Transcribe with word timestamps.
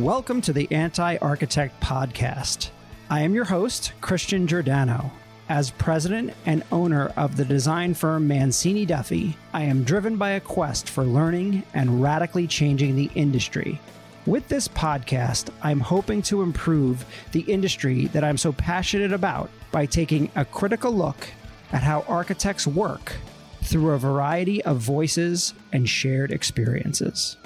Welcome 0.00 0.40
to 0.42 0.54
the 0.54 0.66
Anti 0.72 1.18
Architect 1.18 1.78
Podcast. 1.82 2.70
I 3.10 3.20
am 3.20 3.34
your 3.34 3.44
host, 3.44 3.92
Christian 4.00 4.46
Giordano. 4.46 5.12
As 5.50 5.72
president 5.72 6.32
and 6.46 6.64
owner 6.72 7.08
of 7.18 7.36
the 7.36 7.44
design 7.44 7.92
firm 7.92 8.26
Mancini 8.26 8.86
Duffy, 8.86 9.36
I 9.52 9.64
am 9.64 9.84
driven 9.84 10.16
by 10.16 10.30
a 10.30 10.40
quest 10.40 10.88
for 10.88 11.04
learning 11.04 11.64
and 11.74 12.02
radically 12.02 12.46
changing 12.46 12.96
the 12.96 13.10
industry. 13.14 13.78
With 14.24 14.48
this 14.48 14.68
podcast, 14.68 15.50
I'm 15.62 15.80
hoping 15.80 16.22
to 16.22 16.40
improve 16.40 17.04
the 17.32 17.40
industry 17.40 18.06
that 18.06 18.24
I'm 18.24 18.38
so 18.38 18.52
passionate 18.52 19.12
about 19.12 19.50
by 19.70 19.84
taking 19.84 20.30
a 20.34 20.46
critical 20.46 20.92
look 20.92 21.28
at 21.72 21.82
how 21.82 22.06
architects 22.08 22.66
work 22.66 23.16
through 23.60 23.90
a 23.90 23.98
variety 23.98 24.64
of 24.64 24.78
voices 24.78 25.52
and 25.74 25.86
shared 25.86 26.32
experiences. 26.32 27.36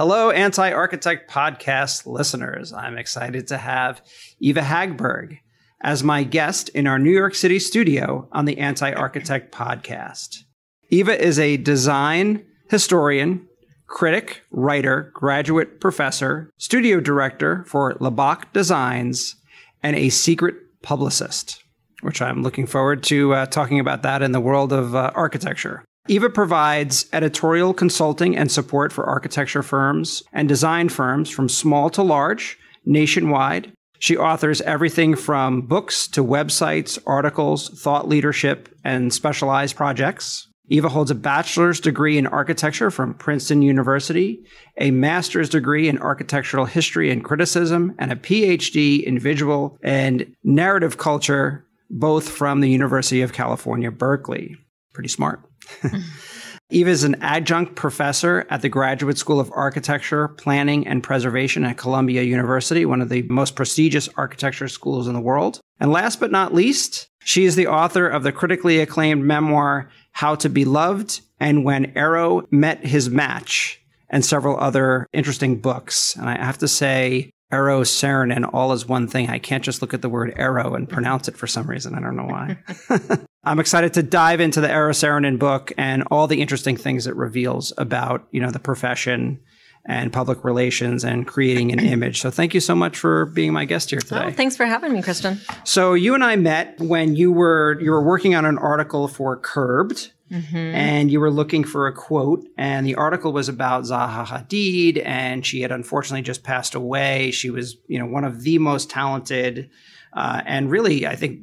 Hello, 0.00 0.30
Anti 0.30 0.72
Architect 0.72 1.30
Podcast 1.30 2.06
listeners. 2.06 2.72
I'm 2.72 2.96
excited 2.96 3.48
to 3.48 3.58
have 3.58 4.00
Eva 4.38 4.62
Hagberg 4.62 5.40
as 5.82 6.02
my 6.02 6.22
guest 6.22 6.70
in 6.70 6.86
our 6.86 6.98
New 6.98 7.10
York 7.10 7.34
City 7.34 7.58
studio 7.58 8.26
on 8.32 8.46
the 8.46 8.56
Anti 8.56 8.94
Architect 8.94 9.52
Podcast. 9.52 10.44
Eva 10.88 11.22
is 11.22 11.38
a 11.38 11.58
design 11.58 12.46
historian, 12.70 13.46
critic, 13.88 14.40
writer, 14.50 15.12
graduate 15.12 15.82
professor, 15.82 16.50
studio 16.56 16.98
director 16.98 17.62
for 17.66 17.92
Loebach 17.96 18.50
Designs, 18.54 19.36
and 19.82 19.96
a 19.96 20.08
secret 20.08 20.54
publicist, 20.80 21.62
which 22.00 22.22
I'm 22.22 22.42
looking 22.42 22.66
forward 22.66 23.02
to 23.02 23.34
uh, 23.34 23.44
talking 23.44 23.78
about 23.78 24.00
that 24.04 24.22
in 24.22 24.32
the 24.32 24.40
world 24.40 24.72
of 24.72 24.94
uh, 24.94 25.10
architecture. 25.14 25.84
Eva 26.08 26.30
provides 26.30 27.06
editorial 27.12 27.74
consulting 27.74 28.36
and 28.36 28.50
support 28.50 28.92
for 28.92 29.04
architecture 29.04 29.62
firms 29.62 30.22
and 30.32 30.48
design 30.48 30.88
firms 30.88 31.30
from 31.30 31.48
small 31.48 31.90
to 31.90 32.02
large, 32.02 32.58
nationwide. 32.84 33.72
She 33.98 34.16
authors 34.16 34.62
everything 34.62 35.14
from 35.14 35.60
books 35.62 36.08
to 36.08 36.24
websites, 36.24 36.98
articles, 37.06 37.68
thought 37.80 38.08
leadership, 38.08 38.74
and 38.82 39.12
specialized 39.12 39.76
projects. 39.76 40.48
Eva 40.68 40.88
holds 40.88 41.10
a 41.10 41.16
bachelor's 41.16 41.80
degree 41.80 42.16
in 42.16 42.26
architecture 42.28 42.90
from 42.90 43.12
Princeton 43.14 43.60
University, 43.60 44.40
a 44.78 44.92
master's 44.92 45.48
degree 45.48 45.88
in 45.88 45.98
architectural 45.98 46.64
history 46.64 47.10
and 47.10 47.24
criticism, 47.24 47.94
and 47.98 48.10
a 48.10 48.16
PhD 48.16 49.02
in 49.02 49.18
visual 49.18 49.76
and 49.82 50.32
narrative 50.44 50.96
culture, 50.96 51.66
both 51.90 52.28
from 52.28 52.60
the 52.60 52.70
University 52.70 53.20
of 53.20 53.32
California, 53.32 53.90
Berkeley. 53.90 54.56
Pretty 54.94 55.08
smart. 55.08 55.49
Eva 56.70 56.90
is 56.90 57.02
an 57.02 57.16
adjunct 57.20 57.74
professor 57.74 58.46
at 58.48 58.62
the 58.62 58.68
Graduate 58.68 59.18
School 59.18 59.40
of 59.40 59.50
Architecture, 59.52 60.28
Planning, 60.28 60.86
and 60.86 61.02
Preservation 61.02 61.64
at 61.64 61.76
Columbia 61.76 62.22
University, 62.22 62.86
one 62.86 63.02
of 63.02 63.08
the 63.08 63.22
most 63.22 63.56
prestigious 63.56 64.08
architecture 64.16 64.68
schools 64.68 65.08
in 65.08 65.14
the 65.14 65.20
world. 65.20 65.60
And 65.80 65.90
last 65.90 66.20
but 66.20 66.30
not 66.30 66.54
least, 66.54 67.08
she 67.24 67.44
is 67.44 67.56
the 67.56 67.66
author 67.66 68.06
of 68.06 68.22
the 68.22 68.30
critically 68.30 68.78
acclaimed 68.78 69.24
memoir, 69.24 69.90
How 70.12 70.36
to 70.36 70.48
Be 70.48 70.64
Loved 70.64 71.20
and 71.40 71.64
When 71.64 71.92
Arrow 71.96 72.46
Met 72.52 72.86
His 72.86 73.10
Match, 73.10 73.82
and 74.08 74.24
several 74.24 74.58
other 74.58 75.08
interesting 75.12 75.60
books. 75.60 76.14
And 76.14 76.28
I 76.28 76.36
have 76.36 76.58
to 76.58 76.68
say, 76.68 77.30
Eero 77.52 78.34
and 78.34 78.44
all 78.46 78.72
is 78.72 78.86
one 78.86 79.08
thing. 79.08 79.28
I 79.28 79.38
can't 79.38 79.64
just 79.64 79.82
look 79.82 79.92
at 79.92 80.02
the 80.02 80.08
word 80.08 80.32
arrow 80.36 80.74
and 80.74 80.88
pronounce 80.88 81.28
it 81.28 81.36
for 81.36 81.46
some 81.46 81.68
reason. 81.68 81.94
I 81.94 82.00
don't 82.00 82.16
know 82.16 82.26
why. 82.26 82.58
I'm 83.44 83.58
excited 83.58 83.94
to 83.94 84.02
dive 84.02 84.40
into 84.40 84.60
the 84.60 84.68
Eero 84.68 84.90
Saarinen 84.90 85.38
book 85.38 85.72
and 85.78 86.04
all 86.10 86.26
the 86.26 86.40
interesting 86.40 86.76
things 86.76 87.06
it 87.06 87.16
reveals 87.16 87.72
about, 87.78 88.26
you 88.30 88.40
know, 88.40 88.50
the 88.50 88.58
profession 88.58 89.40
and 89.86 90.12
public 90.12 90.44
relations 90.44 91.04
and 91.04 91.26
creating 91.26 91.72
an 91.72 91.80
image. 91.80 92.20
So 92.20 92.30
thank 92.30 92.54
you 92.54 92.60
so 92.60 92.74
much 92.74 92.96
for 92.96 93.26
being 93.26 93.52
my 93.52 93.64
guest 93.64 93.90
here 93.90 94.00
today. 94.00 94.26
Oh, 94.26 94.30
thanks 94.30 94.56
for 94.56 94.66
having 94.66 94.92
me, 94.92 95.02
Christian. 95.02 95.40
So 95.64 95.94
you 95.94 96.14
and 96.14 96.22
I 96.22 96.36
met 96.36 96.78
when 96.78 97.16
you 97.16 97.32
were 97.32 97.80
you 97.80 97.90
were 97.90 98.04
working 98.04 98.34
on 98.34 98.44
an 98.44 98.58
article 98.58 99.08
for 99.08 99.36
Curbed. 99.36 100.12
Mm-hmm. 100.30 100.56
And 100.56 101.10
you 101.10 101.18
were 101.18 101.30
looking 101.30 101.64
for 101.64 101.88
a 101.88 101.92
quote, 101.92 102.46
and 102.56 102.86
the 102.86 102.94
article 102.94 103.32
was 103.32 103.48
about 103.48 103.84
Zaha 103.84 104.24
Hadid, 104.24 105.02
and 105.04 105.44
she 105.44 105.60
had 105.62 105.72
unfortunately 105.72 106.22
just 106.22 106.44
passed 106.44 106.74
away. 106.74 107.32
She 107.32 107.50
was, 107.50 107.76
you 107.88 107.98
know, 107.98 108.06
one 108.06 108.24
of 108.24 108.42
the 108.42 108.58
most 108.58 108.90
talented, 108.90 109.70
uh, 110.12 110.42
and 110.46 110.70
really, 110.70 111.06
I 111.06 111.16
think, 111.16 111.40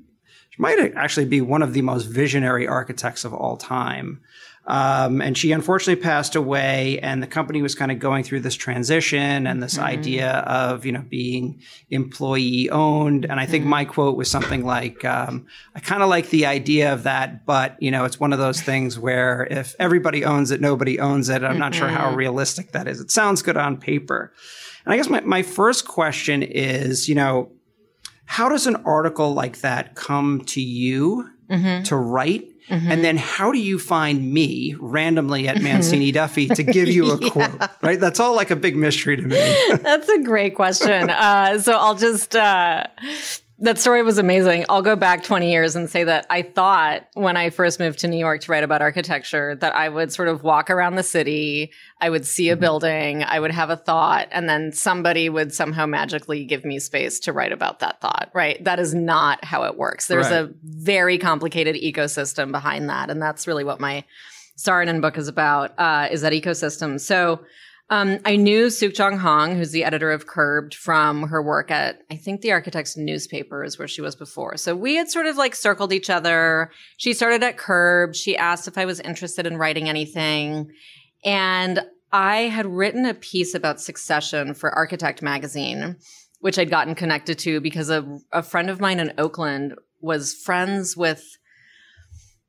she 0.50 0.62
might 0.62 0.94
actually 0.96 1.26
be 1.26 1.42
one 1.42 1.62
of 1.62 1.74
the 1.74 1.82
most 1.82 2.06
visionary 2.06 2.66
architects 2.66 3.26
of 3.26 3.34
all 3.34 3.58
time. 3.58 4.22
Um, 4.68 5.22
and 5.22 5.38
she 5.38 5.54
unfortunately 5.54 6.02
passed 6.04 6.36
away, 6.36 7.00
and 7.00 7.24
the 7.24 7.28
company 7.28 7.62
was 7.62 7.74
kind 7.74 7.90
of 7.90 8.00
going 8.00 8.26
through 8.26 8.42
this 8.42 8.56
transition 8.56 9.48
and 9.48 9.64
this 9.64 9.76
mm-hmm. 9.76 9.86
idea 9.86 10.30
of 10.40 10.86
you 10.86 10.92
know 10.92 11.06
being 11.08 11.62
employee 11.90 12.70
owned. 12.70 13.26
And 13.26 13.40
I 13.40 13.46
think 13.46 13.62
mm-hmm. 13.64 13.70
my 13.70 13.86
quote 13.86 14.18
was 14.18 14.30
something 14.30 14.66
like, 14.66 15.06
um, 15.06 15.48
"I 15.74 15.80
kind 15.80 16.04
of 16.04 16.10
like 16.10 16.32
the 16.32 16.46
idea 16.48 16.92
of 16.94 17.04
that, 17.04 17.46
but 17.46 17.82
you 17.82 17.92
know 17.92 18.04
it's 18.04 18.20
one 18.20 18.34
of 18.34 18.40
those 18.40 18.62
things 18.62 19.00
where 19.00 19.48
if 19.50 19.74
everybody 19.80 20.26
owns 20.26 20.52
it, 20.52 20.60
nobody 20.60 21.00
owns 21.00 21.30
it. 21.30 21.44
I'm 21.44 21.52
mm-hmm. 21.52 21.60
not 21.60 21.74
sure 21.74 21.88
how 21.88 22.08
mm-hmm. 22.08 22.18
realistic 22.18 22.74
that 22.74 22.90
is. 22.90 23.00
It 23.00 23.10
sounds 23.10 23.42
good 23.42 23.58
on 23.58 23.78
paper." 23.78 24.34
And 24.84 24.94
I 24.94 24.98
guess 24.98 25.10
my, 25.10 25.22
my 25.22 25.44
first 25.44 25.88
question 25.88 26.44
is, 26.44 27.10
you 27.10 27.16
know, 27.16 27.52
how 28.26 28.48
does 28.50 28.68
an 28.68 28.78
article 28.86 29.34
like 29.34 29.60
that 29.60 29.96
come 29.96 30.42
to 30.48 30.62
you 30.62 31.30
mm-hmm. 31.50 31.84
to 31.84 31.96
write? 31.96 32.50
Mm-hmm. 32.70 32.92
And 32.92 33.04
then 33.04 33.18
how 33.18 33.52
do 33.52 33.60
you 33.60 33.80
find 33.80 34.34
me 34.34 34.76
randomly 34.80 35.48
at 35.48 35.62
Mancini 35.62 36.12
Duffy 36.12 36.48
to 36.48 36.64
give 36.64 36.90
you 36.90 37.12
a 37.12 37.18
yeah. 37.22 37.30
quote? 37.30 37.70
Right? 37.82 38.00
That's 38.00 38.20
all 38.20 38.36
like 38.36 38.52
a 38.52 38.56
big 38.56 38.76
mystery 38.76 39.16
to 39.16 39.22
me. 39.22 39.56
That's 39.82 40.10
a 40.10 40.22
great 40.22 40.56
question. 40.56 41.10
Uh, 41.10 41.60
so 41.60 41.78
I'll 41.78 41.96
just, 41.96 42.36
uh, 42.36 42.86
that 43.60 43.80
story 43.80 44.04
was 44.04 44.20
amazing. 44.20 44.66
I'll 44.70 44.84
go 44.84 44.96
back 44.96 45.24
20 45.24 45.52
years 45.52 45.76
and 45.76 45.90
say 45.90 46.04
that 46.04 46.28
I 46.30 46.44
thought 46.44 47.08
when 47.16 47.36
I 47.38 47.50
first 47.50 47.80
moved 47.80 48.00
to 48.00 48.08
New 48.08 48.18
York 48.18 48.42
to 48.42 48.52
write 48.52 48.64
about 48.64 48.84
architecture 48.84 49.56
that 49.56 49.74
I 49.74 49.90
would 49.90 50.12
sort 50.12 50.28
of 50.28 50.44
walk 50.44 50.70
around 50.70 50.96
the 50.96 51.04
city, 51.04 51.72
I 52.00 52.12
would 52.12 52.26
see 52.28 52.50
a 52.50 52.54
mm-hmm. 52.54 52.62
building, 52.62 53.24
I 53.24 53.40
would 53.40 53.50
have 53.50 53.72
a 53.72 53.76
thought, 53.76 54.28
and 54.32 54.48
then 54.48 54.72
somebody 54.74 55.28
would 55.28 55.56
somehow 55.56 55.88
magically 55.88 56.46
give 56.46 56.66
me 56.66 56.78
space 56.78 57.20
to 57.22 57.34
write 57.34 57.52
about 57.52 57.80
that 57.80 58.00
thought, 58.00 58.30
right? 58.36 58.64
That 58.64 58.80
is 58.80 58.94
not 58.94 59.44
how 59.44 59.64
it 59.64 59.76
works. 59.76 60.08
There's 60.08 60.30
right. 60.30 60.46
a 60.46 60.54
very 60.64 61.18
complicated 61.18 61.76
ecosystem 61.78 62.52
behind 62.52 62.90
that. 62.90 63.10
And 63.10 63.20
that's 63.20 63.48
really 63.48 63.64
what 63.64 63.80
my 63.80 64.04
Saarinen 64.56 65.02
book 65.02 65.18
is 65.18 65.28
about, 65.28 65.74
uh, 65.80 66.10
is 66.12 66.22
that 66.22 66.34
ecosystem. 66.34 67.00
So, 67.00 67.44
um, 67.90 68.20
I 68.26 68.36
knew 68.36 68.70
Sook-Jong 68.70 69.18
Hong, 69.18 69.56
who's 69.56 69.72
the 69.72 69.86
editor 69.86 70.12
of 70.12 70.28
Curbed, 70.28 70.76
from 70.76 71.24
her 71.30 71.42
work 71.42 71.72
at, 71.72 72.02
I 72.12 72.16
think, 72.16 72.42
the 72.42 72.52
Architect's 72.52 72.98
Newspapers, 72.98 73.80
where 73.80 73.88
she 73.88 74.02
was 74.02 74.16
before. 74.16 74.58
So 74.58 74.76
we 74.76 74.96
had 74.96 75.10
sort 75.10 75.26
of 75.26 75.38
like 75.38 75.56
circled 75.56 75.94
each 75.94 76.10
other. 76.10 76.72
She 76.98 77.14
started 77.14 77.44
at 77.44 77.58
Curbed. 77.58 78.16
She 78.16 78.36
asked 78.36 78.68
if 78.68 78.78
I 78.78 78.86
was 78.86 79.00
interested 79.00 79.48
in 79.48 79.58
writing 79.58 79.88
anything. 79.88 80.70
And 81.24 81.82
I 82.12 82.44
had 82.44 82.66
written 82.66 83.06
a 83.06 83.14
piece 83.14 83.54
about 83.54 83.80
succession 83.80 84.54
for 84.54 84.72
Architect 84.72 85.22
magazine, 85.22 85.96
which 86.40 86.60
I'd 86.60 86.70
gotten 86.70 86.96
connected 86.96 87.40
to 87.40 87.62
because 87.62 87.90
a, 87.90 88.20
a 88.34 88.44
friend 88.44 88.70
of 88.70 88.82
mine 88.82 89.00
in 89.00 89.14
Oakland 89.18 89.76
was 90.02 90.34
friends 90.34 90.96
with 90.98 91.38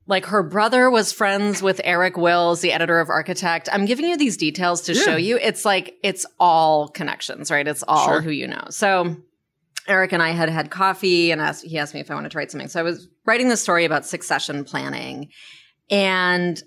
like 0.08 0.24
her 0.24 0.42
brother 0.42 0.90
was 0.90 1.12
friends 1.12 1.62
with 1.62 1.82
Eric 1.84 2.16
Wills, 2.16 2.62
the 2.62 2.72
editor 2.72 2.98
of 2.98 3.10
Architect. 3.10 3.68
I'm 3.70 3.84
giving 3.84 4.08
you 4.08 4.16
these 4.16 4.38
details 4.38 4.80
to 4.82 4.94
yeah. 4.94 5.02
show 5.02 5.16
you. 5.16 5.38
It's 5.40 5.66
like, 5.66 5.96
it's 6.02 6.24
all 6.40 6.88
connections, 6.88 7.50
right? 7.50 7.68
It's 7.68 7.84
all 7.86 8.06
sure. 8.06 8.22
who 8.22 8.30
you 8.30 8.48
know. 8.48 8.64
So 8.70 9.16
Eric 9.86 10.12
and 10.12 10.22
I 10.22 10.30
had 10.30 10.48
had 10.48 10.70
coffee 10.70 11.30
and 11.30 11.42
asked, 11.42 11.62
he 11.64 11.76
asked 11.78 11.92
me 11.92 12.00
if 12.00 12.10
I 12.10 12.14
wanted 12.14 12.32
to 12.32 12.38
write 12.38 12.50
something. 12.50 12.68
So 12.68 12.80
I 12.80 12.82
was 12.82 13.06
writing 13.26 13.50
this 13.50 13.60
story 13.60 13.84
about 13.84 14.06
succession 14.06 14.64
planning. 14.64 15.28
And 15.90 16.60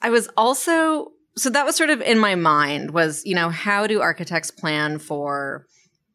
I 0.00 0.10
was 0.10 0.28
also, 0.36 1.08
so 1.36 1.50
that 1.50 1.66
was 1.66 1.74
sort 1.74 1.90
of 1.90 2.00
in 2.00 2.20
my 2.20 2.36
mind 2.36 2.92
was, 2.92 3.24
you 3.26 3.34
know, 3.34 3.48
how 3.48 3.88
do 3.88 4.00
architects 4.00 4.52
plan 4.52 5.00
for 5.00 5.66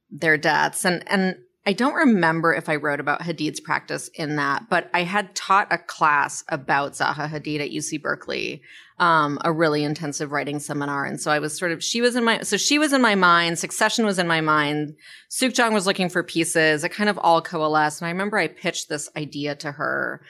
their 0.10 0.38
deaths? 0.38 0.86
And, 0.86 1.04
and 1.12 1.36
I 1.68 1.74
don't 1.74 1.96
remember 1.96 2.54
if 2.54 2.70
I 2.70 2.78
wrote 2.78 3.02
about 3.02 3.20
Hadid's 3.20 3.60
practice 3.60 4.08
in 4.14 4.38
that, 4.38 4.70
but 4.70 4.90
I 4.94 5.04
had 5.04 5.36
taught 5.36 5.68
a 5.70 5.78
class 5.78 6.46
about 6.48 6.94
Zaha 6.94 7.30
Hadid 7.30 7.60
at 7.60 7.72
UC 7.72 8.02
Berkeley, 8.02 8.62
um, 9.00 9.38
a 9.44 9.52
really 9.52 9.84
intensive 9.84 10.32
writing 10.32 10.60
seminar. 10.60 11.04
And 11.04 11.20
so 11.20 11.30
I 11.30 11.40
was 11.40 11.58
sort 11.58 11.74
of, 11.74 11.84
she 11.84 12.00
was 12.00 12.16
in 12.16 12.24
my, 12.24 12.40
so 12.40 12.56
she 12.56 12.80
was 12.80 12.94
in 12.94 13.02
my 13.02 13.16
mind, 13.16 13.60
Succession 13.60 14.06
was 14.06 14.18
in 14.18 14.30
my 14.30 14.40
mind, 14.40 14.96
Sook-Jong 15.28 15.74
was 15.74 15.86
looking 15.86 16.08
for 16.08 16.24
pieces. 16.24 16.86
It 16.86 16.94
kind 16.94 17.10
of 17.10 17.18
all 17.18 17.42
coalesced. 17.42 18.00
And 18.00 18.08
I 18.08 18.12
remember 18.12 18.38
I 18.38 18.48
pitched 18.48 18.88
this 18.88 19.10
idea 19.18 19.54
to 19.56 19.74
her 19.74 20.22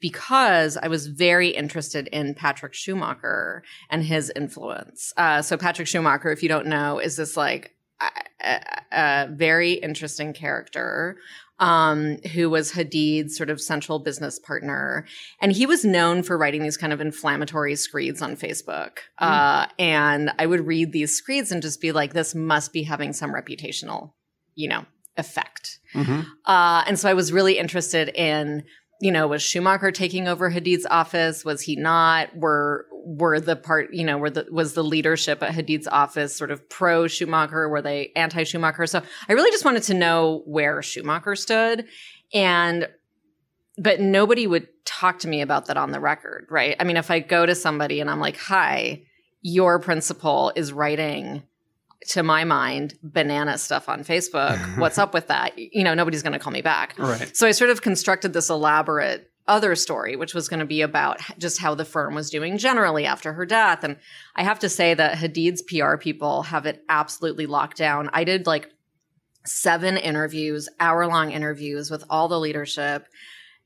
because 0.00 0.78
I 0.78 0.88
was 0.88 1.06
very 1.06 1.48
interested 1.48 2.06
in 2.06 2.32
Patrick 2.32 2.72
Schumacher 2.72 3.62
and 3.90 4.02
his 4.02 4.32
influence. 4.34 5.12
Uh, 5.18 5.42
so 5.42 5.58
Patrick 5.58 5.86
Schumacher, 5.86 6.32
if 6.32 6.42
you 6.42 6.48
don't 6.48 6.66
know, 6.66 6.98
is 6.98 7.16
this 7.16 7.36
like 7.36 7.74
a, 8.00 8.60
a 8.92 9.28
very 9.30 9.72
interesting 9.72 10.32
character 10.32 11.16
um, 11.58 12.18
who 12.32 12.48
was 12.50 12.72
Hadid's 12.72 13.36
sort 13.36 13.50
of 13.50 13.60
central 13.60 13.98
business 13.98 14.38
partner. 14.38 15.06
And 15.40 15.52
he 15.52 15.66
was 15.66 15.84
known 15.84 16.22
for 16.22 16.38
writing 16.38 16.62
these 16.62 16.76
kind 16.76 16.92
of 16.92 17.00
inflammatory 17.00 17.74
screeds 17.74 18.22
on 18.22 18.36
Facebook. 18.36 18.98
Mm. 19.20 19.26
Uh, 19.28 19.66
and 19.78 20.30
I 20.38 20.46
would 20.46 20.66
read 20.66 20.92
these 20.92 21.16
screeds 21.16 21.50
and 21.50 21.62
just 21.62 21.80
be 21.80 21.92
like, 21.92 22.12
this 22.12 22.34
must 22.34 22.72
be 22.72 22.84
having 22.84 23.12
some 23.12 23.32
reputational, 23.32 24.12
you 24.54 24.68
know, 24.68 24.84
effect. 25.16 25.80
Mm-hmm. 25.94 26.20
Uh, 26.44 26.84
and 26.86 26.98
so 26.98 27.10
I 27.10 27.14
was 27.14 27.32
really 27.32 27.58
interested 27.58 28.08
in 28.10 28.62
you 29.00 29.12
know, 29.12 29.28
was 29.28 29.42
Schumacher 29.42 29.92
taking 29.92 30.26
over 30.26 30.50
Hadid's 30.50 30.86
office? 30.90 31.44
Was 31.44 31.62
he 31.62 31.76
not? 31.76 32.36
Were 32.36 32.86
were 33.04 33.40
the 33.40 33.56
part, 33.56 33.92
you 33.92 34.04
know, 34.04 34.18
were 34.18 34.30
the 34.30 34.46
was 34.50 34.74
the 34.74 34.84
leadership 34.84 35.42
at 35.42 35.54
Hadid's 35.54 35.88
office 35.88 36.36
sort 36.36 36.50
of 36.50 36.68
pro 36.68 37.06
Schumacher? 37.06 37.68
Were 37.68 37.82
they 37.82 38.12
anti 38.16 38.44
Schumacher? 38.44 38.86
So 38.86 39.02
I 39.28 39.32
really 39.32 39.50
just 39.50 39.64
wanted 39.64 39.82
to 39.84 39.94
know 39.94 40.42
where 40.46 40.82
Schumacher 40.82 41.36
stood, 41.36 41.86
and 42.32 42.88
but 43.76 44.00
nobody 44.00 44.46
would 44.46 44.68
talk 44.84 45.20
to 45.20 45.28
me 45.28 45.40
about 45.40 45.66
that 45.66 45.76
on 45.76 45.92
the 45.92 46.00
record, 46.00 46.46
right? 46.50 46.76
I 46.80 46.84
mean, 46.84 46.96
if 46.96 47.10
I 47.10 47.20
go 47.20 47.46
to 47.46 47.54
somebody 47.54 48.00
and 48.00 48.10
I'm 48.10 48.20
like, 48.20 48.36
"Hi, 48.38 49.02
your 49.42 49.78
principal 49.78 50.52
is 50.54 50.72
writing." 50.72 51.42
to 52.10 52.22
my 52.22 52.44
mind, 52.44 52.96
banana 53.02 53.58
stuff 53.58 53.88
on 53.88 54.04
Facebook. 54.04 54.56
What's 54.78 54.98
up 54.98 55.12
with 55.12 55.26
that? 55.26 55.58
You 55.58 55.82
know, 55.82 55.94
nobody's 55.94 56.22
going 56.22 56.32
to 56.32 56.38
call 56.38 56.52
me 56.52 56.62
back. 56.62 56.96
Right. 56.96 57.36
So 57.36 57.46
I 57.46 57.50
sort 57.50 57.70
of 57.70 57.82
constructed 57.82 58.32
this 58.32 58.50
elaborate 58.50 59.30
other 59.48 59.74
story, 59.74 60.14
which 60.14 60.34
was 60.34 60.48
going 60.48 60.60
to 60.60 60.66
be 60.66 60.82
about 60.82 61.20
just 61.38 61.58
how 61.58 61.74
the 61.74 61.84
firm 61.84 62.14
was 62.14 62.30
doing 62.30 62.58
generally 62.58 63.06
after 63.06 63.32
her 63.32 63.46
death. 63.46 63.82
And 63.82 63.96
I 64.36 64.44
have 64.44 64.58
to 64.60 64.68
say 64.68 64.94
that 64.94 65.16
Hadid's 65.16 65.62
PR 65.62 65.96
people 65.96 66.42
have 66.42 66.66
it 66.66 66.84
absolutely 66.88 67.46
locked 67.46 67.78
down. 67.78 68.10
I 68.12 68.24
did 68.24 68.46
like 68.46 68.70
seven 69.44 69.96
interviews, 69.96 70.68
hour 70.78 71.06
long 71.06 71.32
interviews 71.32 71.90
with 71.90 72.04
all 72.10 72.28
the 72.28 72.38
leadership. 72.38 73.06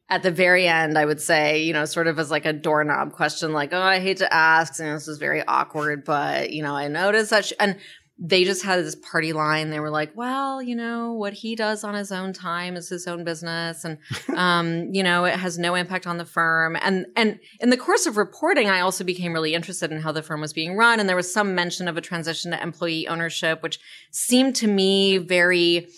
At 0.08 0.22
the 0.22 0.30
very 0.30 0.68
end, 0.68 0.98
I 0.98 1.04
would 1.04 1.20
say, 1.20 1.62
you 1.62 1.72
know, 1.72 1.84
sort 1.86 2.06
of 2.06 2.18
as 2.18 2.30
like 2.30 2.44
a 2.44 2.52
doorknob 2.52 3.12
question, 3.12 3.52
like, 3.52 3.72
oh, 3.72 3.80
I 3.80 3.98
hate 3.98 4.18
to 4.18 4.32
ask, 4.32 4.78
and 4.78 4.94
this 4.94 5.08
is 5.08 5.18
very 5.18 5.42
awkward, 5.46 6.04
but, 6.04 6.52
you 6.52 6.62
know, 6.62 6.74
I 6.74 6.88
noticed 6.88 7.30
that. 7.30 7.46
She, 7.46 7.54
and 7.58 7.78
they 8.18 8.44
just 8.44 8.62
had 8.62 8.84
this 8.84 8.94
party 8.94 9.32
line. 9.32 9.70
They 9.70 9.80
were 9.80 9.90
like, 9.90 10.12
well, 10.14 10.62
you 10.62 10.76
know, 10.76 11.12
what 11.12 11.32
he 11.32 11.56
does 11.56 11.82
on 11.82 11.94
his 11.94 12.12
own 12.12 12.32
time 12.32 12.76
is 12.76 12.88
his 12.88 13.06
own 13.06 13.24
business. 13.24 13.84
And, 13.84 13.98
um, 14.36 14.92
you 14.92 15.02
know, 15.02 15.24
it 15.24 15.34
has 15.34 15.58
no 15.58 15.74
impact 15.74 16.06
on 16.06 16.18
the 16.18 16.24
firm. 16.24 16.76
And, 16.80 17.06
and 17.16 17.40
in 17.60 17.70
the 17.70 17.76
course 17.76 18.06
of 18.06 18.16
reporting, 18.16 18.68
I 18.68 18.80
also 18.80 19.02
became 19.02 19.32
really 19.32 19.54
interested 19.54 19.90
in 19.90 20.00
how 20.00 20.12
the 20.12 20.22
firm 20.22 20.40
was 20.40 20.52
being 20.52 20.76
run. 20.76 21.00
And 21.00 21.08
there 21.08 21.16
was 21.16 21.32
some 21.32 21.54
mention 21.54 21.88
of 21.88 21.96
a 21.96 22.00
transition 22.00 22.50
to 22.52 22.62
employee 22.62 23.08
ownership, 23.08 23.62
which 23.62 23.80
seemed 24.10 24.54
to 24.56 24.68
me 24.68 25.18
very, 25.18 25.88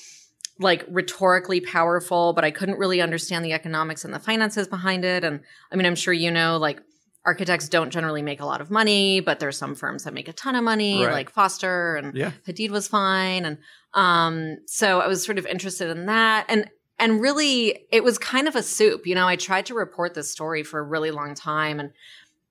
like 0.60 0.84
rhetorically 0.88 1.60
powerful, 1.60 2.32
but 2.32 2.44
I 2.44 2.52
couldn't 2.52 2.78
really 2.78 3.00
understand 3.00 3.44
the 3.44 3.52
economics 3.52 4.04
and 4.04 4.14
the 4.14 4.20
finances 4.20 4.68
behind 4.68 5.04
it. 5.04 5.24
And 5.24 5.40
I 5.72 5.76
mean, 5.76 5.84
I'm 5.84 5.96
sure 5.96 6.14
you 6.14 6.30
know, 6.30 6.58
like 6.58 6.80
architects 7.26 7.68
don't 7.68 7.90
generally 7.90 8.22
make 8.22 8.40
a 8.40 8.46
lot 8.46 8.60
of 8.60 8.70
money, 8.70 9.20
but 9.20 9.40
there's 9.40 9.56
some 9.56 9.74
firms 9.74 10.04
that 10.04 10.12
make 10.12 10.28
a 10.28 10.32
ton 10.32 10.54
of 10.54 10.64
money, 10.64 11.04
right. 11.04 11.12
like 11.12 11.30
Foster 11.30 11.96
and 11.96 12.14
yeah. 12.14 12.32
Hadid 12.46 12.70
was 12.70 12.86
fine. 12.86 13.44
And 13.44 13.58
um, 13.94 14.58
so 14.66 15.00
I 15.00 15.06
was 15.06 15.24
sort 15.24 15.38
of 15.38 15.46
interested 15.46 15.90
in 15.90 16.06
that. 16.06 16.46
And 16.48 16.70
and 16.98 17.20
really 17.20 17.86
it 17.90 18.04
was 18.04 18.18
kind 18.18 18.46
of 18.46 18.54
a 18.54 18.62
soup. 18.62 19.06
You 19.06 19.14
know, 19.14 19.26
I 19.26 19.36
tried 19.36 19.66
to 19.66 19.74
report 19.74 20.14
this 20.14 20.30
story 20.30 20.62
for 20.62 20.78
a 20.78 20.82
really 20.82 21.10
long 21.10 21.34
time 21.34 21.80
and 21.80 21.92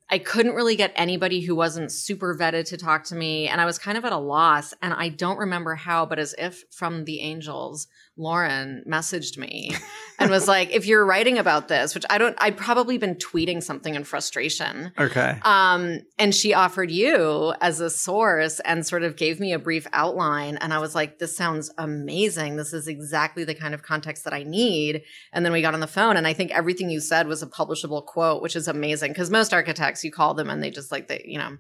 I 0.10 0.20
couldn't 0.20 0.54
really 0.54 0.76
get 0.76 0.92
anybody 0.96 1.42
who 1.42 1.56
wasn't 1.56 1.92
super 1.92 2.36
vetted 2.36 2.66
to 2.66 2.78
talk 2.78 3.06
to 3.06 3.16
me. 3.16 3.48
And 3.48 3.60
I 3.60 3.66
was 3.66 3.80
kind 3.80 3.98
of 3.98 4.06
at 4.06 4.12
a 4.12 4.18
loss. 4.18 4.74
And 4.82 4.94
I 4.94 5.10
don't 5.10 5.40
remember 5.40 5.74
how, 5.74 6.06
but 6.06 6.20
as 6.20 6.36
if 6.38 6.66
from 6.72 7.06
the 7.06 7.22
angels, 7.22 7.88
Lauren 8.16 8.84
messaged 8.88 9.38
me 9.38 9.72
and 10.20 10.30
was 10.30 10.48
like, 10.48 10.72
if 10.72 10.86
you're 10.86 11.06
writing 11.06 11.40
about 11.40 11.68
this, 11.68 11.96
which 11.96 12.06
I 12.10 12.18
don't, 12.20 12.36
I'd 12.40 12.56
probably 12.56 12.98
been 12.98 13.16
tweeting 13.16 13.64
something 13.64 13.96
in 13.96 14.04
frustration. 14.04 14.92
Okay. 15.00 15.40
Um, 15.42 16.02
and 16.20 16.34
she 16.34 16.54
offered 16.54 16.92
you 16.92 17.54
as 17.60 17.80
a 17.80 17.90
source 17.90 18.60
and 18.62 18.86
sort 18.86 19.04
of 19.04 19.16
gave 19.16 19.40
me 19.40 19.54
a 19.54 19.60
brief 19.60 19.88
outline. 19.94 20.58
And 20.58 20.74
I 20.74 20.80
was 20.80 20.94
like, 20.94 21.18
this 21.18 21.36
sounds 21.36 21.72
amazing. 21.78 22.56
This 22.56 22.74
is 22.74 22.88
exactly 22.88 23.44
the 23.44 23.56
kind 23.56 23.74
of 23.74 23.82
context 23.82 24.26
that 24.26 24.34
I 24.34 24.44
need. 24.44 25.02
And 25.32 25.44
then 25.44 25.52
we 25.52 25.62
got 25.62 25.74
on 25.74 25.80
the 25.80 25.88
phone 25.88 26.16
and 26.16 26.28
I 26.28 26.34
think 26.34 26.52
everything 26.52 26.92
you 26.92 27.00
said 27.00 27.28
was 27.28 27.42
a 27.42 27.48
publishable 27.48 28.06
quote, 28.06 28.44
which 28.44 28.56
is 28.56 28.68
amazing 28.68 29.12
because 29.12 29.32
most 29.32 29.54
architects, 29.54 30.04
you 30.04 30.12
call 30.12 30.36
them 30.36 30.50
and 30.50 30.62
they 30.62 30.70
just 30.70 30.92
like, 30.92 31.08
they, 31.08 31.24
you 31.26 31.40
know, 31.40 31.58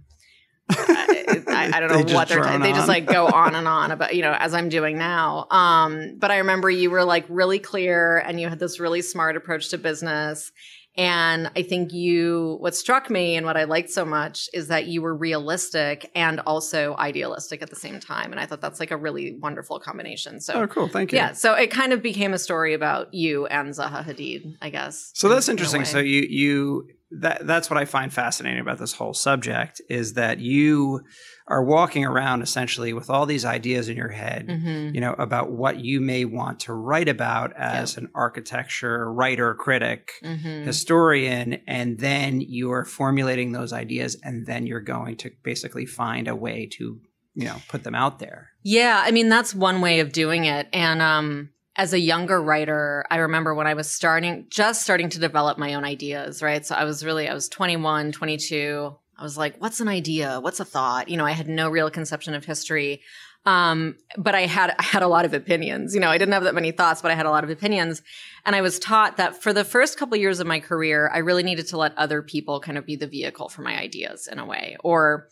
I, 0.77 1.71
I, 1.73 1.79
don't 1.79 1.89
know 1.89 2.03
they 2.03 2.13
what 2.13 2.27
they're 2.27 2.43
t- 2.43 2.57
they 2.57 2.71
just 2.71 2.87
like 2.87 3.05
go 3.05 3.27
on 3.27 3.55
and 3.55 3.67
on 3.67 3.91
about 3.91 4.15
you 4.15 4.21
know 4.21 4.33
as 4.33 4.53
I'm 4.53 4.69
doing 4.69 4.97
now. 4.97 5.47
Um, 5.49 6.15
but 6.17 6.31
I 6.31 6.37
remember 6.37 6.69
you 6.69 6.89
were 6.89 7.03
like 7.03 7.25
really 7.29 7.59
clear 7.59 8.17
and 8.17 8.39
you 8.39 8.49
had 8.49 8.59
this 8.59 8.79
really 8.79 9.01
smart 9.01 9.37
approach 9.37 9.69
to 9.69 9.77
business. 9.77 10.51
And 10.95 11.49
I 11.55 11.63
think 11.63 11.91
you, 11.91 12.57
what 12.59 12.75
struck 12.75 13.09
me 13.09 13.35
and 13.35 13.45
what 13.45 13.57
I 13.57 13.63
liked 13.63 13.89
so 13.89 14.05
much 14.05 14.47
is 14.53 14.67
that 14.67 14.85
you 14.85 15.01
were 15.01 15.15
realistic 15.15 16.11
and 16.13 16.39
also 16.41 16.95
idealistic 16.97 17.63
at 17.63 17.69
the 17.69 17.75
same 17.75 17.99
time. 17.99 18.31
And 18.31 18.39
I 18.39 18.45
thought 18.45 18.61
that's 18.61 18.79
like 18.79 18.91
a 18.91 18.97
really 18.97 19.37
wonderful 19.39 19.79
combination. 19.79 20.39
So, 20.39 20.53
oh, 20.53 20.67
cool. 20.67 20.87
Thank 20.87 21.11
you. 21.11 21.17
Yeah. 21.17 21.33
So 21.33 21.55
it 21.55 21.71
kind 21.71 21.93
of 21.93 22.03
became 22.03 22.33
a 22.33 22.39
story 22.39 22.75
about 22.75 23.11
you 23.13 23.47
and 23.47 23.69
Zaha 23.73 24.05
Hadid, 24.05 24.55
I 24.61 24.69
guess. 24.69 25.11
So 25.15 25.29
that's 25.29 25.49
interesting. 25.49 25.83
So 25.85 25.97
you, 25.97 26.27
you, 26.29 26.87
that 27.19 27.45
that's 27.45 27.69
what 27.69 27.77
I 27.77 27.85
find 27.85 28.11
fascinating 28.11 28.59
about 28.59 28.79
this 28.79 28.93
whole 28.93 29.13
subject 29.13 29.81
is 29.89 30.13
that 30.13 30.39
you 30.39 31.01
are 31.47 31.63
walking 31.63 32.05
around 32.05 32.41
essentially 32.41 32.93
with 32.93 33.09
all 33.09 33.25
these 33.25 33.43
ideas 33.43 33.89
in 33.89 33.97
your 33.97 34.09
head, 34.09 34.47
mm-hmm. 34.47 34.95
you 34.95 35.01
know, 35.01 35.13
about 35.13 35.51
what 35.51 35.79
you 35.79 35.99
may 35.99 36.25
want 36.25 36.61
to 36.61 36.73
write 36.73 37.09
about 37.09 37.53
as 37.57 37.97
an 37.97 38.09
architecture 38.15 39.11
writer, 39.11 39.53
critic, 39.53 40.13
mm-hmm. 40.23 40.63
historian, 40.63 41.61
and 41.67 41.99
then 41.99 42.39
you 42.39 42.71
are 42.71 42.85
formulating 42.85 43.51
those 43.51 43.73
ideas 43.73 44.17
and 44.23 44.45
then 44.45 44.65
you're 44.65 44.79
going 44.79 45.17
to 45.17 45.31
basically 45.43 45.85
find 45.85 46.27
a 46.27 46.35
way 46.35 46.65
to, 46.65 46.99
you 47.35 47.45
know, 47.45 47.57
put 47.67 47.83
them 47.83 47.95
out 47.95 48.19
there. 48.19 48.49
Yeah, 48.63 49.01
I 49.03 49.11
mean 49.11 49.27
that's 49.27 49.53
one 49.53 49.81
way 49.81 49.99
of 49.99 50.13
doing 50.13 50.45
it 50.45 50.67
and 50.71 51.01
um 51.01 51.49
as 51.75 51.93
a 51.93 51.99
younger 51.99 52.41
writer, 52.41 53.03
I 53.09 53.17
remember 53.17 53.55
when 53.55 53.65
I 53.65 53.73
was 53.73 53.89
starting, 53.89 54.45
just 54.49 54.83
starting 54.83 55.09
to 55.09 55.19
develop 55.19 55.57
my 55.57 55.73
own 55.73 55.83
ideas, 55.83 56.43
right? 56.43 56.63
So 56.63 56.75
I 56.75 56.83
was 56.83 57.03
really, 57.03 57.27
I 57.27 57.33
was 57.33 57.49
21, 57.49 58.11
22. 58.11 58.95
I 59.17 59.23
was 59.23 59.37
like, 59.37 59.57
what's 59.61 59.79
an 59.79 59.87
idea? 59.87 60.39
What's 60.39 60.59
a 60.59 60.65
thought? 60.65 61.09
You 61.09 61.17
know, 61.17 61.25
I 61.25 61.31
had 61.31 61.47
no 61.47 61.69
real 61.69 61.89
conception 61.89 62.33
of 62.33 62.45
history. 62.45 63.01
Um, 63.45 63.97
but 64.17 64.35
I 64.35 64.45
had, 64.45 64.73
I 64.79 64.83
had 64.83 65.03
a 65.03 65.07
lot 65.07 65.25
of 65.25 65.33
opinions. 65.33 65.93
You 65.93 65.99
know, 65.99 66.09
I 66.09 66.17
didn't 66.17 66.33
have 66.33 66.45
that 66.45 66.55
many 66.55 66.71
thoughts, 66.71 67.01
but 67.01 67.11
I 67.11 67.15
had 67.15 67.25
a 67.25 67.29
lot 67.29 67.43
of 67.43 67.49
opinions. 67.49 68.01
And 68.45 68.55
I 68.55 68.61
was 68.61 68.79
taught 68.79 69.17
that 69.17 69.41
for 69.41 69.51
the 69.51 69.65
first 69.65 69.97
couple 69.97 70.17
years 70.17 70.39
of 70.39 70.47
my 70.47 70.61
career, 70.61 71.09
I 71.13 71.17
really 71.17 71.43
needed 71.43 71.67
to 71.67 71.77
let 71.77 71.97
other 71.97 72.21
people 72.21 72.61
kind 72.61 72.77
of 72.77 72.85
be 72.85 72.95
the 72.95 73.07
vehicle 73.07 73.49
for 73.49 73.61
my 73.61 73.77
ideas 73.77 74.27
in 74.27 74.39
a 74.39 74.45
way, 74.45 74.77
or, 74.83 75.27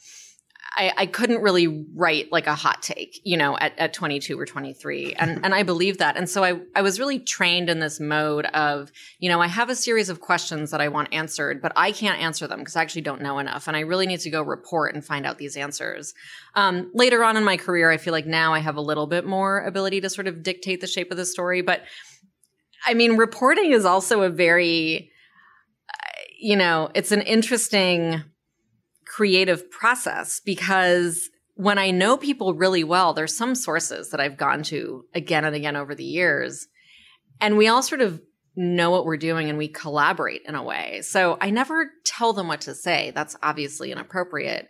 I, 0.73 0.93
I, 0.95 1.05
couldn't 1.05 1.41
really 1.41 1.85
write 1.95 2.31
like 2.31 2.47
a 2.47 2.55
hot 2.55 2.81
take, 2.81 3.19
you 3.25 3.35
know, 3.35 3.57
at, 3.57 3.77
at 3.77 3.93
22 3.93 4.39
or 4.39 4.45
23. 4.45 5.13
And, 5.15 5.43
and 5.43 5.53
I 5.53 5.63
believe 5.63 5.97
that. 5.97 6.15
And 6.15 6.29
so 6.29 6.45
I, 6.45 6.61
I 6.73 6.81
was 6.81 6.97
really 6.97 7.19
trained 7.19 7.69
in 7.69 7.79
this 7.79 7.99
mode 7.99 8.45
of, 8.45 8.89
you 9.19 9.27
know, 9.27 9.41
I 9.41 9.47
have 9.47 9.69
a 9.69 9.75
series 9.75 10.07
of 10.07 10.21
questions 10.21 10.71
that 10.71 10.79
I 10.79 10.87
want 10.87 11.13
answered, 11.13 11.61
but 11.61 11.73
I 11.75 11.91
can't 11.91 12.21
answer 12.21 12.47
them 12.47 12.59
because 12.59 12.77
I 12.77 12.81
actually 12.81 13.01
don't 13.01 13.21
know 13.21 13.39
enough. 13.39 13.67
And 13.67 13.75
I 13.75 13.81
really 13.81 14.07
need 14.07 14.21
to 14.21 14.29
go 14.29 14.41
report 14.41 14.95
and 14.95 15.03
find 15.03 15.25
out 15.25 15.37
these 15.37 15.57
answers. 15.57 16.13
Um, 16.55 16.89
later 16.93 17.23
on 17.23 17.35
in 17.35 17.43
my 17.43 17.57
career, 17.57 17.91
I 17.91 17.97
feel 17.97 18.13
like 18.13 18.25
now 18.25 18.53
I 18.53 18.59
have 18.59 18.77
a 18.77 18.81
little 18.81 19.07
bit 19.07 19.25
more 19.25 19.59
ability 19.65 19.99
to 20.01 20.09
sort 20.09 20.27
of 20.27 20.41
dictate 20.41 20.79
the 20.79 20.87
shape 20.87 21.11
of 21.11 21.17
the 21.17 21.25
story. 21.25 21.61
But 21.61 21.83
I 22.85 22.93
mean, 22.93 23.17
reporting 23.17 23.71
is 23.71 23.85
also 23.85 24.21
a 24.21 24.29
very, 24.29 25.11
you 26.39 26.55
know, 26.55 26.89
it's 26.95 27.11
an 27.11 27.21
interesting, 27.21 28.23
creative 29.21 29.69
process 29.69 30.39
because 30.43 31.29
when 31.53 31.77
I 31.77 31.91
know 31.91 32.17
people 32.17 32.55
really 32.55 32.83
well, 32.83 33.13
there's 33.13 33.37
some 33.37 33.53
sources 33.53 34.09
that 34.09 34.19
I've 34.19 34.35
gone 34.35 34.63
to 34.63 35.05
again 35.13 35.45
and 35.45 35.55
again 35.55 35.75
over 35.75 35.93
the 35.93 36.03
years, 36.03 36.65
and 37.39 37.55
we 37.55 37.67
all 37.67 37.83
sort 37.83 38.01
of 38.01 38.19
know 38.55 38.89
what 38.89 39.05
we're 39.05 39.17
doing 39.17 39.47
and 39.47 39.59
we 39.59 39.67
collaborate 39.67 40.41
in 40.47 40.55
a 40.55 40.63
way. 40.63 41.01
So 41.03 41.37
I 41.39 41.51
never 41.51 41.91
tell 42.03 42.33
them 42.33 42.47
what 42.47 42.61
to 42.61 42.73
say. 42.73 43.11
That's 43.13 43.37
obviously 43.43 43.91
inappropriate. 43.91 44.67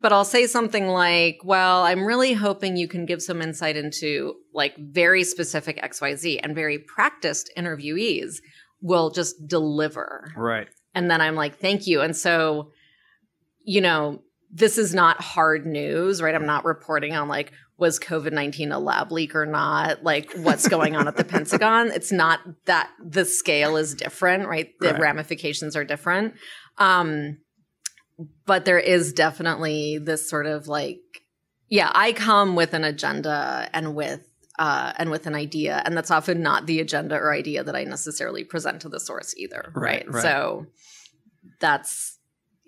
But 0.00 0.12
I'll 0.12 0.24
say 0.24 0.48
something 0.48 0.88
like, 0.88 1.38
well, 1.44 1.84
I'm 1.84 2.04
really 2.04 2.32
hoping 2.32 2.76
you 2.76 2.88
can 2.88 3.06
give 3.06 3.22
some 3.22 3.40
insight 3.40 3.76
into 3.76 4.34
like 4.52 4.74
very 4.76 5.22
specific 5.22 5.80
XYZ 5.80 6.40
and 6.42 6.52
very 6.52 6.80
practiced 6.80 7.52
interviewees 7.56 8.38
will 8.80 9.10
just 9.10 9.46
deliver. 9.46 10.32
Right. 10.36 10.66
And 10.96 11.08
then 11.08 11.20
I'm 11.20 11.36
like, 11.36 11.60
thank 11.60 11.86
you. 11.86 12.00
And 12.00 12.16
so 12.16 12.72
you 13.68 13.82
know, 13.82 14.22
this 14.50 14.78
is 14.78 14.94
not 14.94 15.20
hard 15.20 15.66
news, 15.66 16.22
right? 16.22 16.34
I'm 16.34 16.46
not 16.46 16.64
reporting 16.64 17.14
on 17.14 17.28
like, 17.28 17.52
was 17.76 18.00
COVID 18.00 18.32
19 18.32 18.72
a 18.72 18.78
lab 18.78 19.12
leak 19.12 19.34
or 19.34 19.44
not? 19.44 20.02
Like, 20.02 20.32
what's 20.36 20.66
going 20.68 20.96
on 20.96 21.06
at 21.06 21.16
the 21.16 21.24
Pentagon? 21.34 21.90
It's 21.92 22.10
not 22.10 22.40
that 22.64 22.88
the 23.04 23.26
scale 23.26 23.76
is 23.76 23.94
different, 23.94 24.48
right? 24.48 24.70
The 24.80 24.92
right. 24.92 25.00
ramifications 25.02 25.76
are 25.76 25.84
different. 25.84 26.32
Um, 26.78 27.36
but 28.46 28.64
there 28.64 28.78
is 28.78 29.12
definitely 29.12 29.98
this 29.98 30.30
sort 30.30 30.46
of 30.46 30.66
like, 30.66 31.00
yeah, 31.68 31.92
I 31.94 32.12
come 32.14 32.56
with 32.56 32.72
an 32.72 32.84
agenda 32.84 33.68
and 33.74 33.94
with 33.94 34.26
uh, 34.58 34.94
and 34.96 35.10
with 35.10 35.26
an 35.26 35.34
idea. 35.34 35.82
And 35.84 35.94
that's 35.94 36.10
often 36.10 36.42
not 36.42 36.66
the 36.66 36.80
agenda 36.80 37.16
or 37.16 37.34
idea 37.34 37.62
that 37.62 37.76
I 37.76 37.84
necessarily 37.84 38.44
present 38.44 38.80
to 38.80 38.88
the 38.88 38.98
source 38.98 39.34
either. 39.36 39.72
Right, 39.74 40.06
Right. 40.06 40.14
right. 40.14 40.22
So 40.22 40.66
that's 41.60 42.17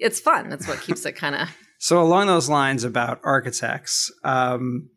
it's 0.00 0.20
fun. 0.20 0.48
That's 0.48 0.66
what 0.66 0.80
keeps 0.80 1.04
it 1.06 1.12
kind 1.12 1.34
of. 1.34 1.48
So 1.82 2.02
along 2.02 2.26
those 2.26 2.50
lines 2.50 2.84
about 2.84 3.22
architects, 3.24 4.12
um, 4.22 4.90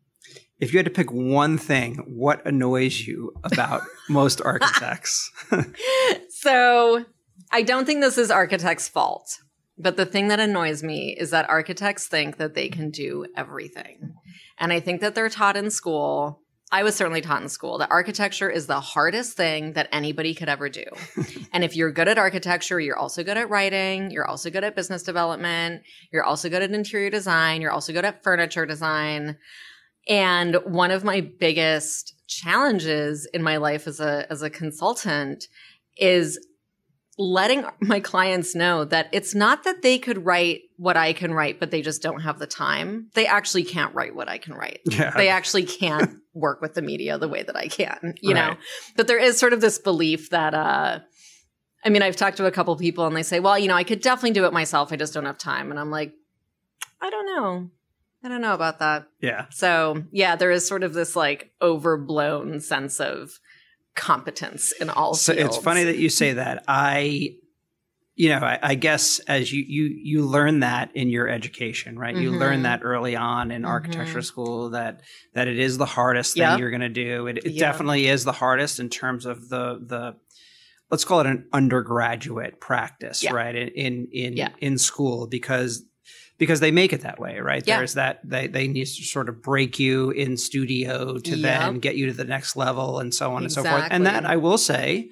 if 0.59 0.73
you 0.73 0.79
had 0.79 0.85
to 0.85 0.91
pick 0.91 1.13
one 1.13 1.57
thing, 1.57 1.95
what 2.05 2.45
annoys 2.45 3.07
you 3.07 3.33
about 3.41 3.83
most 4.09 4.41
architects? 4.41 5.31
so 6.29 7.05
I 7.53 7.61
don't 7.61 7.85
think 7.85 8.01
this 8.01 8.17
is 8.17 8.29
architects' 8.29 8.89
fault. 8.89 9.39
But 9.77 9.95
the 9.95 10.05
thing 10.05 10.27
that 10.27 10.41
annoys 10.41 10.83
me 10.83 11.15
is 11.17 11.31
that 11.31 11.49
architects 11.49 12.07
think 12.07 12.35
that 12.35 12.53
they 12.53 12.67
can 12.67 12.91
do 12.91 13.27
everything. 13.35 14.13
And 14.59 14.71
I 14.71 14.79
think 14.79 15.01
that 15.01 15.15
they're 15.15 15.29
taught 15.29 15.57
in 15.57 15.71
school. 15.71 16.42
I 16.73 16.81
was 16.81 16.95
certainly 16.95 17.21
taught 17.21 17.43
in 17.43 17.49
school 17.49 17.77
that 17.77 17.91
architecture 17.91 18.49
is 18.49 18.65
the 18.65 18.79
hardest 18.79 19.37
thing 19.37 19.73
that 19.73 19.87
anybody 19.91 20.33
could 20.33 20.49
ever 20.49 20.69
do. 20.69 20.83
and 21.53 21.63
if 21.63 21.75
you're 21.75 21.91
good 21.91 22.07
at 22.07 22.17
architecture, 22.17 22.79
you're 22.79 22.97
also 22.97 23.23
good 23.23 23.37
at 23.37 23.47
writing, 23.47 24.09
you're 24.09 24.25
also 24.25 24.49
good 24.49 24.63
at 24.63 24.75
business 24.75 25.03
development, 25.03 25.83
you're 26.11 26.23
also 26.23 26.49
good 26.49 26.63
at 26.63 26.71
interior 26.71 27.11
design, 27.11 27.61
you're 27.61 27.71
also 27.71 27.93
good 27.93 28.05
at 28.05 28.23
furniture 28.23 28.65
design. 28.65 29.37
And 30.09 30.55
one 30.65 30.89
of 30.89 31.03
my 31.03 31.21
biggest 31.21 32.15
challenges 32.25 33.27
in 33.31 33.43
my 33.43 33.57
life 33.57 33.85
as 33.85 33.99
a 33.99 34.25
as 34.31 34.41
a 34.41 34.49
consultant 34.49 35.47
is 35.95 36.43
letting 37.17 37.63
my 37.79 37.99
clients 37.99 38.55
know 38.55 38.85
that 38.85 39.07
it's 39.11 39.35
not 39.35 39.63
that 39.63 39.81
they 39.81 39.99
could 39.99 40.25
write 40.25 40.61
what 40.77 40.97
I 40.97 41.13
can 41.13 41.33
write, 41.33 41.59
but 41.59 41.69
they 41.69 41.81
just 41.81 42.01
don't 42.01 42.21
have 42.21 42.39
the 42.39 42.47
time. 42.47 43.09
They 43.13 43.27
actually 43.27 43.63
can't 43.63 43.93
write 43.93 44.15
what 44.15 44.27
I 44.27 44.39
can 44.39 44.53
write. 44.53 44.81
yeah. 44.85 45.11
They 45.15 45.29
actually 45.29 45.63
can't 45.63 46.17
work 46.33 46.61
with 46.61 46.73
the 46.73 46.81
media 46.81 47.17
the 47.17 47.27
way 47.27 47.43
that 47.43 47.55
I 47.55 47.67
can, 47.67 48.15
you 48.21 48.33
know? 48.33 48.55
But 48.95 49.07
there 49.07 49.19
is 49.19 49.37
sort 49.37 49.53
of 49.53 49.61
this 49.61 49.77
belief 49.77 50.31
that, 50.31 50.55
uh, 50.55 50.99
I 51.85 51.89
mean, 51.89 52.01
I've 52.01 52.15
talked 52.15 52.37
to 52.37 52.47
a 52.47 52.51
couple 52.51 52.75
people 52.77 53.05
and 53.05 53.15
they 53.15 53.23
say, 53.23 53.39
well, 53.39 53.59
you 53.59 53.67
know, 53.67 53.75
I 53.75 53.83
could 53.83 54.01
definitely 54.01 54.31
do 54.31 54.45
it 54.45 54.53
myself. 54.53 54.91
I 54.91 54.95
just 54.95 55.13
don't 55.13 55.25
have 55.25 55.37
time. 55.37 55.69
And 55.69 55.79
I'm 55.79 55.91
like, 55.91 56.13
I 56.99 57.09
don't 57.09 57.25
know. 57.25 57.69
I 58.23 58.29
don't 58.29 58.41
know 58.41 58.53
about 58.53 58.79
that. 58.79 59.07
yeah. 59.19 59.45
So, 59.51 60.03
yeah, 60.11 60.37
there 60.37 60.49
is 60.49 60.65
sort 60.65 60.81
of 60.81 60.93
this 60.93 61.15
like 61.15 61.51
overblown 61.61 62.61
sense 62.61 63.01
of 63.01 63.37
competence 63.95 64.71
in 64.73 64.89
all 64.89 65.13
So 65.13 65.33
fields. 65.33 65.55
it's 65.57 65.63
funny 65.63 65.83
that 65.85 65.97
you 65.97 66.09
say 66.09 66.33
that. 66.33 66.63
I, 66.67 67.35
you 68.15 68.29
know, 68.29 68.39
I, 68.39 68.59
I 68.61 68.75
guess 68.75 69.19
as 69.27 69.51
you 69.51 69.63
you 69.67 69.85
you 70.01 70.25
learn 70.25 70.59
that 70.59 70.91
in 70.95 71.09
your 71.09 71.27
education, 71.27 71.97
right? 71.97 72.15
You 72.15 72.31
learn 72.31 72.59
Mhm. 72.59 72.63
that 72.63 72.79
early 72.83 73.15
on 73.15 73.49
in 73.51 73.65
architecture 73.65 74.19
Mhm. 74.19 74.23
school 74.25 74.69
that 74.71 75.01
that 75.33 75.47
it 75.47 75.57
is 75.59 75.77
the 75.77 75.85
hardest 75.85 76.33
thing 76.33 76.41
Yep. 76.43 76.59
you're 76.59 76.69
going 76.69 76.81
to 76.81 76.89
do. 76.89 77.27
It, 77.27 77.39
it 77.39 77.51
Yeah. 77.53 77.59
definitely 77.59 78.07
is 78.07 78.23
the 78.23 78.31
hardest 78.33 78.79
in 78.79 78.89
terms 78.89 79.25
of 79.25 79.49
the 79.49 79.79
the 79.85 80.15
let's 80.91 81.05
call 81.05 81.21
it 81.21 81.25
an 81.25 81.47
undergraduate 81.53 82.59
practice, 82.59 83.23
Yeah. 83.23 83.33
right? 83.33 83.55
In 83.55 83.67
in 83.69 84.07
in, 84.11 84.37
Yeah. 84.37 84.49
in 84.59 84.77
school 84.77 85.25
because 85.27 85.83
because 86.43 86.59
they 86.59 86.71
make 86.71 86.91
it 86.93 87.01
that 87.01 87.19
way, 87.19 87.39
right? 87.39 87.63
Yeah. 87.65 87.77
There's 87.77 87.93
that 87.93 88.19
they 88.23 88.47
they 88.47 88.67
need 88.67 88.85
to 88.85 89.03
sort 89.03 89.29
of 89.29 89.41
break 89.41 89.79
you 89.79 90.11
in 90.11 90.35
studio 90.37 91.17
to 91.19 91.31
Yep. 91.37 91.39
then 91.41 91.79
get 91.79 91.95
you 91.95 92.07
to 92.07 92.13
the 92.13 92.25
next 92.25 92.55
level 92.55 92.99
and 92.99 93.13
so 93.13 93.33
on 93.33 93.43
and 93.43 93.51
so 93.51 93.63
forth. 93.63 93.87
And 93.89 94.05
that 94.05 94.25
I 94.25 94.35
will 94.37 94.57
say, 94.57 95.09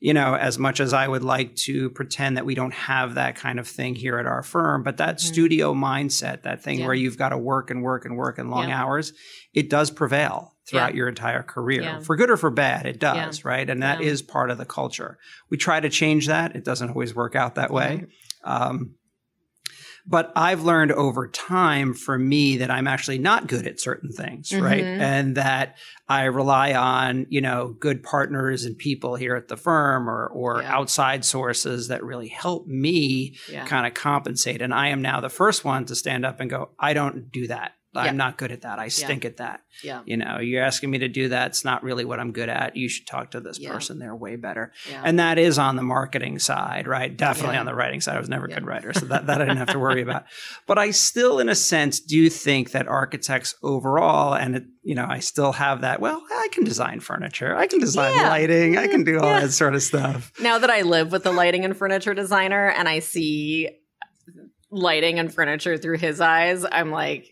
you 0.00 0.12
know, 0.12 0.34
as 0.34 0.58
much 0.58 0.80
as 0.80 0.92
I 0.92 1.06
would 1.06 1.22
like 1.22 1.54
to 1.68 1.88
pretend 1.90 2.36
that 2.36 2.44
we 2.44 2.56
don't 2.56 2.74
have 2.74 3.14
that 3.14 3.36
kind 3.36 3.60
of 3.60 3.68
thing 3.68 3.94
here 3.94 4.18
at 4.18 4.26
our 4.26 4.42
firm, 4.42 4.82
but 4.82 4.96
that 4.96 5.18
Mhm. 5.18 5.20
studio 5.20 5.74
mindset, 5.74 6.42
that 6.42 6.62
thing 6.64 6.80
Yeah. 6.80 6.86
where 6.86 6.94
you've 6.94 7.16
got 7.18 7.28
to 7.28 7.38
work 7.38 7.70
and 7.70 7.82
work 7.84 8.04
and 8.04 8.16
work 8.16 8.36
in 8.40 8.50
long 8.50 8.68
Yeah. 8.68 8.82
hours, 8.82 9.12
it 9.54 9.70
does 9.70 9.92
prevail 9.92 10.56
throughout 10.68 10.90
Yeah. 10.92 10.96
your 10.98 11.08
entire 11.08 11.42
career. 11.44 12.00
For 12.02 12.16
good 12.16 12.30
or 12.30 12.36
for 12.36 12.50
bad, 12.50 12.86
it 12.86 12.98
does, 12.98 13.44
right? 13.44 13.68
And 13.70 13.80
that 13.82 14.00
is 14.00 14.22
part 14.22 14.50
of 14.50 14.58
the 14.58 14.64
culture. 14.64 15.18
We 15.50 15.56
try 15.56 15.78
to 15.80 15.88
change 15.88 16.26
that. 16.26 16.56
It 16.56 16.64
doesn't 16.64 16.88
always 16.90 17.14
work 17.14 17.36
out 17.36 17.54
that 17.54 17.70
way. 17.72 18.06
Um, 18.44 18.94
but 20.06 20.32
I've 20.36 20.62
learned 20.62 20.92
over 20.92 21.28
time 21.28 21.94
for 21.94 22.18
me 22.18 22.56
that 22.58 22.70
I'm 22.70 22.86
actually 22.88 23.18
not 23.18 23.46
good 23.46 23.66
at 23.66 23.80
certain 23.80 24.10
things, 24.12 24.52
right? 24.52 24.84
Mhm. 24.84 25.00
And 25.00 25.36
that 25.36 25.78
I 26.08 26.24
rely 26.24 26.74
on, 26.74 27.26
you 27.30 27.40
know, 27.40 27.76
good 27.78 28.02
partners 28.02 28.64
and 28.64 28.76
people 28.76 29.14
here 29.16 29.36
at 29.36 29.48
the 29.48 29.56
firm 29.56 30.08
or 30.08 30.26
or 30.28 30.62
Yeah. 30.62 30.76
outside 30.76 31.24
sources 31.24 31.88
that 31.88 32.02
really 32.04 32.28
help 32.28 32.66
me 32.66 33.36
Yeah. 33.48 33.64
kind 33.66 33.86
of 33.86 33.94
compensate. 33.94 34.60
And 34.60 34.74
I 34.74 34.88
am 34.88 35.02
now 35.02 35.20
the 35.20 35.28
first 35.28 35.64
one 35.64 35.84
to 35.86 35.94
stand 35.94 36.24
up 36.26 36.40
and 36.40 36.50
go, 36.50 36.70
I 36.78 36.92
don't 36.94 37.30
do 37.30 37.46
that. 37.48 37.72
I'm 37.94 38.06
Yeah. 38.06 38.12
not 38.12 38.38
good 38.38 38.50
at 38.52 38.62
that. 38.62 38.78
I 38.78 38.88
stink 38.88 39.24
at 39.26 39.36
that. 39.36 39.60
Yeah. 39.84 40.00
You 40.06 40.16
know, 40.16 40.38
you're 40.38 40.62
asking 40.64 40.90
me 40.90 40.98
to 40.98 41.08
do 41.08 41.28
that. 41.28 41.48
It's 41.48 41.62
not 41.64 41.82
really 41.82 42.06
what 42.06 42.20
I'm 42.20 42.32
good 42.32 42.48
at. 42.48 42.74
You 42.74 42.88
should 42.88 43.06
talk 43.06 43.32
to 43.32 43.40
this 43.40 43.58
Yeah. 43.58 43.70
person. 43.70 43.98
They're 43.98 44.16
way 44.16 44.36
better. 44.36 44.72
Yeah. 44.90 45.02
And 45.04 45.18
that 45.18 45.38
is 45.38 45.58
on 45.58 45.76
the 45.76 45.82
marketing 45.82 46.38
side, 46.38 46.86
right? 46.86 47.14
Definitely 47.14 47.56
Yeah. 47.56 47.60
on 47.60 47.66
the 47.66 47.74
writing 47.74 48.00
side. 48.00 48.16
I 48.16 48.20
was 48.20 48.30
never 48.30 48.46
a 48.46 48.48
Yeah. 48.48 48.54
good 48.60 48.66
writer, 48.66 48.94
so 48.94 49.04
that, 49.06 49.26
that 49.26 49.42
I 49.42 49.44
didn't 49.44 49.58
have 49.58 49.68
to 49.72 49.78
worry 49.78 50.00
about. 50.00 50.24
But 50.66 50.78
I 50.78 50.90
still, 50.90 51.38
in 51.38 51.50
a 51.50 51.54
sense, 51.54 52.00
do 52.00 52.30
think 52.30 52.70
that 52.70 52.88
architects 52.88 53.56
overall, 53.62 54.32
and 54.34 54.56
it, 54.56 54.64
you 54.82 54.94
know, 54.94 55.06
I 55.06 55.18
still 55.18 55.52
have 55.52 55.82
that. 55.82 56.00
Well, 56.00 56.22
I 56.30 56.48
can 56.52 56.64
design 56.64 57.00
furniture. 57.00 57.54
I 57.54 57.66
can 57.66 57.78
design 57.78 58.14
Yeah. 58.14 58.28
lighting. 58.30 58.78
I 58.78 58.86
can 58.86 59.04
do 59.04 59.18
all 59.20 59.26
Yeah. 59.26 59.40
that 59.40 59.50
sort 59.52 59.74
of 59.74 59.82
stuff. 59.82 60.32
now 60.40 60.56
that 60.58 60.70
I 60.70 60.80
live 60.82 61.12
with 61.12 61.26
a 61.26 61.30
lighting 61.30 61.64
and 61.66 61.76
furniture 61.76 62.14
designer 62.14 62.70
and 62.70 62.88
I 62.88 63.00
see 63.00 63.68
lighting 64.70 65.18
and 65.18 65.32
furniture 65.32 65.76
through 65.76 65.98
his 65.98 66.20
eyes, 66.20 66.64
I'm 66.70 66.90
like, 66.90 67.31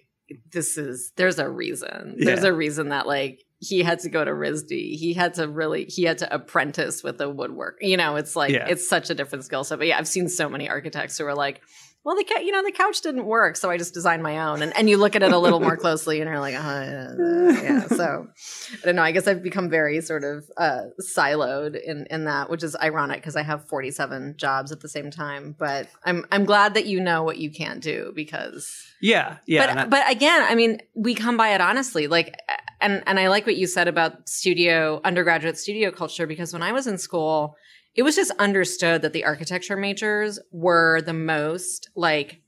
this 0.52 0.76
is 0.78 1.12
there's 1.16 1.38
a 1.38 1.48
reason. 1.48 2.16
There's 2.18 2.44
a 2.44 2.52
reason 2.52 2.90
that 2.90 3.06
like 3.06 3.44
he 3.58 3.82
had 3.82 3.98
to 4.00 4.08
go 4.08 4.24
to 4.24 4.30
RISD. 4.30 4.70
He 4.70 5.12
had 5.14 5.34
to 5.34 5.46
really 5.48 5.84
he 5.84 6.04
had 6.04 6.18
to 6.18 6.34
apprentice 6.34 7.02
with 7.02 7.18
the 7.18 7.28
woodwork. 7.28 7.78
You 7.80 7.96
know, 7.96 8.16
it's 8.16 8.34
like 8.36 8.52
Yeah. 8.52 8.66
it's 8.68 8.88
such 8.88 9.10
a 9.10 9.14
different 9.14 9.44
skill 9.44 9.64
set. 9.64 9.78
But 9.78 9.88
yeah, 9.88 9.98
I've 9.98 10.08
seen 10.08 10.28
so 10.28 10.48
many 10.48 10.68
architects 10.68 11.18
who 11.18 11.26
are 11.26 11.34
like, 11.34 11.60
well, 12.02 12.16
the 12.16 12.24
you 12.42 12.50
know 12.50 12.62
the 12.64 12.72
couch 12.72 13.02
didn't 13.02 13.26
work, 13.26 13.56
so 13.56 13.70
I 13.70 13.76
just 13.76 13.92
designed 13.92 14.22
my 14.22 14.38
own. 14.38 14.62
And 14.62 14.74
and 14.74 14.88
you 14.88 14.96
look 14.96 15.14
at 15.16 15.22
it 15.22 15.32
a 15.32 15.38
little 15.38 15.60
more 15.60 15.76
closely, 15.84 16.22
and 16.22 16.30
you're 16.30 16.40
like, 16.40 16.54
oh, 16.54 17.52
yeah. 17.62 17.86
So 17.88 18.26
I 18.72 18.86
don't 18.86 18.96
know. 18.96 19.02
I 19.02 19.12
guess 19.12 19.28
I've 19.28 19.42
become 19.42 19.68
very 19.68 20.00
sort 20.00 20.24
of 20.24 20.44
uh, 20.56 20.84
siloed 21.14 21.78
in 21.78 22.06
in 22.10 22.24
that, 22.24 22.48
which 22.48 22.62
is 22.62 22.74
ironic 22.74 23.18
because 23.18 23.36
I 23.36 23.42
have 23.42 23.68
47 23.68 24.36
jobs 24.38 24.72
at 24.72 24.80
the 24.80 24.88
same 24.88 25.10
time. 25.10 25.54
But 25.58 25.88
I'm 26.02 26.24
I'm 26.32 26.46
glad 26.46 26.72
that 26.72 26.86
you 26.86 27.00
know 27.00 27.22
what 27.22 27.36
you 27.36 27.50
can't 27.50 27.82
do 27.82 28.12
because. 28.14 28.74
Yeah, 29.02 29.36
yeah. 29.46 29.74
but 29.74 29.90
but 29.90 30.10
again, 30.10 30.42
I 30.42 30.54
mean, 30.54 30.78
we 30.94 31.14
come 31.14 31.36
by 31.36 31.50
it 31.50 31.60
honestly. 31.60 32.06
Like, 32.06 32.34
and 32.80 33.02
and 33.06 33.20
I 33.20 33.28
like 33.28 33.44
what 33.44 33.56
you 33.56 33.66
said 33.66 33.88
about 33.88 34.26
studio 34.26 35.02
undergraduate 35.04 35.58
studio 35.58 35.90
culture 35.90 36.26
because 36.26 36.54
when 36.54 36.62
I 36.62 36.72
was 36.72 36.86
in 36.86 36.96
school, 36.96 37.56
it 37.94 38.02
was 38.02 38.16
just 38.16 38.30
understood 38.38 39.02
that 39.02 39.12
the 39.12 39.24
architecture 39.24 39.76
majors 39.76 40.38
were 40.52 41.00
the 41.02 41.12
most 41.12 41.90
like 41.94 42.42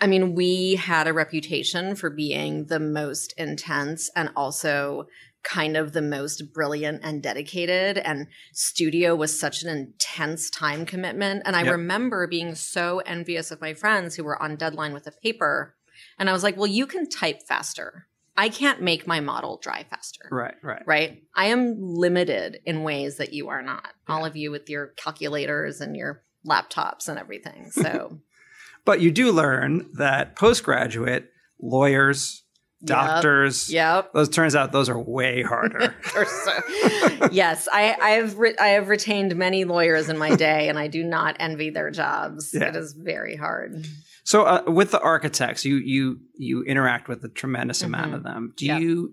I 0.00 0.08
mean, 0.08 0.34
we 0.34 0.74
had 0.74 1.06
a 1.06 1.12
reputation 1.12 1.94
for 1.94 2.10
being 2.10 2.64
the 2.66 2.80
most 2.80 3.34
intense 3.38 4.10
and 4.16 4.30
also 4.34 5.06
kind 5.44 5.76
of 5.76 5.92
the 5.92 6.02
most 6.02 6.52
brilliant 6.52 7.02
and 7.04 7.22
dedicated. 7.22 7.98
And 7.98 8.26
studio 8.52 9.14
was 9.14 9.38
such 9.38 9.62
an 9.62 9.68
intense 9.68 10.50
time 10.50 10.86
commitment. 10.86 11.42
And 11.44 11.54
I 11.54 11.62
Yep. 11.62 11.72
remember 11.72 12.26
being 12.26 12.56
so 12.56 12.98
envious 13.06 13.52
of 13.52 13.60
my 13.60 13.74
friends 13.74 14.16
who 14.16 14.24
were 14.24 14.42
on 14.42 14.56
deadline 14.56 14.92
with 14.92 15.06
a 15.06 15.12
paper. 15.12 15.76
And 16.18 16.28
I 16.28 16.32
was 16.32 16.42
like, 16.42 16.56
well, 16.56 16.66
you 16.66 16.86
can 16.88 17.08
type 17.08 17.42
faster. 17.46 18.08
I 18.36 18.48
can't 18.48 18.80
make 18.80 19.06
my 19.06 19.20
model 19.20 19.58
dry 19.62 19.84
faster 19.90 20.26
right, 20.30 20.54
right. 20.62 20.82
right? 20.86 21.22
I 21.36 21.46
am 21.46 21.76
limited 21.78 22.60
in 22.64 22.82
ways 22.82 23.18
that 23.18 23.32
you 23.32 23.48
are 23.48 23.62
not. 23.62 23.88
All 24.08 24.24
of 24.24 24.36
you 24.36 24.50
with 24.50 24.70
your 24.70 24.88
calculators 24.96 25.80
and 25.80 25.96
your 25.96 26.22
laptops 26.46 27.08
and 27.08 27.18
everything. 27.18 27.70
So, 27.82 28.18
But 28.84 29.00
you 29.00 29.10
do 29.10 29.32
learn 29.32 29.90
that 29.94 30.34
postgraduate 30.36 31.30
lawyers, 31.60 32.42
doctors, 32.84 33.70
yep. 33.70 34.12
those 34.12 34.28
turns 34.28 34.56
out 34.56 34.72
those 34.72 34.88
are 34.88 34.98
way 34.98 35.42
harder. 35.42 35.94
So- 36.04 37.28
yes, 37.32 37.68
I, 37.72 37.96
I 38.00 38.10
have 38.10 38.38
re- 38.38 38.56
I 38.58 38.68
have 38.68 38.88
retained 38.88 39.36
many 39.36 39.64
lawyers 39.64 40.08
in 40.08 40.18
my 40.18 40.34
day, 40.34 40.68
and 40.68 40.78
I 40.78 40.88
do 40.88 41.04
not 41.04 41.36
envy 41.38 41.70
their 41.70 41.90
jobs. 41.90 42.50
Yeah. 42.52 42.68
It 42.68 42.76
is 42.76 42.92
very 42.92 43.36
hard. 43.36 43.86
So 44.24 44.44
uh, 44.44 44.62
with 44.66 44.90
the 44.92 45.00
architects, 45.00 45.64
you 45.64 45.76
you 45.76 46.20
you 46.34 46.62
interact 46.64 47.08
with 47.08 47.24
a 47.24 47.28
tremendous 47.28 47.82
amount 47.82 48.12
Mhm. 48.12 48.16
of 48.16 48.22
them. 48.22 48.52
Do 48.56 48.66
Yep. 48.66 48.80
you 48.80 49.12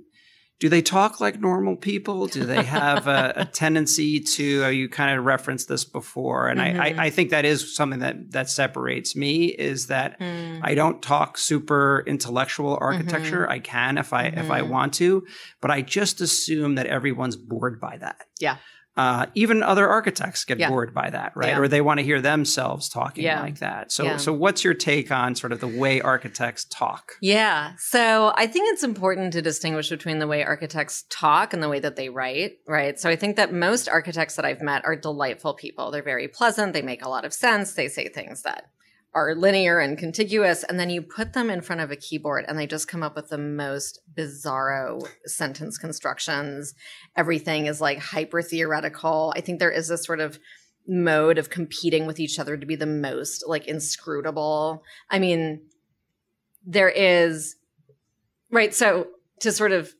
do 0.59 0.67
they 0.67 0.81
talk 0.81 1.21
like 1.21 1.39
normal 1.39 1.77
people? 1.77 2.27
Do 2.27 2.45
they 2.45 2.63
have 2.63 3.07
a, 3.07 3.31
a 3.37 3.45
tendency 3.63 4.19
to? 4.19 4.65
Uh, 4.65 4.67
you 4.67 4.89
kind 4.89 5.17
of 5.17 5.23
referenced 5.23 5.69
this 5.69 5.85
before, 5.85 6.49
and 6.49 6.59
Mhm. 6.59 6.79
I, 6.79 6.87
I 6.89 7.05
I 7.05 7.09
think 7.09 7.29
that 7.29 7.45
is 7.45 7.73
something 7.75 7.99
that 7.99 8.31
that 8.31 8.49
separates 8.49 9.15
me 9.15 9.45
is 9.45 9.87
that 9.87 10.17
Hmm. 10.19 10.59
I 10.61 10.75
don't 10.75 11.01
talk 11.01 11.37
super 11.37 12.03
intellectual 12.05 12.77
architecture. 12.81 13.49
I 13.49 13.59
can 13.59 13.97
if 13.97 14.11
I 14.13 14.25
if 14.25 14.51
I 14.51 14.61
Mhm. 14.61 14.67
want 14.69 14.93
to, 14.95 15.25
but 15.61 15.71
I 15.71 15.81
just 15.81 16.19
assume 16.21 16.75
that 16.75 16.85
everyone's 16.87 17.37
bored 17.37 17.79
by 17.79 17.97
that. 17.97 18.17
Yeah. 18.39 18.57
Uh, 18.99 19.25
even 19.33 19.63
other 19.63 19.87
architects 19.87 20.43
get 20.43 20.59
Yeah. 20.59 20.67
bored 20.69 20.93
by 20.93 21.09
that, 21.09 21.31
right? 21.33 21.49
Yeah. 21.51 21.59
Or 21.59 21.69
they 21.69 21.79
want 21.79 21.99
to 21.99 22.03
hear 22.03 22.19
themselves 22.19 22.89
talking 22.89 23.23
Yeah. 23.23 23.39
like 23.41 23.59
that. 23.59 23.93
So, 23.93 24.17
so 24.17 24.33
what's 24.33 24.61
your 24.65 24.73
take 24.73 25.09
on 25.09 25.35
sort 25.35 25.53
of 25.53 25.61
the 25.61 25.69
way 25.69 26.01
architects 26.01 26.65
talk? 26.65 27.13
Yeah. 27.21 27.71
So 27.77 28.33
I 28.35 28.45
think 28.45 28.73
it's 28.73 28.83
important 28.83 29.31
to 29.33 29.41
distinguish 29.41 29.89
between 29.89 30.19
the 30.19 30.27
way 30.27 30.43
architects 30.43 31.05
talk 31.09 31.53
and 31.53 31.63
the 31.63 31.69
way 31.69 31.79
that 31.79 31.95
they 31.95 32.09
write, 32.09 32.57
right? 32.67 32.99
So 32.99 33.09
I 33.09 33.15
think 33.15 33.37
that 33.37 33.53
most 33.53 33.87
architects 33.87 34.35
that 34.35 34.43
I've 34.43 34.61
met 34.61 34.83
are 34.83 34.97
delightful 34.97 35.53
people. 35.53 35.91
They're 35.91 36.03
very 36.03 36.27
pleasant. 36.27 36.73
They 36.73 36.81
make 36.81 37.01
a 37.05 37.09
lot 37.09 37.23
of 37.23 37.33
sense. 37.33 37.73
They 37.75 37.87
say 37.87 38.09
things 38.09 38.41
that 38.41 38.65
are 39.13 39.35
linear 39.35 39.79
and 39.79 39.97
contiguous. 39.97 40.63
And 40.63 40.79
then 40.79 40.89
you 40.89 41.01
put 41.01 41.33
them 41.33 41.49
in 41.49 41.61
front 41.61 41.81
of 41.81 41.91
a 41.91 41.95
keyboard 41.95 42.45
and 42.47 42.57
they 42.57 42.67
just 42.67 42.87
come 42.87 43.03
up 43.03 43.15
with 43.15 43.29
the 43.29 43.37
most 43.37 43.99
bizarro 44.15 45.07
sentence 45.25 45.77
constructions. 45.77 46.73
Everything 47.15 47.65
is 47.65 47.81
like 47.81 47.99
hyper 47.99 48.41
theoretical. 48.41 49.33
I 49.35 49.41
think 49.41 49.59
there 49.59 49.71
is 49.71 49.87
this 49.87 50.05
sort 50.05 50.19
of 50.19 50.39
mode 50.87 51.37
of 51.37 51.49
competing 51.49 52.05
with 52.05 52.19
each 52.19 52.39
other 52.39 52.57
to 52.57 52.65
be 52.65 52.75
the 52.75 52.85
most 52.85 53.43
like 53.47 53.67
inscrutable. 53.67 54.83
I 55.09 55.19
mean, 55.19 55.61
there 56.65 56.89
is 56.89 57.55
right 58.51 58.73
so 58.73 59.07
to 59.39 59.51
sort 59.51 59.71
of 59.71 59.93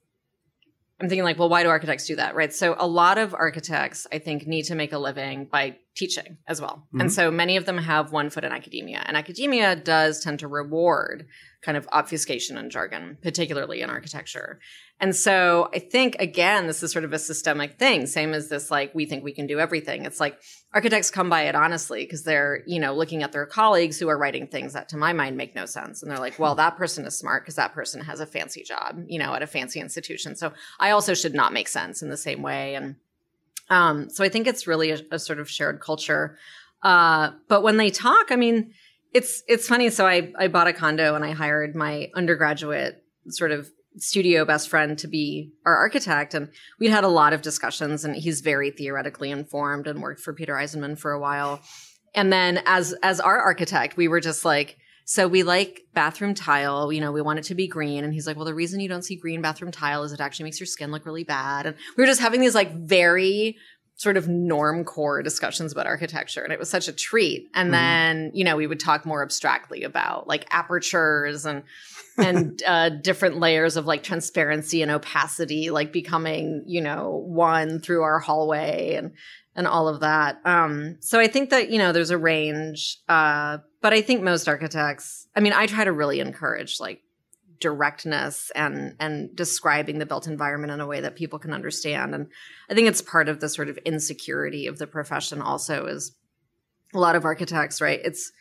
i'm 1.00 1.08
thinking 1.08 1.24
like 1.24 1.40
well 1.40 1.50
why 1.50 1.64
do 1.64 1.70
architects 1.70 2.06
do 2.06 2.16
that 2.16 2.36
right 2.36 2.54
so 2.54 2.76
a 2.78 2.88
lot 2.88 3.18
of 3.18 3.34
architects 3.34 4.06
i 4.12 4.20
think 4.20 4.46
need 4.46 4.64
to 4.64 4.76
make 4.76 4.94
a 4.94 4.98
living 4.98 5.46
by 5.46 5.76
teaching 6.00 6.38
as 6.48 6.62
well. 6.62 6.88
And 6.94 7.10
Mhm. 7.10 7.12
so 7.12 7.30
many 7.30 7.58
of 7.58 7.66
them 7.66 7.78
have 7.78 8.12
one 8.14 8.30
foot 8.30 8.46
in 8.46 8.52
academia 8.54 9.04
and 9.06 9.18
academia 9.18 9.76
does 9.76 10.24
tend 10.24 10.40
to 10.40 10.48
reward 10.48 11.28
kind 11.62 11.78
of 11.78 11.86
obfuscation 11.92 12.58
and 12.58 12.72
jargon 12.72 13.18
particularly 13.22 13.82
in 13.82 13.90
architecture. 13.90 14.60
And 15.02 15.14
so 15.14 15.70
i 15.74 15.80
think 15.80 16.16
again 16.20 16.68
this 16.68 16.82
is 16.84 16.92
sort 16.94 17.04
of 17.06 17.12
a 17.14 17.20
systemic 17.20 17.72
thing 17.78 18.06
same 18.08 18.34
as 18.34 18.48
this 18.48 18.72
like 18.72 18.96
we 18.96 19.06
think 19.06 19.24
we 19.24 19.34
can 19.34 19.46
do 19.54 19.60
everything. 19.60 20.06
It's 20.06 20.22
like 20.26 20.36
architects 20.74 21.12
come 21.12 21.30
by 21.30 21.42
it 21.50 21.56
honestly 21.56 22.02
because 22.06 22.24
they're 22.24 22.64
you 22.74 22.80
know 22.80 22.94
looking 22.96 23.22
at 23.24 23.32
their 23.34 23.46
colleagues 23.46 24.00
who 24.00 24.08
are 24.08 24.18
writing 24.18 24.48
things 24.48 24.72
that 24.74 24.88
to 24.90 24.98
my 24.98 25.12
mind 25.12 25.36
make 25.36 25.54
no 25.54 25.66
sense. 25.66 26.02
And 26.02 26.10
they're 26.10 26.26
like 26.28 26.40
well 26.40 26.56
that 26.56 26.78
person 26.78 27.06
is 27.06 27.18
smart 27.20 27.44
because 27.44 27.56
that 27.56 27.74
person 27.74 28.00
has 28.10 28.20
a 28.22 28.26
fancy 28.36 28.64
job 28.64 28.92
you 29.08 29.20
know 29.20 29.34
at 29.36 29.44
a 29.44 29.48
fancy 29.48 29.80
institution. 29.82 30.36
So 30.38 30.54
i 30.80 30.92
also 30.92 31.14
should 31.14 31.34
not 31.42 31.52
make 31.52 31.68
sense 31.68 32.02
in 32.02 32.10
the 32.10 32.24
same 32.28 32.42
way. 32.42 32.76
And 32.76 32.96
um, 33.70 34.10
so 34.10 34.24
i 34.24 34.30
think 34.30 34.48
it's 34.48 34.68
really 34.68 34.92
a, 34.92 35.00
a 35.12 35.20
sort 35.20 35.40
of 35.40 35.50
shared 35.50 35.80
culture. 35.80 36.38
Uh, 36.82 37.32
but 37.50 37.62
when 37.62 37.78
they 37.78 37.90
talk 37.90 38.32
i 38.32 38.36
mean 38.36 38.74
it's 39.14 39.44
it's 39.48 39.68
funny. 39.68 39.90
So 39.90 40.08
i 40.08 40.32
i 40.38 40.48
bought 40.48 40.68
a 40.68 40.74
condo 40.74 41.16
and 41.16 41.26
i 41.26 41.32
hired 41.32 41.76
my 41.76 42.10
undergraduate 42.16 43.04
sort 43.30 43.52
of 43.52 43.70
studio 43.98 44.46
best 44.46 44.70
friend 44.70 44.98
to 45.00 45.08
be 45.08 45.52
our 45.66 45.76
architect. 45.76 46.34
And 46.34 46.50
we'd 46.80 46.92
had 46.92 47.04
a 47.04 47.10
lot 47.10 47.34
of 47.34 47.42
discussions 47.42 48.06
and 48.06 48.16
he's 48.16 48.42
very 48.42 48.72
theoretically 48.72 49.32
informed 49.32 49.88
and 49.88 50.02
worked 50.02 50.22
for 50.22 50.34
peter 50.34 50.54
eisenman 50.56 50.98
for 50.98 51.12
a 51.12 51.20
while. 51.20 51.62
And 52.16 52.32
then 52.32 52.62
as 52.66 52.94
as 53.04 53.20
our 53.20 53.40
architect 53.40 53.98
we 53.98 54.08
were 54.08 54.20
just 54.20 54.46
like 54.46 54.78
so 55.12 55.28
we 55.28 55.42
like 55.42 55.82
bathroom 55.96 56.36
tile 56.36 56.94
you 56.94 57.02
know 57.02 57.12
we 57.12 57.20
want 57.24 57.40
it 57.40 57.46
to 57.46 57.56
be 57.56 57.68
green. 57.68 58.04
And 58.04 58.14
he's 58.14 58.28
like 58.28 58.36
well 58.36 58.46
the 58.46 58.54
reason 58.54 58.80
you 58.80 58.88
don't 58.88 59.02
see 59.02 59.16
green 59.16 59.42
bathroom 59.42 59.72
tile 59.72 60.04
is 60.04 60.12
it 60.12 60.20
actually 60.20 60.44
makes 60.44 60.60
your 60.60 60.68
skin 60.68 60.92
look 60.92 61.04
really 61.08 61.24
bad. 61.24 61.66
And 61.66 61.76
we 61.98 62.04
were 62.04 62.08
just 62.08 62.22
having 62.22 62.42
these 62.42 62.54
like 62.54 62.72
very 62.76 63.58
sort 63.96 64.18
of 64.18 64.28
norm 64.30 64.86
core 64.86 65.24
discussions 65.24 65.72
about 65.74 65.88
architecture. 65.88 66.42
And 66.44 66.54
it 66.54 66.60
was 66.60 66.70
such 66.70 66.88
a 66.88 66.94
treat. 66.94 67.48
And 67.56 67.70
Mhm. 67.70 67.72
then 67.72 68.32
you 68.36 68.44
know 68.44 68.56
we 68.56 68.68
would 68.68 68.80
talk 68.80 69.04
more 69.04 69.24
abstractly 69.24 69.82
about 69.84 70.28
like 70.28 70.46
apertures 70.52 71.44
and 71.48 71.64
and 72.20 72.62
uh, 72.68 72.90
different 72.90 73.40
layers 73.40 73.78
of 73.78 73.88
like 73.88 74.04
transparency 74.04 74.84
and 74.84 74.92
opacity 74.92 75.72
like 75.72 75.92
becoming 75.92 76.64
you 76.68 76.82
know 76.82 77.24
one 77.26 77.80
through 77.80 78.04
our 78.04 78.20
hallway. 78.20 78.94
And 78.94 79.14
and 79.60 79.68
all 79.68 79.90
of 79.90 80.00
that. 80.00 80.40
Um 80.46 80.98
so 81.02 81.20
i 81.20 81.28
think 81.28 81.50
that 81.52 81.70
you 81.70 81.78
know 81.78 81.92
there's 81.92 82.10
a 82.10 82.18
range 82.18 82.98
uh 83.10 83.58
but 83.82 83.94
i 83.94 84.02
think 84.02 84.24
most 84.24 84.48
architects 84.48 85.28
i 85.36 85.42
mean 85.42 85.54
i 85.54 85.68
try 85.68 85.84
to 85.84 85.92
really 85.92 86.22
encourage 86.22 86.80
like 86.80 87.02
directness 87.60 88.52
and 88.56 88.96
and 89.02 89.36
describing 89.36 90.00
the 90.00 90.06
built 90.06 90.28
environment 90.28 90.72
in 90.72 90.80
a 90.80 90.88
way 90.88 91.02
that 91.02 91.18
people 91.18 91.38
can 91.38 91.54
understand. 91.54 92.16
And 92.16 92.28
i 92.70 92.74
think 92.74 92.88
it's 92.88 93.02
part 93.02 93.28
of 93.28 93.42
the 93.42 93.50
sort 93.50 93.70
of 93.70 93.78
insecurity 93.80 94.66
of 94.66 94.78
the 94.78 94.88
profession 94.88 95.42
also 95.42 95.86
is 95.86 96.16
a 96.94 97.00
lot 97.00 97.18
of 97.18 97.26
architects 97.26 97.82
right 97.82 98.00
it's 98.04 98.32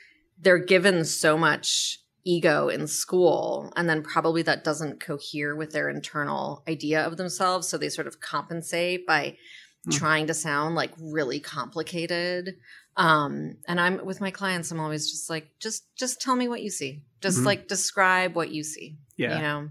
they're 0.41 0.65
given 0.75 1.05
so 1.05 1.37
much 1.37 1.99
ego 2.25 2.69
in 2.69 2.87
school 2.87 3.73
and 3.75 3.89
then 3.89 4.03
probably 4.03 4.43
that 4.43 4.63
doesn't 4.63 5.01
cohere 5.01 5.57
with 5.57 5.73
their 5.73 5.89
internal 5.89 6.63
idea 6.69 7.05
of 7.05 7.17
themselves. 7.17 7.67
So 7.67 7.79
they 7.79 7.89
sort 7.89 8.07
of 8.07 8.21
compensate 8.21 9.07
by 9.07 9.37
Hmm. 9.85 9.91
trying 9.93 10.27
to 10.27 10.35
sound 10.35 10.75
like 10.75 10.91
really 11.01 11.39
complicated 11.41 12.57
um 12.97 13.57
and 13.69 13.81
i'm 13.81 14.05
with 14.05 14.21
my 14.21 14.31
clients 14.33 14.71
i'm 14.73 14.81
always 14.81 15.09
just 15.11 15.31
like 15.31 15.47
just 15.61 15.85
just 15.97 16.21
tell 16.21 16.35
me 16.35 16.49
what 16.49 16.63
you 16.63 16.71
see 16.71 17.03
just 17.21 17.39
Mhm. 17.41 17.47
like 17.47 17.69
describe 17.69 18.35
what 18.35 18.51
you 18.51 18.65
see 18.65 18.99
Yeah. 19.17 19.37
you 19.37 19.43
know 19.43 19.69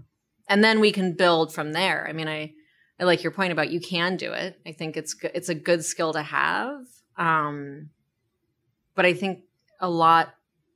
and 0.48 0.64
then 0.64 0.80
we 0.80 0.92
can 0.92 1.12
build 1.12 1.52
from 1.52 1.72
there 1.72 2.06
i 2.08 2.12
mean 2.14 2.26
i 2.28 2.52
i 2.98 3.04
like 3.04 3.22
your 3.22 3.32
point 3.32 3.52
about 3.52 3.70
you 3.70 3.80
can 3.80 4.16
do 4.16 4.32
it 4.32 4.58
i 4.66 4.72
think 4.72 4.96
it's 4.96 5.14
it's 5.22 5.50
a 5.50 5.54
good 5.54 5.84
skill 5.84 6.14
to 6.14 6.22
have 6.22 6.80
um 7.18 7.90
but 8.94 9.04
i 9.04 9.12
think 9.12 9.40
a 9.80 9.90
lot 9.90 10.34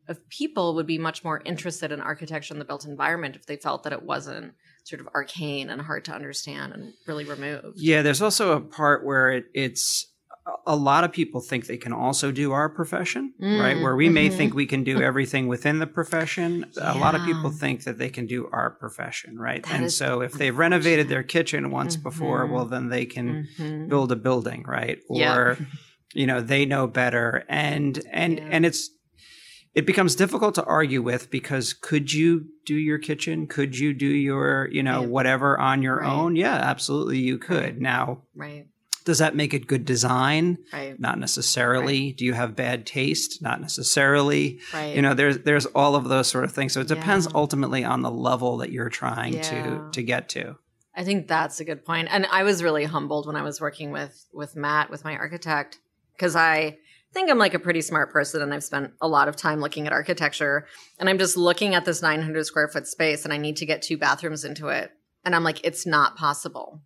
of 0.08 0.28
people 0.28 0.74
would 0.74 0.86
be 0.86 0.98
much 0.98 1.24
more 1.24 1.40
interested 1.44 1.90
in 1.90 2.00
architecture 2.00 2.52
and 2.52 2.60
the 2.60 2.64
built 2.66 2.84
environment 2.84 3.36
if 3.36 3.46
they 3.46 3.56
felt 3.56 3.84
that 3.84 3.92
it 3.94 4.02
wasn't 4.02 4.52
sort 4.84 5.00
of 5.00 5.08
arcane 5.14 5.70
and 5.70 5.80
hard 5.82 6.04
to 6.06 6.12
understand 6.12 6.72
and 6.72 6.92
really 7.06 7.24
removed 7.24 7.78
Yeah, 7.78 8.02
there's 8.02 8.22
also 8.22 8.56
a 8.56 8.60
part 8.60 9.04
where 9.04 9.30
it, 9.30 9.44
it's 9.54 10.08
a 10.66 10.74
lot 10.74 11.04
of 11.04 11.12
people 11.12 11.40
think 11.40 11.66
they 11.66 11.76
can 11.76 11.92
also 11.92 12.32
do 12.32 12.50
our 12.50 12.68
profession, 12.68 13.32
right? 13.40 13.76
Mm, 13.76 13.82
Where 13.82 13.94
we 13.94 14.08
may 14.08 14.28
mhm. 14.28 14.36
think 14.36 14.54
we 14.54 14.66
can 14.66 14.82
do 14.82 15.00
everything 15.10 15.46
within 15.46 15.78
the 15.78 15.86
profession. 15.86 16.64
A 16.80 16.98
lot 16.98 17.14
of 17.14 17.22
people 17.24 17.50
think 17.50 17.84
that 17.84 17.98
they 17.98 18.08
can 18.10 18.26
do 18.26 18.48
our 18.52 18.70
profession, 18.70 19.38
right? 19.38 19.62
That 19.62 19.72
and 19.72 19.92
so 19.92 20.20
if 20.20 20.32
they've 20.32 20.56
renovated 20.56 21.08
their 21.08 21.22
kitchen 21.22 21.70
once 21.70 21.96
before, 21.96 22.46
Mhm. 22.48 22.52
well, 22.52 22.66
then 22.66 22.88
they 22.88 23.06
can 23.06 23.46
Mhm. 23.58 23.88
build 23.88 24.10
a 24.10 24.16
building, 24.16 24.64
right? 24.66 24.98
Yeah. 25.08 25.36
Or 25.36 25.58
you 26.14 26.26
know, 26.26 26.40
they 26.40 26.66
know 26.66 26.88
better, 26.88 27.44
and 27.48 28.00
and 28.10 28.38
Yeah. 28.38 28.48
and 28.50 28.66
it's 28.66 28.90
it 29.74 29.86
becomes 29.86 30.14
difficult 30.14 30.54
to 30.56 30.64
argue 30.64 31.00
with 31.02 31.30
because 31.30 31.72
could 31.72 32.12
you 32.12 32.46
do 32.66 32.74
your 32.74 32.98
kitchen? 32.98 33.46
Could 33.46 33.78
you 33.78 33.92
do 33.94 34.06
your 34.06 34.68
you 34.70 34.82
know 34.82 35.00
Yeah. 35.02 35.06
whatever 35.08 35.58
on 35.58 35.82
your 35.82 35.96
Right. 35.98 36.12
own? 36.12 36.36
Yeah, 36.36 36.54
absolutely, 36.54 37.18
you 37.18 37.38
could. 37.38 37.80
Now, 37.80 38.22
right 38.34 38.66
does 39.04 39.18
that 39.18 39.34
make 39.34 39.52
it 39.52 39.66
good 39.66 39.84
design? 39.84 40.58
right 40.72 40.98
Not 41.00 41.18
necessarily. 41.18 42.12
Do 42.12 42.24
you 42.24 42.34
have 42.34 42.54
bad 42.54 42.86
taste? 42.86 43.42
Not 43.42 43.60
necessarily. 43.60 44.60
right 44.72 44.94
You 44.94 45.02
know, 45.02 45.12
there's 45.14 45.38
there's 45.40 45.66
all 45.66 45.96
of 45.96 46.08
those 46.08 46.28
sort 46.28 46.44
of 46.44 46.52
things. 46.52 46.72
So 46.72 46.80
it 46.80 46.88
depends 46.88 47.26
Yeah. 47.26 47.32
ultimately 47.34 47.82
on 47.84 48.02
the 48.02 48.10
level 48.12 48.58
that 48.58 48.70
you're 48.70 48.88
trying 48.90 49.34
Yeah. 49.34 49.42
to 49.42 49.88
to 49.92 50.02
get 50.02 50.28
to. 50.30 50.56
I 50.94 51.02
think 51.04 51.26
that's 51.26 51.58
a 51.58 51.64
good 51.64 51.84
point. 51.84 52.08
And 52.12 52.26
I 52.30 52.42
was 52.44 52.62
really 52.62 52.84
humbled 52.84 53.26
when 53.26 53.34
I 53.34 53.42
was 53.42 53.60
working 53.60 53.90
with 53.90 54.26
with 54.32 54.54
Matt, 54.54 54.90
with 54.90 55.04
my 55.04 55.16
architect, 55.16 55.78
because 56.14 56.36
I 56.36 56.76
think 57.12 57.30
I'm 57.30 57.38
like 57.38 57.54
a 57.54 57.58
pretty 57.58 57.80
smart 57.80 58.10
person 58.10 58.42
and 58.42 58.52
I've 58.52 58.64
spent 58.64 58.92
a 59.00 59.08
lot 59.08 59.28
of 59.28 59.36
time 59.36 59.60
looking 59.60 59.86
at 59.86 59.92
architecture. 59.92 60.66
And 60.98 61.08
I'm 61.08 61.18
just 61.18 61.36
looking 61.36 61.74
at 61.74 61.84
this 61.84 62.02
900 62.02 62.44
square 62.44 62.68
foot 62.68 62.86
space 62.86 63.24
and 63.24 63.32
I 63.32 63.36
need 63.36 63.56
to 63.58 63.66
get 63.66 63.82
two 63.82 63.96
bathrooms 63.96 64.44
into 64.44 64.68
it. 64.68 64.90
And 65.24 65.34
I'm 65.34 65.44
like, 65.44 65.64
it's 65.64 65.86
not 65.86 66.16
possible. 66.16 66.82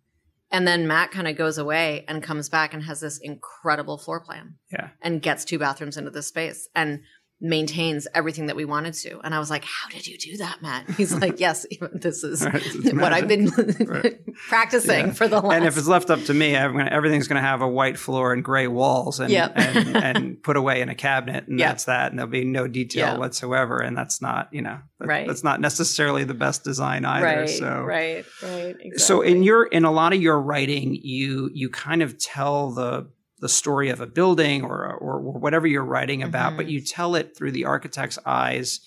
And 0.49 0.65
then 0.65 0.87
Matt 0.87 1.11
kind 1.11 1.27
of 1.27 1.35
goes 1.35 1.57
away 1.57 2.05
and 2.07 2.23
comes 2.23 2.47
back 2.47 2.73
and 2.73 2.83
has 2.83 3.01
this 3.01 3.17
incredible 3.17 3.97
floor 3.97 4.21
plan. 4.21 4.55
Yeah. 4.71 4.89
And 5.01 5.21
gets 5.21 5.43
two 5.43 5.59
bathrooms 5.59 5.97
into 5.97 6.11
this 6.11 6.27
space. 6.27 6.69
And 6.73 7.01
maintains 7.39 8.07
everything 8.15 8.47
that 8.47 8.55
we 8.55 8.65
wanted 8.65 8.93
to. 8.95 9.19
And 9.23 9.33
I 9.35 9.39
was 9.39 9.49
like, 9.49 9.63
How 9.63 9.89
did 9.89 10.07
you 10.07 10.17
do 10.17 10.37
that, 10.37 10.61
Matt? 10.61 10.89
He's 10.97 11.13
like, 11.13 11.39
Yes, 11.39 11.65
this 11.93 12.23
is 12.23 12.43
Right, 12.45 12.95
what 12.95 13.13
I've 13.13 13.27
been 13.27 13.47
Right. 13.87 14.19
practicing 14.49 15.07
Yeah. 15.07 15.13
for 15.13 15.27
the 15.27 15.39
last. 15.39 15.55
And 15.55 15.65
if 15.65 15.77
it's 15.77 15.87
left 15.87 16.09
up 16.09 16.23
to 16.25 16.33
me, 16.33 16.55
I'm 16.57 16.75
gonna, 16.75 16.89
everything's 16.89 17.27
going 17.27 17.41
to 17.41 17.47
have 17.47 17.61
a 17.61 17.67
white 17.67 17.99
floor 17.99 18.33
and 18.33 18.43
gray 18.43 18.67
walls, 18.67 19.19
and 19.19 19.29
Yep. 19.31 19.53
and, 19.55 19.95
and 19.97 20.43
put 20.43 20.57
away 20.57 20.81
in 20.81 20.89
a 20.89 20.95
cabinet, 20.95 21.47
and 21.47 21.59
Yep. 21.59 21.69
that's 21.69 21.83
that. 21.85 22.11
And 22.11 22.17
there'll 22.19 22.31
be 22.31 22.43
no 22.43 22.67
detail 22.67 23.07
Yeah. 23.13 23.17
whatsoever, 23.17 23.77
and 23.79 23.95
that's 23.95 24.21
not 24.21 24.49
you 24.51 24.61
know 24.63 24.79
that- 24.99 25.07
Right. 25.07 25.27
that's 25.27 25.43
not 25.43 25.61
necessarily 25.61 26.23
the 26.23 26.33
best 26.33 26.63
design 26.63 27.05
either. 27.05 27.25
right, 27.25 27.49
so 27.49 27.81
right, 27.83 28.25
right. 28.41 28.75
Exactly. 28.79 28.97
so 28.97 29.21
in 29.21 29.43
your 29.43 29.65
in 29.67 29.85
a 29.85 29.91
lot 29.91 30.13
of 30.13 30.21
your 30.21 30.39
writing, 30.41 30.95
you 31.01 31.51
you 31.53 31.69
kind 31.69 32.01
of 32.01 32.17
tell 32.17 32.71
the 32.71 33.07
the 33.39 33.49
story 33.49 33.89
of 33.89 34.01
a 34.01 34.07
building 34.07 34.63
or 34.63 34.85
or, 34.85 35.19
or 35.19 35.39
whatever 35.39 35.67
you're 35.67 35.83
writing 35.83 36.23
about, 36.23 36.57
but 36.57 36.65
Mhm. 36.65 36.69
you 36.71 36.81
tell 36.81 37.15
it 37.15 37.35
through 37.37 37.51
the 37.51 37.65
architect's 37.65 38.19
eyes 38.25 38.79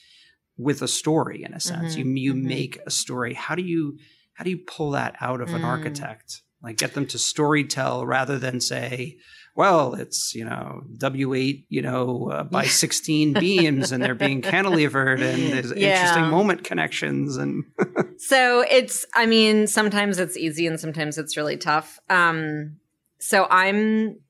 with 0.57 0.83
a 0.83 0.89
story 0.89 1.43
in 1.43 1.55
a 1.55 1.61
sense. 1.61 1.95
Mhm, 1.95 1.99
You 1.99 2.05
you 2.15 2.35
mhm. 2.35 2.43
make 2.47 2.79
a 2.87 2.91
story. 2.91 3.35
How 3.35 3.55
do 3.55 3.63
you 3.63 3.99
how 4.35 4.45
do 4.45 4.51
you 4.51 4.59
pull 4.59 4.91
that 4.93 5.17
out 5.21 5.41
of 5.41 5.55
an 5.55 5.63
Mm. 5.63 5.67
architect? 5.69 6.43
Like 6.63 6.77
get 6.79 6.95
them 6.95 7.07
to 7.07 7.19
story 7.19 7.65
tell 7.65 8.05
rather 8.07 8.39
than 8.39 8.61
say, 8.61 9.17
well, 9.57 9.95
it's 9.95 10.35
you 10.35 10.45
know 10.45 10.83
W 10.99 11.33
eight 11.35 11.67
you 11.69 11.81
know 11.83 12.29
uh, 12.31 12.45
by 12.57 12.65
sixteen 12.65 13.33
beams 13.35 13.93
and 13.93 14.03
they're 14.03 14.15
being 14.15 14.43
cantilevered 14.43 15.23
and 15.23 15.53
there's 15.53 15.73
Yeah. 15.73 15.93
interesting 15.93 16.27
moment 16.29 16.65
connections 16.65 17.37
and 17.37 17.65
So 18.19 18.63
it's, 18.71 19.07
I 19.15 19.25
mean, 19.25 19.67
sometimes 19.67 20.19
it's 20.19 20.37
easy 20.37 20.67
and 20.67 20.79
sometimes 20.79 21.17
it's 21.17 21.39
really 21.39 21.57
tough. 21.57 21.99
Um, 22.11 22.77
so 23.19 23.47
I'm 23.51 24.21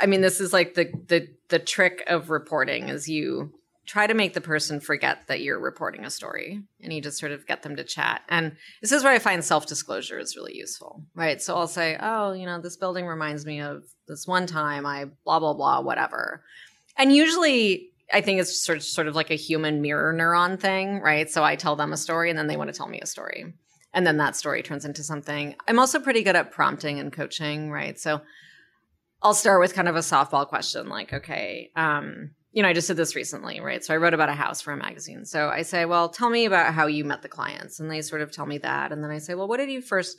I 0.00 0.06
mean, 0.06 0.20
this 0.20 0.40
is 0.40 0.52
like 0.52 0.74
the 0.74 0.90
the 1.08 1.28
the 1.48 1.58
trick 1.58 2.02
of 2.06 2.30
reporting 2.30 2.88
is 2.88 3.08
you 3.08 3.52
try 3.90 4.06
to 4.06 4.14
make 4.14 4.34
the 4.34 4.40
person 4.40 4.78
forget 4.78 5.26
that 5.26 5.40
you're 5.40 5.58
reporting 5.58 6.04
a 6.04 6.10
story 6.10 6.62
and 6.80 6.92
you 6.92 7.00
just 7.00 7.18
sort 7.18 7.32
of 7.32 7.44
get 7.46 7.62
them 7.62 7.74
to 7.74 7.82
chat. 7.82 8.22
And 8.28 8.56
this 8.80 8.92
is 8.92 9.02
where 9.02 9.12
I 9.12 9.18
find 9.18 9.44
self 9.44 9.66
disclosure 9.66 10.18
is 10.18 10.36
really 10.36 10.56
useful, 10.56 11.02
right? 11.14 11.42
So 11.42 11.56
I'll 11.56 11.66
say, 11.66 11.96
oh, 12.00 12.32
you 12.32 12.46
know, 12.46 12.60
this 12.60 12.76
building 12.76 13.06
reminds 13.06 13.44
me 13.44 13.60
of 13.60 13.82
this 14.06 14.28
one 14.28 14.46
time 14.46 14.86
I 14.86 15.06
blah, 15.24 15.40
blah, 15.40 15.54
blah, 15.54 15.80
whatever. 15.80 16.44
And 16.96 17.12
usually 17.12 17.90
I 18.12 18.20
think 18.20 18.40
it's 18.40 18.64
sort 18.64 18.78
of, 18.78 18.84
sort 18.84 19.08
of 19.08 19.16
like 19.16 19.30
a 19.30 19.36
human 19.36 19.82
mirror 19.82 20.14
neuron 20.14 20.58
thing, 20.58 21.00
right? 21.00 21.28
So 21.28 21.42
I 21.42 21.56
tell 21.56 21.74
them 21.74 21.92
a 21.92 21.96
story 21.96 22.30
and 22.30 22.38
then 22.38 22.46
they 22.46 22.56
want 22.56 22.72
to 22.72 22.76
tell 22.76 22.88
me 22.88 23.00
a 23.00 23.06
story. 23.06 23.54
And 23.92 24.06
then 24.06 24.18
that 24.18 24.36
story 24.36 24.62
turns 24.62 24.84
into 24.84 25.02
something. 25.02 25.56
I'm 25.66 25.80
also 25.80 25.98
pretty 25.98 26.22
good 26.22 26.36
at 26.36 26.52
prompting 26.52 27.00
and 27.00 27.12
coaching, 27.12 27.72
right? 27.72 27.98
So 27.98 28.20
I'll 29.22 29.34
start 29.34 29.60
with 29.60 29.74
kind 29.74 29.88
of 29.88 29.96
a 29.96 30.00
softball 30.00 30.46
question 30.46 30.88
like, 30.88 31.12
okay, 31.12 31.70
um, 31.76 32.30
you 32.52 32.62
know, 32.62 32.68
I 32.68 32.72
just 32.72 32.88
did 32.88 32.96
this 32.96 33.14
recently, 33.14 33.60
right? 33.60 33.84
So 33.84 33.94
I 33.94 33.98
wrote 33.98 34.14
about 34.14 34.28
a 34.28 34.34
house 34.34 34.60
for 34.60 34.72
a 34.72 34.76
magazine. 34.76 35.24
So 35.24 35.48
I 35.48 35.62
say, 35.62 35.84
well, 35.84 36.08
tell 36.08 36.30
me 36.30 36.46
about 36.46 36.74
how 36.74 36.86
you 36.86 37.04
met 37.04 37.22
the 37.22 37.28
clients. 37.28 37.78
And 37.78 37.90
they 37.90 38.02
sort 38.02 38.22
of 38.22 38.32
tell 38.32 38.46
me 38.46 38.58
that. 38.58 38.92
And 38.92 39.04
then 39.04 39.10
I 39.10 39.18
say, 39.18 39.34
well, 39.34 39.46
what 39.46 39.58
did 39.58 39.70
you 39.70 39.82
first 39.82 40.16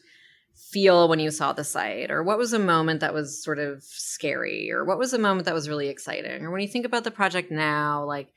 feel 0.72 1.10
when 1.10 1.20
you 1.20 1.32
saw 1.32 1.52
the 1.52 1.64
site? 1.64 2.12
Or 2.12 2.24
what 2.24 2.38
was 2.38 2.54
a 2.54 2.60
moment 2.60 3.02
that 3.02 3.14
was 3.14 3.44
sort 3.44 3.60
of 3.60 3.84
scary? 3.84 4.72
Or 4.72 4.86
what 4.86 4.98
was 4.98 5.14
a 5.14 5.20
moment 5.20 5.46
that 5.46 5.54
was 5.54 5.68
really 5.68 5.90
exciting? 5.90 6.46
Or 6.46 6.52
when 6.52 6.62
you 6.62 6.68
think 6.68 6.86
about 6.86 7.04
the 7.04 7.12
project 7.12 7.52
now, 7.52 8.06
like, 8.06 8.30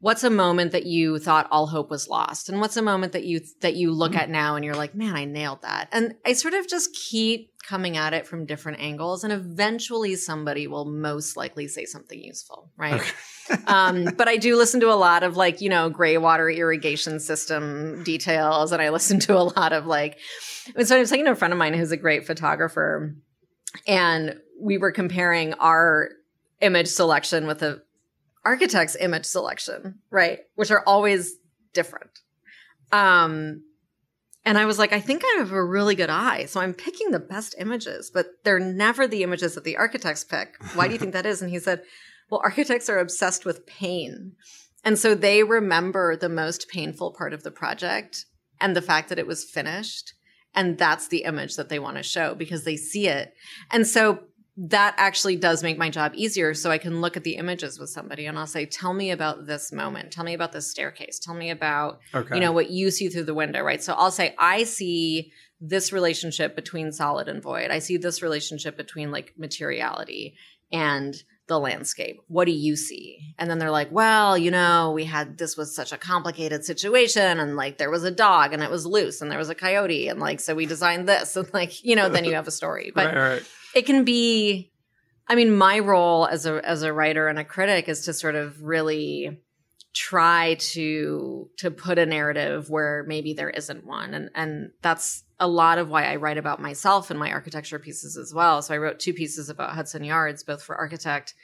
what's 0.00 0.24
a 0.24 0.30
moment 0.30 0.72
that 0.72 0.84
you 0.84 1.18
thought 1.18 1.48
all 1.50 1.66
hope 1.66 1.90
was 1.90 2.08
lost 2.08 2.48
and 2.48 2.60
what's 2.60 2.76
a 2.76 2.82
moment 2.82 3.12
that 3.12 3.24
you 3.24 3.40
that 3.60 3.76
you 3.76 3.90
look 3.90 4.12
mm-hmm. 4.12 4.20
at 4.20 4.30
now 4.30 4.56
and 4.56 4.64
you're 4.64 4.74
like 4.74 4.94
man 4.94 5.14
i 5.14 5.24
nailed 5.24 5.62
that 5.62 5.88
and 5.92 6.14
i 6.24 6.32
sort 6.32 6.54
of 6.54 6.68
just 6.68 6.94
keep 6.94 7.50
coming 7.62 7.96
at 7.96 8.12
it 8.12 8.26
from 8.26 8.46
different 8.46 8.78
angles 8.78 9.24
and 9.24 9.32
eventually 9.32 10.14
somebody 10.14 10.66
will 10.66 10.84
most 10.84 11.36
likely 11.36 11.66
say 11.66 11.84
something 11.84 12.22
useful 12.22 12.70
right 12.76 12.94
okay. 13.50 13.62
um, 13.66 14.04
but 14.16 14.28
i 14.28 14.36
do 14.36 14.56
listen 14.56 14.80
to 14.80 14.92
a 14.92 14.94
lot 14.94 15.22
of 15.22 15.36
like 15.36 15.60
you 15.60 15.68
know 15.68 15.88
gray 15.88 16.18
water 16.18 16.48
irrigation 16.50 17.18
system 17.18 18.02
details 18.04 18.72
and 18.72 18.82
i 18.82 18.90
listen 18.90 19.18
to 19.18 19.36
a 19.36 19.42
lot 19.42 19.72
of 19.72 19.86
like 19.86 20.18
so 20.82 20.96
i 20.96 20.98
was 20.98 21.08
talking 21.08 21.24
to 21.24 21.32
a 21.32 21.36
friend 21.36 21.52
of 21.52 21.58
mine 21.58 21.74
who's 21.74 21.92
a 21.92 21.96
great 21.96 22.26
photographer 22.26 23.14
and 23.86 24.38
we 24.60 24.78
were 24.78 24.92
comparing 24.92 25.52
our 25.54 26.10
image 26.60 26.88
selection 26.88 27.46
with 27.46 27.62
a 27.62 27.82
architect's 28.46 28.96
image 28.96 29.26
selection, 29.26 29.98
right? 30.10 30.38
Which 30.54 30.70
are 30.70 30.82
always 30.86 31.34
different. 31.74 32.10
Um, 32.92 33.64
and 34.44 34.56
I 34.56 34.64
was 34.64 34.78
like, 34.78 34.92
I 34.92 35.00
think 35.00 35.22
I 35.24 35.38
have 35.38 35.50
a 35.50 35.62
really 35.62 35.96
good 35.96 36.08
eye. 36.08 36.44
So 36.46 36.60
I'm 36.60 36.72
picking 36.72 37.10
the 37.10 37.18
best 37.18 37.56
images, 37.58 38.12
but 38.14 38.26
they're 38.44 38.60
never 38.60 39.08
the 39.08 39.24
images 39.24 39.56
that 39.56 39.64
the 39.64 39.76
architects 39.76 40.22
pick. 40.22 40.54
Why 40.74 40.86
do 40.86 40.92
you 40.92 40.98
think 41.00 41.12
that 41.14 41.26
is? 41.26 41.42
And 41.42 41.50
he 41.50 41.58
said, 41.58 41.82
well, 42.30 42.40
architects 42.44 42.88
are 42.88 42.98
obsessed 42.98 43.44
with 43.44 43.66
pain. 43.66 44.32
And 44.84 44.96
so 44.96 45.16
they 45.16 45.42
remember 45.42 46.16
the 46.16 46.28
most 46.28 46.68
painful 46.68 47.12
part 47.18 47.32
of 47.32 47.42
the 47.42 47.50
project 47.50 48.24
and 48.60 48.76
the 48.76 48.82
fact 48.82 49.08
that 49.08 49.18
it 49.18 49.26
was 49.26 49.42
finished. 49.42 50.14
And 50.54 50.78
that's 50.78 51.08
the 51.08 51.24
image 51.24 51.56
that 51.56 51.68
they 51.68 51.80
want 51.80 51.96
to 51.96 52.04
show 52.04 52.36
because 52.36 52.62
they 52.62 52.76
see 52.76 53.08
it. 53.08 53.34
And 53.72 53.84
so 53.84 54.20
that 54.56 54.94
actually 54.96 55.36
does 55.36 55.62
make 55.62 55.76
my 55.76 55.90
job 55.90 56.12
easier 56.14 56.54
so 56.54 56.70
I 56.70 56.78
can 56.78 57.02
look 57.02 57.16
at 57.16 57.24
the 57.24 57.36
images 57.36 57.78
with 57.78 57.90
somebody 57.90 58.24
and 58.24 58.38
I'll 58.38 58.46
say, 58.46 58.64
tell 58.64 58.94
me 58.94 59.10
about 59.10 59.46
this 59.46 59.70
moment. 59.70 60.12
Tell 60.12 60.24
me 60.24 60.32
about 60.32 60.52
this 60.52 60.70
staircase. 60.70 61.18
Tell 61.18 61.34
me 61.34 61.50
about, 61.50 62.00
okay. 62.14 62.34
you 62.34 62.40
know, 62.40 62.52
what 62.52 62.70
you 62.70 62.90
see 62.90 63.08
through 63.08 63.24
the 63.24 63.34
window, 63.34 63.62
right? 63.62 63.82
So 63.82 63.92
I'll 63.92 64.10
say, 64.10 64.34
I 64.38 64.64
see 64.64 65.30
this 65.60 65.92
relationship 65.92 66.56
between 66.56 66.90
solid 66.90 67.28
and 67.28 67.42
void. 67.42 67.70
I 67.70 67.80
see 67.80 67.98
this 67.98 68.22
relationship 68.22 68.78
between 68.78 69.10
like 69.10 69.34
materiality 69.36 70.36
and 70.72 71.14
the 71.48 71.60
landscape. 71.60 72.20
What 72.28 72.46
do 72.46 72.52
you 72.52 72.76
see? 72.76 73.34
And 73.38 73.50
then 73.50 73.58
they're 73.58 73.70
like, 73.70 73.92
well, 73.92 74.38
you 74.38 74.50
know, 74.50 74.92
we 74.92 75.04
had 75.04 75.36
this 75.36 75.56
was 75.56 75.76
such 75.76 75.92
a 75.92 75.98
complicated 75.98 76.64
situation 76.64 77.38
and 77.38 77.56
like 77.56 77.76
there 77.76 77.90
was 77.90 78.04
a 78.04 78.10
dog 78.10 78.54
and 78.54 78.62
it 78.62 78.70
was 78.70 78.86
loose 78.86 79.20
and 79.20 79.30
there 79.30 79.38
was 79.38 79.50
a 79.50 79.54
coyote 79.54 80.08
and 80.08 80.18
like 80.18 80.40
so 80.40 80.54
we 80.54 80.64
designed 80.64 81.06
this 81.06 81.36
and 81.36 81.52
like, 81.52 81.84
you 81.84 81.94
know, 81.94 82.08
then 82.08 82.24
you 82.24 82.34
have 82.34 82.48
a 82.48 82.52
story. 82.52 82.90
But 82.94 83.14
right, 83.14 83.16
right 83.16 83.46
it 83.76 83.86
can 83.86 84.04
be 84.04 84.72
I 85.28 85.34
mean, 85.34 85.56
my 85.56 85.80
role 85.80 86.26
as 86.26 86.46
a 86.46 86.64
as 86.64 86.82
a 86.82 86.92
writer 86.92 87.28
and 87.28 87.38
a 87.38 87.44
critic 87.44 87.88
is 87.88 88.04
to 88.04 88.12
sort 88.12 88.36
of 88.36 88.62
really 88.62 89.40
try 89.92 90.54
to 90.60 91.50
to 91.56 91.70
put 91.70 91.98
a 91.98 92.06
narrative 92.06 92.70
where 92.70 93.04
maybe 93.08 93.32
there 93.34 93.50
isn't 93.50 93.86
one. 93.86 94.14
And 94.14 94.30
and 94.34 94.70
that's 94.82 95.24
a 95.38 95.48
lot 95.48 95.78
of 95.78 95.88
why 95.88 96.04
I 96.04 96.16
write 96.16 96.38
about 96.38 96.62
myself 96.62 97.10
in 97.10 97.18
my 97.18 97.30
architecture 97.32 97.78
pieces 97.78 98.16
as 98.16 98.32
well. 98.32 98.62
So 98.62 98.74
I 98.74 98.78
wrote 98.78 99.00
two 99.00 99.12
pieces 99.12 99.48
about 99.48 99.74
Hudson 99.74 100.04
Yards, 100.04 100.44
both 100.44 100.62
for 100.62 100.76
architect. 100.76 101.34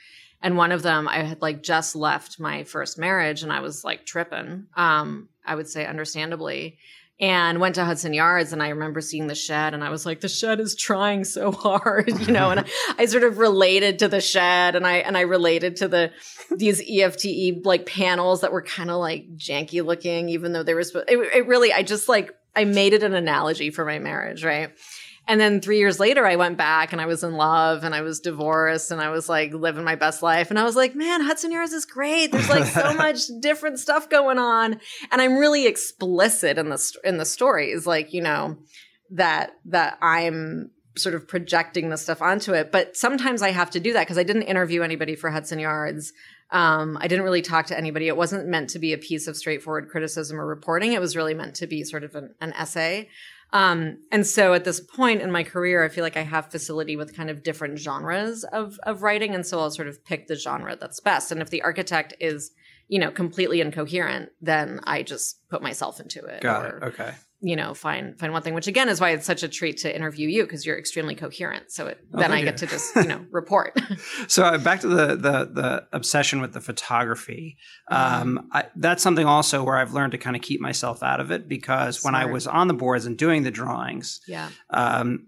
And 0.41 0.57
one 0.57 0.73
of 0.73 0.83
them 0.83 1.09
I 1.09 1.23
had 1.23 1.43
like 1.43 1.63
just 1.63 1.97
left 1.97 2.39
my 2.39 2.65
first 2.65 2.99
marriage 2.99 3.43
and 3.43 3.53
I 3.53 3.61
was 3.61 3.85
like 3.85 4.07
tripping. 4.07 4.67
Um, 4.77 5.29
I 5.45 5.55
would 5.55 5.69
say 5.69 5.87
understandably 5.87 6.79
and 7.23 7.61
went 7.61 7.77
to 7.77 7.85
Hudson 7.85 8.13
Yards. 8.13 8.53
And 8.53 8.61
I 8.61 8.71
remember 8.71 9.01
seeing 9.01 9.29
the 9.29 9.37
shed 9.37 9.75
and 9.75 9.85
I 9.85 9.91
was 9.91 10.05
like, 10.05 10.21
the 10.21 10.29
shed 10.29 10.59
is 10.59 10.75
trying 10.75 11.25
so 11.25 11.53
hard, 11.53 12.09
you 12.09 12.33
know, 12.33 12.51
and 12.51 12.61
I, 12.61 12.65
I, 12.99 13.07
sort 13.07 13.23
of 13.23 13.39
related 13.39 14.01
to 14.01 14.09
the 14.09 14.21
shed 14.21 14.75
and 14.75 14.85
I, 14.85 14.97
and 14.97 15.17
I 15.17 15.21
related 15.21 15.77
to 15.77 15.89
the, 15.89 16.11
these 16.51 16.83
ETFE 16.83 17.65
like 17.65 17.87
panels 17.87 18.41
that 18.41 18.53
were 18.53 18.61
kind 18.61 18.91
of 18.91 18.97
like 18.97 19.37
janky 19.37 19.85
looking, 19.85 20.29
even 20.31 20.53
though 20.53 20.65
they 20.65 20.75
were, 20.75 20.81
it, 20.81 21.07
it 21.09 21.47
really, 21.47 21.73
I 21.73 21.85
just 21.85 22.09
like, 22.09 22.35
I 22.57 22.65
made 22.65 22.93
it 22.93 23.05
an 23.05 23.15
analogy 23.15 23.71
for 23.71 23.85
my 23.85 24.01
marriage, 24.01 24.45
right? 24.45 24.73
And 25.29 25.41
then 25.41 25.61
three 25.61 25.79
years 25.79 26.01
later, 26.01 26.27
I 26.27 26.37
went 26.37 26.59
back 26.59 26.93
and 26.93 27.01
I 27.01 27.07
was 27.07 27.23
in 27.23 27.35
love 27.35 27.85
and 27.85 27.95
I 27.95 28.01
was 28.01 28.19
divorced 28.19 28.91
and 28.91 29.01
I 29.01 29.11
was 29.11 29.29
like 29.29 29.55
living 29.55 29.85
my 29.85 29.95
best 29.95 30.23
life. 30.23 30.51
And 30.51 30.59
I 30.59 30.65
was 30.65 30.75
like, 30.75 30.97
man, 30.97 31.21
Hudson 31.21 31.53
Yards 31.53 31.73
is 31.73 31.85
great. 31.85 32.33
There's 32.33 32.49
like 32.49 32.67
so 32.67 32.93
much 32.97 33.29
different 33.41 33.79
stuff 33.79 34.11
going 34.11 34.39
on. 34.39 34.81
And 35.13 35.23
I'm 35.23 35.37
really 35.37 35.67
explicit 35.67 36.59
in 36.59 36.71
the, 36.71 36.97
in 37.05 37.19
the 37.19 37.25
stories, 37.25 37.87
like, 37.87 38.13
you 38.13 38.21
know, 38.21 38.59
that, 39.11 39.53
that 39.67 39.97
I'm 40.03 40.71
sort 40.97 41.15
of 41.15 41.27
projecting 41.27 41.89
the 41.89 41.97
stuff 41.97 42.21
onto 42.21 42.53
it. 42.53 42.73
But 42.73 42.97
sometimes 42.97 43.43
I 43.43 43.51
have 43.51 43.71
to 43.71 43.81
do 43.81 43.93
that 43.93 44.03
because 44.03 44.19
I 44.19 44.25
didn't 44.25 44.43
interview 44.43 44.83
anybody 44.83 45.15
for 45.15 45.31
Hudson 45.31 45.59
Yards. 45.59 46.13
Um, 46.51 46.99
I 47.01 47.09
didn't 47.09 47.25
really 47.25 47.43
talk 47.43 47.67
to 47.67 47.79
anybody. 47.79 48.09
It 48.09 48.17
wasn't 48.17 48.47
meant 48.47 48.71
to 48.71 48.79
be 48.79 48.93
a 48.93 48.99
piece 48.99 49.27
of 49.27 49.37
straightforward 49.37 49.89
criticism 49.89 50.39
or 50.39 50.47
reporting. 50.47 50.93
It 50.93 51.01
was 51.01 51.17
really 51.17 51.33
meant 51.33 51.55
to 51.57 51.67
be 51.67 51.83
sort 51.85 52.05
of 52.05 52.15
an, 52.15 52.35
an 52.41 52.53
essay. 52.53 53.09
Um, 53.53 53.99
and 54.11 54.27
so 54.27 54.55
at 54.55 54.65
this 54.65 54.81
point 54.81 55.21
in 55.21 55.31
my 55.31 55.45
career, 55.45 55.85
I 55.85 55.89
feel 55.89 56.05
like 56.05 56.17
I 56.17 56.23
have 56.23 56.51
facility 56.51 56.97
with 56.97 57.15
kind 57.15 57.29
of 57.29 57.43
different 57.43 57.79
genres 57.79 58.45
of, 58.45 58.79
of 58.85 59.03
writing. 59.03 59.35
And 59.35 59.47
so 59.47 59.61
I'll 59.61 59.71
sort 59.71 59.89
of 59.89 60.05
pick 60.05 60.27
the 60.27 60.37
genre 60.37 60.77
that's 60.77 61.01
best. 61.01 61.31
And 61.31 61.43
if 61.43 61.51
the 61.51 61.63
architect 61.63 62.15
is, 62.19 62.51
you 62.89 62.99
know, 62.99 63.11
completely 63.11 63.61
incoherent, 63.61 64.31
then 64.41 64.81
I 64.85 65.03
just 65.03 65.47
put 65.49 65.63
myself 65.63 66.01
into 66.01 66.25
it. 66.25 66.43
Got 66.43 66.65
or, 66.65 66.79
it. 66.79 66.83
Okay 66.85 67.13
you 67.43 67.57
know 67.57 67.75
find 67.75 68.19
find 68.19 68.33
one 68.33 68.41
thing 68.41 68.55
which 68.55 68.69
again 68.69 68.89
is 68.89 69.01
why 69.01 69.11
it's 69.11 69.27
such 69.27 69.43
a 69.43 69.49
treat 69.49 69.77
to 69.79 69.95
interview 69.95 70.29
you 70.29 70.45
because 70.45 70.65
you're 70.65 70.79
extremely 70.79 71.15
coherent 71.15 71.71
so 71.71 71.89
it, 71.89 71.99
oh, 72.15 72.21
then 72.21 72.31
i 72.31 72.41
get 72.41 72.57
to 72.57 72.67
just 72.67 72.95
you 72.95 73.05
know 73.05 73.25
report 73.31 73.77
so 74.29 74.45
uh, 74.45 74.59
back 74.59 74.81
to 74.81 74.89
the, 74.89 75.09
the 75.09 75.51
the 75.53 75.87
obsession 75.93 76.41
with 76.41 76.53
the 76.53 76.61
photography 76.61 77.59
um, 77.89 78.39
mm-hmm. 78.39 78.57
I, 78.57 78.65
that's 78.77 79.03
something 79.03 79.27
also 79.27 79.65
where 79.65 79.77
i've 79.77 79.93
learned 79.93 80.13
to 80.13 80.19
kind 80.19 80.37
of 80.37 80.43
keep 80.43 80.61
myself 80.61 81.03
out 81.03 81.21
of 81.21 81.33
it 81.33 81.49
because 81.49 81.99
Smart. 81.99 82.15
when 82.15 82.23
i 82.23 82.25
was 82.27 82.47
on 82.47 82.69
the 82.69 82.75
boards 82.75 83.05
and 83.07 83.19
doing 83.19 83.43
the 83.43 83.51
drawings 83.51 84.21
yeah 84.29 84.49
um, 84.71 85.27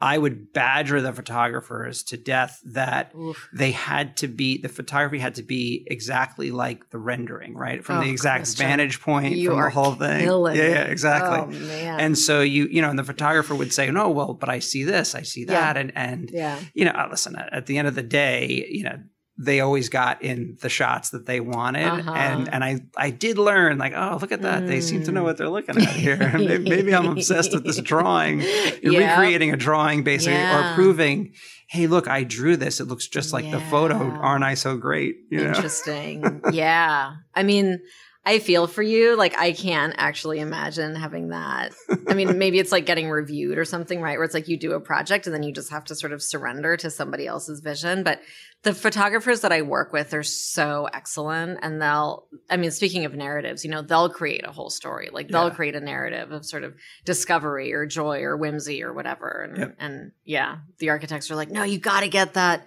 I 0.00 0.18
would 0.18 0.52
badger 0.52 1.00
the 1.00 1.12
photographers 1.12 2.02
to 2.04 2.16
death 2.16 2.60
that 2.64 3.12
Oof. 3.14 3.48
they 3.52 3.70
had 3.70 4.16
to 4.18 4.28
be 4.28 4.58
the 4.58 4.68
photography 4.68 5.18
had 5.18 5.36
to 5.36 5.42
be 5.42 5.86
exactly 5.86 6.50
like 6.50 6.90
the 6.90 6.98
rendering, 6.98 7.54
right? 7.54 7.82
From 7.82 7.98
oh, 7.98 8.04
the 8.04 8.10
exact 8.10 8.44
Christian. 8.44 8.66
vantage 8.66 9.00
point 9.00 9.36
you 9.36 9.50
from 9.50 9.62
the 9.62 9.70
whole 9.70 9.94
thing. 9.94 10.26
Yeah, 10.26 10.52
yeah, 10.54 10.82
exactly. 10.82 11.56
Oh, 11.56 11.74
and 11.80 12.18
so 12.18 12.40
you, 12.40 12.66
you 12.66 12.82
know, 12.82 12.90
and 12.90 12.98
the 12.98 13.04
photographer 13.04 13.54
would 13.54 13.72
say, 13.72 13.90
"No, 13.90 14.10
well, 14.10 14.34
but 14.34 14.48
I 14.48 14.58
see 14.58 14.84
this, 14.84 15.14
I 15.14 15.22
see 15.22 15.44
that," 15.44 15.76
yeah. 15.76 15.80
and 15.80 15.92
and 15.96 16.30
yeah. 16.30 16.58
you 16.74 16.84
know, 16.84 16.92
uh, 16.92 17.08
listen. 17.10 17.36
At 17.36 17.66
the 17.66 17.78
end 17.78 17.88
of 17.88 17.94
the 17.94 18.02
day, 18.02 18.66
you 18.68 18.84
know, 18.84 18.98
they 19.36 19.60
always 19.60 19.88
got 19.88 20.22
in 20.22 20.56
the 20.60 20.68
shots 20.68 21.10
that 21.10 21.26
they 21.26 21.40
wanted. 21.40 21.86
Uh-huh. 21.86 22.12
and 22.12 22.52
and 22.52 22.62
I 22.62 22.80
I 22.96 23.10
did 23.10 23.38
learn 23.38 23.78
like 23.78 23.92
oh 23.94 24.18
look 24.20 24.32
at 24.32 24.42
that. 24.42 24.62
Mm. 24.62 24.66
they 24.68 24.80
seem 24.80 25.02
to 25.04 25.12
know 25.12 25.24
what 25.24 25.36
they're 25.36 25.48
looking 25.48 25.76
at 25.76 25.88
here. 25.88 26.16
Maybe 26.38 26.94
I'm 26.94 27.06
obsessed 27.06 27.52
with 27.52 27.64
this 27.64 27.80
drawing. 27.80 28.42
You're 28.82 29.00
recreating 29.00 29.52
a 29.52 29.56
drawing 29.56 30.04
basically 30.04 30.34
yeah. 30.34 30.72
or 30.72 30.74
proving 30.74 31.34
hey 31.68 31.86
look 31.86 32.06
I 32.06 32.22
drew 32.22 32.56
this. 32.56 32.80
It 32.80 32.84
looks 32.84 33.08
just 33.08 33.32
like 33.32 33.44
yeah. 33.44 33.52
the 33.52 33.60
photo. 33.60 33.96
Aren't 33.96 34.44
I 34.44 34.54
so 34.54 34.76
great? 34.76 35.16
You 35.30 35.46
interesting. 35.46 36.40
Yeah. 36.52 37.14
I 37.34 37.42
mean 37.42 37.80
I 38.26 38.38
feel 38.38 38.66
for 38.66 38.82
you. 38.82 39.16
Like 39.16 39.36
I 39.36 39.52
can't 39.52 39.94
actually 39.98 40.40
imagine 40.40 40.94
having 40.94 41.28
that. 41.28 41.74
I 42.08 42.14
mean, 42.14 42.38
maybe 42.38 42.58
it's 42.58 42.72
like 42.72 42.86
getting 42.86 43.10
reviewed 43.10 43.58
or 43.58 43.66
something, 43.66 44.00
right? 44.00 44.16
Where 44.16 44.24
it's 44.24 44.32
like 44.32 44.48
you 44.48 44.56
do 44.56 44.72
a 44.72 44.80
project 44.80 45.26
and 45.26 45.34
then 45.34 45.42
you 45.42 45.52
just 45.52 45.70
have 45.70 45.84
to 45.86 45.94
sort 45.94 46.12
of 46.12 46.22
surrender 46.22 46.76
to 46.78 46.90
somebody 46.90 47.26
else's 47.26 47.60
vision. 47.60 48.02
But 48.02 48.20
the 48.62 48.72
photographers 48.72 49.42
that 49.42 49.52
I 49.52 49.60
work 49.60 49.92
with 49.92 50.14
are 50.14 50.22
so 50.22 50.88
excellent 50.94 51.58
and 51.60 51.82
they'll 51.82 52.24
I 52.48 52.56
mean, 52.56 52.70
speaking 52.70 53.04
of 53.04 53.14
narratives, 53.14 53.62
you 53.62 53.70
know, 53.70 53.82
they'll 53.82 54.08
create 54.08 54.46
a 54.46 54.52
whole 54.52 54.70
story. 54.70 55.10
Like 55.12 55.28
they'll 55.28 55.48
yeah. 55.48 55.54
create 55.54 55.74
a 55.74 55.80
narrative 55.80 56.32
of 56.32 56.46
sort 56.46 56.64
of 56.64 56.74
discovery 57.04 57.74
or 57.74 57.84
joy 57.84 58.22
or 58.22 58.38
whimsy 58.38 58.82
or 58.82 58.94
whatever. 58.94 59.46
And 59.46 59.58
yep. 59.58 59.76
and 59.78 60.12
yeah, 60.24 60.58
the 60.78 60.88
architects 60.88 61.30
are 61.30 61.36
like, 61.36 61.50
no, 61.50 61.62
you 61.62 61.78
gotta 61.78 62.08
get 62.08 62.34
that 62.34 62.66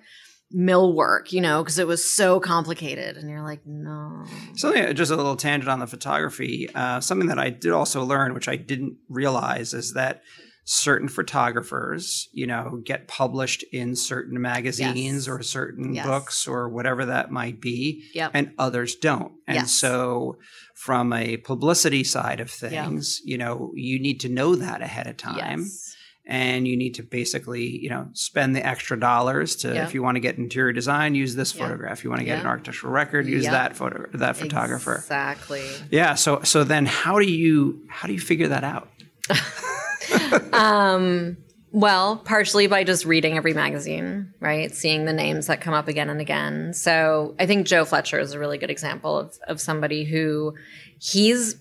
millwork, 0.56 1.32
you 1.32 1.42
know, 1.42 1.62
because 1.64 1.78
it 1.80 1.88
was 1.88 2.10
so 2.10 2.40
complicated. 2.40 3.18
And 3.18 3.30
you're 3.30 3.42
like, 3.44 3.66
no. 3.66 4.24
Something, 4.56 4.96
just 4.96 5.12
a 5.12 5.16
little 5.16 5.36
tangent 5.36 5.70
on 5.70 5.80
the 5.80 5.88
photography. 5.88 6.70
Uh, 6.74 7.00
something 7.02 7.28
that 7.28 7.40
I 7.40 7.50
did 7.50 7.72
also 7.72 8.04
learn, 8.04 8.34
which 8.34 8.48
I 8.48 8.56
didn't 8.56 8.98
realize, 9.10 9.74
is 9.74 9.94
that 9.94 10.22
certain 10.70 11.08
photographers, 11.08 12.28
you 12.34 12.46
know, 12.46 12.82
get 12.84 13.08
published 13.08 13.64
in 13.72 13.96
certain 13.96 14.42
magazines 14.42 15.26
Yes. 15.26 15.28
or 15.30 15.42
certain 15.42 15.94
Yes. 15.94 16.06
books 16.06 16.46
or 16.48 16.68
whatever 16.68 17.06
that 17.06 17.32
might 17.32 17.62
be, 17.62 18.04
Yep. 18.14 18.32
and 18.34 18.52
others 18.60 18.96
don't. 18.96 19.32
And 19.48 19.56
Yes. 19.56 19.72
so, 19.72 20.38
from 20.76 21.14
a 21.14 21.38
publicity 21.38 22.04
side 22.04 22.40
of 22.42 22.52
things, 22.52 23.22
you 23.24 23.38
know, 23.38 23.72
you 23.76 23.98
need 24.00 24.20
to 24.22 24.30
know 24.30 24.56
that 24.56 24.82
ahead 24.82 25.08
of 25.08 25.16
time 25.18 25.62
Yes. 25.62 25.96
And 26.30 26.68
you 26.68 26.76
need 26.76 26.94
to 26.96 27.04
basically 27.04 27.66
you 27.80 27.90
know 27.90 28.08
spend 28.14 28.56
the 28.56 28.64
extra 28.66 29.00
dollars 29.00 29.56
to 29.56 29.74
Yeah. 29.74 29.86
if 29.86 29.94
you 29.94 30.04
want 30.04 30.16
to 30.18 30.20
get 30.20 30.38
interior 30.38 30.74
design 30.74 31.16
use 31.16 31.36
this 31.36 31.56
Yeah. 31.56 31.64
photograph 31.64 32.04
you 32.04 32.10
want 32.10 32.20
to 32.20 32.26
get 32.26 32.36
Yeah. 32.36 32.42
an 32.42 32.48
architectural 32.48 32.92
record 32.94 33.26
use 33.28 33.46
that 33.46 33.76
photo 33.76 34.06
that 34.14 34.36
photographer 34.36 34.96
Exactly. 34.96 35.66
yeah 35.90 36.16
so 36.16 36.42
so 36.44 36.64
then 36.64 36.86
how 36.86 37.18
do 37.20 37.26
you 37.26 37.82
how 37.90 38.08
do 38.08 38.14
you 38.14 38.20
figure 38.20 38.50
that 38.50 38.64
out 38.64 38.90
Um, 40.54 41.38
well, 41.72 42.18
partially 42.18 42.68
by 42.68 42.84
just 42.84 43.06
reading 43.06 43.36
every 43.38 43.54
magazine, 43.54 44.34
right? 44.40 44.74
Seeing 44.74 45.06
the 45.06 45.14
names 45.14 45.48
that 45.48 45.60
come 45.62 45.74
up 45.74 45.88
again 45.88 46.10
and 46.10 46.22
again. 46.22 46.74
So 46.74 47.36
I 47.40 47.46
think 47.46 47.68
Joe 47.68 47.84
Fletcher 47.86 48.20
is 48.20 48.34
a 48.34 48.40
really 48.40 48.58
good 48.58 48.70
example 48.72 49.18
of, 49.18 49.38
of 49.48 49.60
somebody 49.60 50.06
who 50.06 50.56
he's 51.00 51.58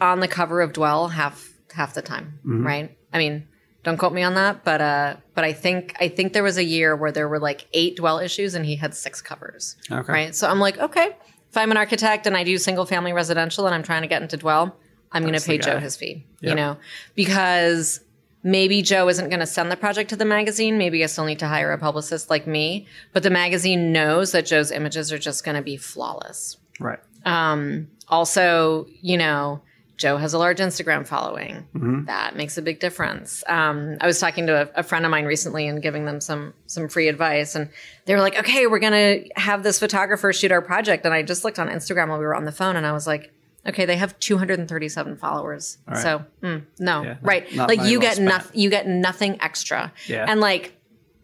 on 0.00 0.20
the 0.20 0.28
cover 0.28 0.60
of 0.60 0.72
Dwell 0.72 1.08
half 1.08 1.52
half 1.72 1.94
the 1.94 2.02
time, 2.02 2.38
right? 2.44 2.96
I 3.12 3.18
mean, 3.18 3.47
don't 3.84 3.96
quote 3.96 4.12
me 4.12 4.22
on 4.22 4.34
that, 4.34 4.64
but 4.64 4.80
uh, 4.80 5.16
but 5.34 5.44
I 5.44 5.52
think 5.52 5.94
I 6.00 6.08
think 6.08 6.32
there 6.32 6.42
was 6.42 6.56
a 6.58 6.64
year 6.64 6.94
where 6.96 7.12
there 7.12 7.28
were 7.28 7.38
like 7.38 7.66
eight 7.72 7.96
Dwell 7.96 8.18
issues 8.18 8.54
and 8.54 8.64
he 8.66 8.76
had 8.76 8.94
six 8.94 9.22
covers, 9.22 9.76
Okay. 9.90 10.12
right? 10.12 10.34
So 10.34 10.48
I'm 10.48 10.58
like, 10.60 10.78
okay, 10.78 11.16
if 11.50 11.56
I'm 11.56 11.70
an 11.70 11.76
architect 11.76 12.26
and 12.26 12.36
I 12.36 12.44
do 12.44 12.58
single 12.58 12.84
family 12.86 13.12
residential 13.12 13.66
and 13.66 13.74
I'm 13.74 13.82
trying 13.82 14.02
to 14.02 14.08
get 14.08 14.20
into 14.20 14.36
Dwell, 14.36 14.76
I'm 15.12 15.22
going 15.22 15.38
to 15.38 15.44
pay 15.44 15.58
Joe 15.58 15.78
his 15.78 15.96
fee, 15.96 16.24
Yep. 16.40 16.50
you 16.50 16.54
know, 16.56 16.76
because 17.14 18.00
maybe 18.42 18.82
Joe 18.82 19.08
isn't 19.08 19.28
going 19.28 19.40
to 19.40 19.46
send 19.46 19.70
the 19.70 19.76
project 19.76 20.10
to 20.10 20.16
the 20.16 20.24
magazine. 20.24 20.76
Maybe 20.78 21.02
I 21.02 21.06
still 21.06 21.24
need 21.24 21.38
to 21.40 21.48
hire 21.48 21.72
a 21.72 21.78
publicist 21.78 22.30
like 22.30 22.46
me, 22.46 22.86
but 23.12 23.22
the 23.22 23.30
magazine 23.30 23.92
knows 23.92 24.32
that 24.32 24.46
Joe's 24.46 24.70
images 24.70 25.12
are 25.12 25.18
just 25.18 25.44
going 25.44 25.56
to 25.56 25.62
be 25.62 25.76
flawless. 25.76 26.56
right 26.80 26.98
Um, 27.24 27.88
also, 28.08 28.86
you 29.02 29.16
know, 29.16 29.60
Joe 29.98 30.16
has 30.16 30.32
a 30.32 30.38
large 30.38 30.58
Instagram 30.58 31.06
following. 31.06 31.66
Mm-hmm. 31.74 32.04
That 32.06 32.36
makes 32.36 32.56
a 32.56 32.62
big 32.62 32.78
difference. 32.80 33.44
Um, 33.48 33.96
I 34.00 34.06
was 34.06 34.18
talking 34.18 34.46
to 34.46 34.62
a, 34.62 34.80
a 34.80 34.82
friend 34.82 35.04
of 35.04 35.10
mine 35.10 35.24
recently 35.26 35.66
and 35.66 35.82
giving 35.82 36.04
them 36.06 36.20
some 36.20 36.54
some 36.66 36.88
free 36.88 37.08
advice, 37.08 37.54
and 37.56 37.68
they 38.06 38.14
were 38.14 38.20
like, 38.20 38.38
"Okay, 38.38 38.66
we're 38.68 38.78
gonna 38.78 39.24
have 39.36 39.62
this 39.64 39.78
photographer 39.78 40.32
shoot 40.32 40.52
our 40.52 40.62
project." 40.62 41.04
And 41.04 41.12
I 41.12 41.22
just 41.22 41.44
looked 41.44 41.58
on 41.58 41.68
Instagram 41.68 42.08
while 42.08 42.18
we 42.18 42.24
were 42.24 42.34
on 42.36 42.44
the 42.44 42.52
phone, 42.52 42.76
and 42.76 42.86
I 42.86 42.92
was 42.92 43.06
like, 43.06 43.32
"Okay, 43.66 43.84
they 43.84 43.96
have 43.96 44.18
237 44.20 45.16
followers. 45.16 45.78
right. 45.86 45.98
So 45.98 46.24
mm, 46.42 46.64
no, 46.78 47.02
Yeah, 47.02 47.16
right? 47.20 47.52
like 47.54 47.82
you 47.82 48.00
get 48.00 48.18
nothing. 48.20 48.58
You 48.58 48.70
get 48.70 48.86
nothing 48.86 49.38
extra. 49.42 49.92
Yeah. 50.06 50.24
And 50.28 50.40
like, 50.40 50.74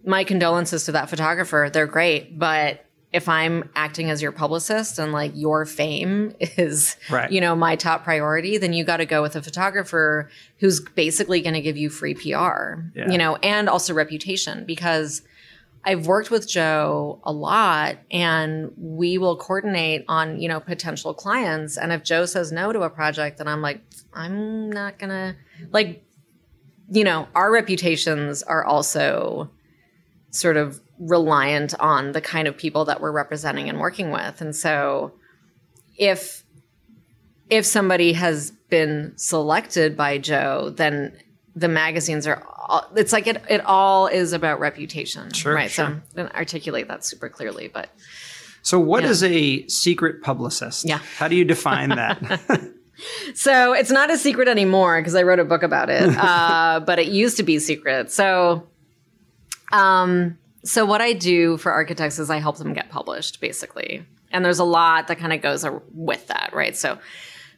my 0.05 0.25
condolences 0.25 0.85
to 0.87 0.93
that 0.93 1.09
photographer. 1.09 1.71
They're 1.73 1.87
great, 1.87 2.39
but 2.39 2.84
if 3.15 3.29
I'm 3.29 3.71
acting 3.77 4.11
as 4.11 4.21
your 4.21 4.33
publicist 4.33 4.99
and 4.99 5.13
like 5.13 5.31
your 5.35 5.65
fame 5.65 6.35
is, 6.41 6.97
Right. 7.09 7.31
you 7.31 7.41
know, 7.41 7.55
my 7.55 7.77
top 7.77 8.03
priority, 8.03 8.59
then 8.59 8.73
you 8.73 8.85
got 8.85 8.97
to 8.99 9.07
go 9.07 9.23
with 9.23 9.37
a 9.37 9.41
photographer 9.43 10.29
who's 10.59 10.81
basically 10.81 11.41
going 11.41 11.55
to 11.55 11.61
give 11.63 11.77
you 11.77 11.89
free 11.91 12.15
PR, 12.15 12.81
Yeah. 12.95 13.09
you 13.11 13.17
know, 13.17 13.37
and 13.37 13.69
also 13.69 13.95
reputation 13.95 14.65
because 14.67 15.23
I've 15.85 16.07
worked 16.09 16.31
with 16.33 16.49
Joe 16.49 17.21
a 17.25 17.33
lot 17.33 17.99
and 18.11 18.73
we 18.77 19.17
will 19.19 19.37
coordinate 19.37 20.05
on, 20.09 20.41
you 20.41 20.49
know, 20.49 20.59
potential 20.59 21.15
clients. 21.15 21.77
And 21.79 21.93
if 21.93 22.03
Joe 22.03 22.27
says 22.27 22.51
no 22.51 22.73
to 22.73 22.81
a 22.83 22.91
project, 22.91 23.39
then 23.39 23.47
I'm 23.47 23.63
like, 23.63 23.81
I'm 24.13 24.71
not 24.73 24.99
going 24.99 25.11
to, 25.11 25.37
like, 25.71 26.03
you 26.91 27.05
know, 27.05 27.29
our 27.35 27.53
reputations 27.53 28.43
are 28.43 28.65
also 28.65 29.51
sort 30.31 30.57
of 30.57 30.81
reliant 30.99 31.75
on 31.81 32.13
the 32.13 32.21
kind 32.21 32.47
of 32.49 32.57
people 32.57 32.85
that 32.87 33.01
we're 33.01 33.13
representing 33.13 33.69
and 33.69 33.81
working 33.81 34.11
with. 34.11 34.41
And 34.41 34.55
so 34.55 35.13
if 35.97 36.43
if 37.51 37.67
somebody 37.67 38.15
has 38.15 38.51
been 38.71 39.13
selected 39.17 39.97
by 39.97 40.19
Joe, 40.19 40.71
then 40.75 41.17
the 41.55 41.69
magazines 41.69 42.27
are 42.27 42.43
all, 42.69 42.91
it's 42.97 43.13
like 43.13 43.27
it 43.27 43.43
it 43.49 43.61
all 43.65 44.07
is 44.07 44.33
about 44.33 44.61
reputation. 44.61 45.31
Sure, 45.33 45.55
right. 45.55 45.71
So 45.71 45.87
sure. 45.87 46.03
I 46.13 46.17
didn't 46.17 46.35
articulate 46.35 46.89
that 46.89 47.05
super 47.05 47.29
clearly, 47.29 47.69
but 47.69 47.91
so 48.63 48.81
what 48.81 49.03
Yeah. 49.05 49.11
is 49.11 49.23
a 49.23 49.67
secret 49.69 50.23
publicist 50.23 50.87
Yeah. 50.89 50.99
how 51.19 51.29
do 51.29 51.37
you 51.37 51.45
define 51.45 51.91
that 51.91 52.19
So 53.35 53.73
it's 53.73 53.91
not 53.91 54.11
a 54.11 54.17
secret 54.17 54.49
anymore 54.49 55.01
because 55.01 55.15
I 55.15 55.23
wrote 55.23 55.41
a 55.41 55.45
book 55.45 55.63
about 55.63 55.91
it. 55.91 56.09
uh, 56.17 56.81
but 56.81 56.99
it 56.99 57.09
used 57.09 57.37
to 57.39 57.43
be 57.43 57.59
secret. 57.59 58.11
So, 58.13 58.67
um, 59.73 60.39
so 60.65 60.87
what 60.87 61.01
I 61.01 61.13
do 61.13 61.59
for 61.59 61.71
architects 61.71 62.19
is 62.19 62.31
I 62.31 62.39
help 62.39 62.57
them 62.57 62.73
get 62.73 62.89
published, 62.89 63.41
basically. 63.41 64.05
And 64.33 64.45
there's 64.45 64.59
a 64.59 64.65
lot 64.65 65.09
that 65.09 65.19
kind 65.19 65.33
of 65.33 65.43
goes 65.43 65.65
with 65.93 66.27
that, 66.29 66.51
right? 66.53 66.77
So, 66.77 66.99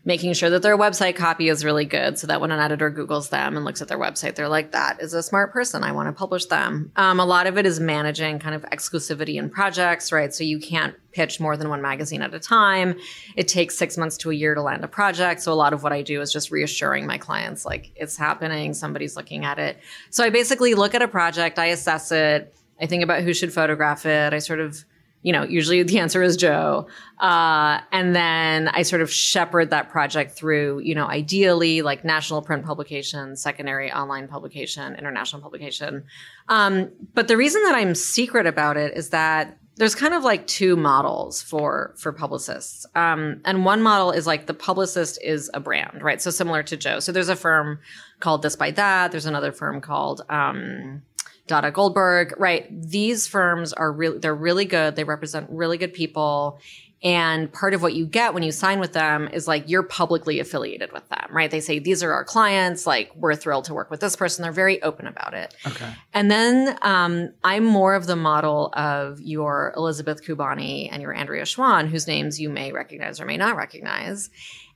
making 0.04 0.32
sure 0.32 0.48
that 0.48 0.62
their 0.62 0.78
website 0.78 1.16
copy 1.16 1.48
is 1.48 1.64
really 1.64 1.84
good, 1.84 2.16
so 2.16 2.28
that 2.28 2.40
when 2.40 2.52
an 2.52 2.60
editor 2.60 2.92
Googles 2.92 3.30
them 3.30 3.56
and 3.56 3.64
looks 3.64 3.82
at 3.82 3.88
their 3.88 3.98
website, 3.98 4.36
they're 4.36 4.48
like, 4.48 4.70
"That 4.70 5.02
is 5.02 5.14
a 5.14 5.22
smart 5.22 5.52
person. 5.52 5.82
I 5.82 5.90
want 5.90 6.08
to 6.08 6.12
publish 6.12 6.46
them." 6.46 6.92
Um, 6.94 7.18
a 7.18 7.24
lot 7.24 7.48
of 7.48 7.58
it 7.58 7.66
is 7.66 7.80
managing 7.80 8.38
kind 8.38 8.54
of 8.54 8.62
exclusivity 8.70 9.34
in 9.34 9.50
projects, 9.50 10.12
right? 10.12 10.32
So 10.32 10.44
you 10.44 10.60
can't 10.60 10.94
pitch 11.12 11.40
more 11.40 11.56
than 11.56 11.68
one 11.70 11.82
magazine 11.82 12.22
at 12.22 12.32
a 12.34 12.38
time. 12.38 12.94
It 13.36 13.48
takes 13.48 13.76
six 13.76 13.96
months 13.96 14.16
to 14.18 14.30
a 14.30 14.34
year 14.34 14.54
to 14.54 14.62
land 14.62 14.84
a 14.84 14.88
project. 14.88 15.42
So 15.42 15.52
a 15.52 15.54
lot 15.54 15.72
of 15.72 15.82
what 15.82 15.92
I 15.92 16.02
do 16.02 16.20
is 16.20 16.32
just 16.32 16.52
reassuring 16.52 17.06
my 17.06 17.18
clients, 17.18 17.64
like 17.64 17.90
it's 17.96 18.16
happening, 18.16 18.74
somebody's 18.74 19.16
looking 19.16 19.44
at 19.44 19.58
it. 19.58 19.78
So 20.10 20.22
I 20.22 20.30
basically 20.30 20.74
look 20.74 20.94
at 20.94 21.02
a 21.02 21.08
project, 21.08 21.58
I 21.58 21.66
assess 21.66 22.12
it, 22.12 22.54
I 22.80 22.86
think 22.86 23.02
about 23.02 23.22
who 23.22 23.32
should 23.32 23.52
photograph 23.52 24.06
it, 24.06 24.32
I 24.32 24.38
sort 24.38 24.60
of 24.60 24.84
you 25.26 25.32
know, 25.32 25.42
usually 25.42 25.82
the 25.82 25.98
answer 25.98 26.22
is 26.22 26.36
Joe. 26.36 26.86
Uh, 27.18 27.80
and 27.90 28.14
then 28.14 28.68
I 28.68 28.82
sort 28.82 29.02
of 29.02 29.10
shepherd 29.10 29.70
that 29.70 29.88
project 29.88 30.30
through, 30.30 30.78
you 30.84 30.94
know, 30.94 31.06
ideally 31.08 31.82
like 31.82 32.04
national 32.04 32.42
print 32.42 32.64
publication, 32.64 33.34
secondary 33.34 33.90
online 33.90 34.28
publication, 34.28 34.94
international 34.94 35.42
publication. 35.42 36.04
Um, 36.48 36.92
but 37.12 37.26
the 37.26 37.36
reason 37.36 37.60
that 37.64 37.74
I'm 37.74 37.96
secret 37.96 38.46
about 38.46 38.76
it 38.76 38.96
is 38.96 39.08
that 39.10 39.58
there's 39.78 39.96
kind 39.96 40.14
of 40.14 40.22
like 40.22 40.46
two 40.46 40.76
models 40.76 41.42
for 41.42 41.94
for 41.98 42.12
publicists. 42.12 42.86
Um, 42.94 43.40
and 43.44 43.64
one 43.64 43.82
model 43.82 44.12
is 44.12 44.28
like 44.28 44.46
the 44.46 44.54
publicist 44.54 45.18
is 45.24 45.50
a 45.52 45.58
brand 45.58 46.02
right? 46.02 46.22
So 46.22 46.30
similar 46.30 46.62
to 46.62 46.76
joe. 46.76 47.00
So 47.00 47.10
there's 47.10 47.28
a 47.28 47.34
firm 47.34 47.80
called 48.20 48.42
this 48.42 48.54
by 48.54 48.70
that. 48.70 49.10
There's 49.10 49.26
another 49.26 49.50
firm 49.50 49.80
called 49.80 50.22
um, 50.28 51.02
Dada 51.46 51.70
Goldberg, 51.70 52.34
right? 52.38 52.66
These 52.70 53.26
firms 53.26 53.72
are 53.72 53.92
really, 53.92 54.18
they're 54.18 54.34
really 54.34 54.64
good. 54.64 54.96
They 54.96 55.04
represent 55.04 55.48
really 55.50 55.78
good 55.78 55.94
people. 55.94 56.58
And 57.02 57.52
part 57.52 57.74
of 57.74 57.82
what 57.82 57.94
you 57.94 58.06
get 58.06 58.32
when 58.32 58.42
you 58.42 58.50
sign 58.50 58.80
with 58.80 58.92
them 58.92 59.28
is 59.28 59.46
like 59.46 59.68
you're 59.68 59.82
publicly 59.82 60.40
affiliated 60.40 60.92
with 60.92 61.06
them, 61.08 61.28
right? 61.30 61.50
They 61.50 61.60
say, 61.60 61.78
these 61.78 62.02
are 62.02 62.12
our 62.12 62.24
clients. 62.24 62.86
Like, 62.86 63.12
we're 63.14 63.36
thrilled 63.36 63.66
to 63.66 63.74
work 63.74 63.90
with 63.90 64.00
this 64.00 64.16
person. 64.16 64.42
They're 64.42 64.50
very 64.50 64.82
open 64.82 65.06
about 65.06 65.34
it. 65.34 65.54
okay 65.66 65.92
And 66.14 66.30
then 66.30 66.76
um, 66.82 67.32
I'm 67.44 67.64
more 67.64 67.94
of 67.94 68.06
the 68.06 68.16
model 68.16 68.72
of 68.72 69.20
your 69.20 69.74
Elizabeth 69.76 70.24
Kubany 70.24 70.88
and 70.90 71.02
your 71.02 71.14
Andrea 71.14 71.42
Schwan, 71.42 71.86
whose 71.86 72.06
names 72.06 72.40
you 72.40 72.48
may 72.48 72.72
recognize 72.72 73.20
or 73.20 73.26
may 73.26 73.36
not 73.36 73.56
recognize. 73.56 74.30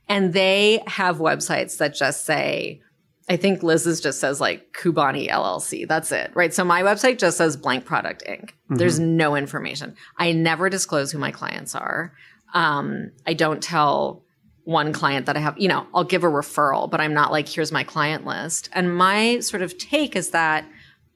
And 0.07 0.31
they 0.31 0.83
have 0.87 1.17
websites 1.17 1.77
that 1.77 1.95
just 1.95 2.23
say, 2.25 2.81
I 3.31 3.37
think 3.37 3.63
Liz's 3.63 4.01
just 4.01 4.19
says 4.19 4.41
like 4.41 4.73
Kubany 4.73 5.29
LLC. 5.29 5.87
That's 5.87 6.11
it, 6.11 6.31
right? 6.35 6.53
So 6.53 6.65
my 6.65 6.81
website 6.83 7.17
just 7.17 7.37
says 7.37 7.55
blank 7.55 7.85
product 7.85 8.25
Inc. 8.27 8.49
There's 8.69 8.99
no 8.99 9.37
information. 9.37 9.95
I 10.17 10.33
never 10.33 10.69
disclose 10.69 11.13
who 11.13 11.17
my 11.17 11.31
clients 11.31 11.73
are. 11.73 12.11
Um, 12.53 13.11
I 13.25 13.33
don't 13.33 13.63
tell 13.63 14.25
one 14.65 14.91
client 14.91 15.27
that 15.27 15.37
I 15.37 15.39
have, 15.39 15.57
you 15.57 15.69
know, 15.69 15.87
I'll 15.93 16.03
give 16.03 16.25
a 16.25 16.27
referral, 16.27 16.91
but 16.91 16.99
I'm 16.99 17.13
not 17.13 17.31
like, 17.31 17.47
here's 17.47 17.71
my 17.71 17.85
client 17.85 18.25
list. 18.25 18.69
And 18.73 18.93
my 18.93 19.39
sort 19.39 19.63
of 19.63 19.77
take 19.77 20.17
is 20.17 20.31
that 20.31 20.65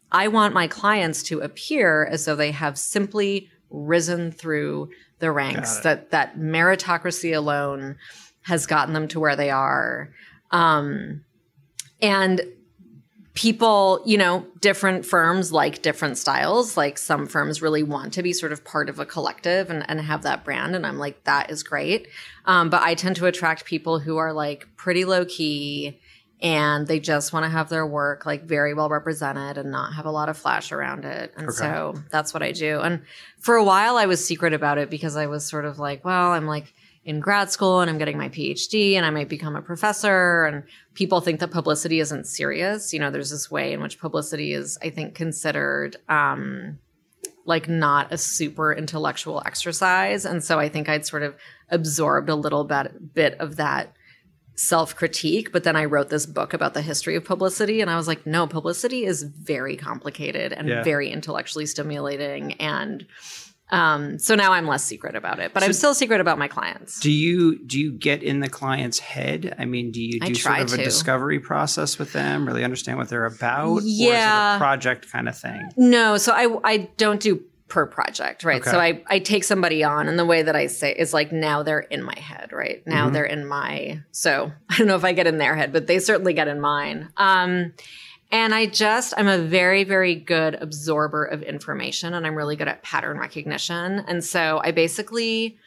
I 0.10 0.30
want 0.30 0.54
my 0.54 0.68
clients 0.68 1.22
to 1.24 1.42
appear 1.42 2.06
as 2.06 2.24
though 2.24 2.38
they 2.38 2.52
have 2.52 2.78
simply 2.78 3.50
risen 3.70 4.32
through 4.32 4.88
the 5.20 5.34
ranks, 5.34 5.80
that 5.82 6.12
that 6.12 6.38
meritocracy 6.38 7.36
alone 7.36 7.98
has 8.44 8.66
gotten 8.68 8.94
them 8.94 9.10
to 9.10 9.20
where 9.20 9.36
they 9.36 9.50
are. 9.50 10.12
Um, 10.52 11.25
and 12.06 12.42
people, 13.34 14.02
you 14.06 14.18
know, 14.18 14.46
different 14.62 15.06
firms 15.06 15.52
like 15.52 15.82
different 15.82 16.18
styles. 16.18 16.78
Like 16.78 16.98
some 16.98 17.28
firms 17.28 17.62
really 17.62 17.84
want 17.84 18.14
to 18.14 18.24
be 18.24 18.32
sort 18.32 18.52
of 18.54 18.64
part 18.64 18.88
of 18.90 19.00
a 19.00 19.06
collective 19.06 19.70
and, 19.70 19.84
and 19.90 20.00
have 20.00 20.22
that 20.22 20.46
brand. 20.46 20.76
And 20.76 20.86
I'm 20.86 20.98
like, 20.98 21.24
that 21.26 21.50
is 21.50 21.64
great. 21.64 22.08
Um, 22.46 22.70
but 22.70 22.82
I 22.82 22.94
tend 22.96 23.18
to 23.18 23.26
attract 23.26 23.66
people 23.66 24.00
who 24.00 24.18
are 24.18 24.32
like 24.32 24.68
pretty 24.78 25.04
low 25.04 25.26
key 25.26 26.00
and 26.42 26.86
they 26.88 27.00
just 27.00 27.34
want 27.34 27.44
to 27.44 27.50
have 27.50 27.70
their 27.70 27.86
work 27.86 28.26
like 28.26 28.44
very 28.44 28.74
well 28.74 28.90
represented 28.90 29.58
and 29.58 29.72
not 29.72 29.94
have 29.96 30.06
a 30.06 30.12
lot 30.12 30.30
of 30.30 30.38
flash 30.38 30.72
around 30.72 31.04
it. 31.04 31.34
And 31.36 31.48
Okay. 31.48 31.58
so 31.58 31.96
that's 32.12 32.34
what 32.34 32.44
I 32.44 32.52
do. 32.52 32.80
And 32.80 33.02
for 33.40 33.56
a 33.56 33.64
while 33.64 33.98
I 33.98 34.06
was 34.06 34.26
secret 34.26 34.54
about 34.54 34.78
it 34.78 34.90
because 34.90 35.18
I 35.18 35.26
was 35.26 35.46
sort 35.46 35.66
of 35.66 35.80
like, 35.80 36.06
well, 36.06 36.32
I'm 36.32 36.46
like 36.46 36.74
in 37.06 37.20
grad 37.20 37.52
school 37.52 37.82
and 37.82 37.90
I'm 37.90 38.00
getting 38.00 38.18
my 38.18 38.30
PhD 38.30 38.94
and 38.96 39.06
I 39.06 39.12
might 39.12 39.30
become 39.30 39.56
a 39.56 39.62
professor 39.62 40.46
and 40.46 40.64
people 40.96 41.22
think 41.22 41.40
that 41.40 41.52
publicity 41.52 42.00
isn't 42.00 42.26
serious. 42.26 42.92
You 42.94 43.00
know, 43.00 43.12
there's 43.12 43.30
this 43.30 43.50
way 43.52 43.74
in 43.74 43.82
which 43.82 44.00
publicity 44.00 44.54
is 44.54 44.78
I 44.82 44.90
think 44.90 45.14
considered 45.16 45.98
um 46.10 46.80
like 47.46 47.70
not 47.70 48.12
a 48.12 48.18
super 48.18 48.74
intellectual 48.74 49.42
exercise. 49.46 50.26
And 50.26 50.44
so 50.44 50.60
I 50.60 50.68
think 50.68 50.90
I'd 50.90 51.06
sort 51.06 51.22
of 51.22 51.36
absorbed 51.70 52.28
a 52.28 52.34
little 52.36 52.64
bit, 52.64 53.14
bit 53.14 53.36
of 53.40 53.58
that 53.58 53.94
self 54.56 54.96
critique. 54.96 55.52
But 55.52 55.64
then 55.64 55.76
I 55.76 55.86
wrote 55.86 56.10
this 56.10 56.26
book 56.26 56.54
about 56.54 56.74
the 56.74 56.82
history 56.82 57.16
of 57.16 57.24
publicity. 57.24 57.82
And 57.82 57.90
I 57.92 57.98
was 57.98 58.08
like, 58.08 58.26
no, 58.26 58.48
publicity 58.48 59.06
is 59.06 59.22
very 59.22 59.76
complicated 59.78 60.54
and 60.54 60.68
Yeah. 60.68 60.82
very 60.84 61.12
intellectually 61.12 61.68
stimulating. 61.68 62.54
And 62.54 63.06
um, 63.72 64.20
so 64.20 64.36
now 64.36 64.54
I'm 64.54 64.68
less 64.68 64.84
secret 64.84 65.16
about 65.16 65.40
it, 65.40 65.54
but 65.54 65.64
I'm 65.64 65.74
still 65.74 65.94
secret 65.94 66.22
about 66.22 66.38
my 66.38 66.48
clients. 66.48 67.00
Do 67.00 67.12
you 67.12 67.58
do 67.66 67.80
you 67.80 67.92
get 67.92 68.22
in 68.22 68.40
the 68.40 68.50
client's 68.50 69.00
head? 69.00 69.56
I 69.58 69.66
mean, 69.66 69.92
do 69.92 70.02
you 70.02 70.20
do 70.20 70.36
sort 70.36 70.60
of 70.60 70.74
a 70.74 70.78
discovery 70.78 71.40
process 71.40 71.98
with 71.98 72.14
them? 72.14 72.46
Really 72.48 72.64
understand 72.64 72.98
what 72.98 73.10
they're 73.10 73.26
about? 73.26 73.70
Or 73.70 73.80
is 73.80 73.86
it 73.86 73.92
Yeah. 73.92 74.56
a 74.56 74.58
project 74.60 75.12
kind 75.12 75.28
of 75.28 75.38
thing? 75.38 75.70
No, 75.78 76.18
so 76.18 76.32
I 76.34 76.58
I 76.64 76.78
don't 76.98 77.20
do 77.20 77.42
per 77.68 77.88
project, 77.88 78.44
right? 78.44 78.62
Okay. 78.62 78.70
So 78.70 78.80
I 78.80 79.02
I 79.08 79.18
take 79.18 79.44
somebody 79.44 79.84
on 79.84 80.08
and 80.08 80.20
the 80.20 80.26
way 80.26 80.44
that 80.44 80.56
I 80.56 80.68
say 80.68 80.94
is 80.94 81.14
like 81.16 81.32
now 81.32 81.64
they're 81.64 81.80
in 81.80 82.04
my 82.04 82.18
head, 82.20 82.52
right? 82.54 82.84
Now 82.86 83.10
Mhm. 83.10 83.14
they're 83.14 83.26
in 83.26 83.48
my 83.48 84.02
so 84.12 84.52
I 84.70 84.78
don't 84.78 84.86
know 84.88 84.96
if 84.96 85.04
I 85.04 85.14
get 85.14 85.26
in 85.26 85.40
their 85.40 85.56
head, 85.56 85.74
but 85.74 85.88
they 85.88 85.98
certainly 85.98 86.34
get 86.34 86.48
in 86.48 86.62
mine. 86.62 87.10
Um 87.18 87.74
and 88.32 88.54
I 88.54 88.66
just 88.66 89.14
I'm 89.18 89.28
a 89.28 89.38
very 89.38 89.84
very 89.84 90.16
good 90.16 90.56
absorber 90.56 91.26
of 91.26 91.44
information 91.44 92.14
and 92.14 92.26
I'm 92.26 92.36
really 92.36 92.56
good 92.56 92.68
at 92.68 92.84
pattern 92.84 93.18
recognition. 93.18 94.00
And 94.08 94.24
so 94.24 94.62
I 94.64 94.72
basically 94.72 95.58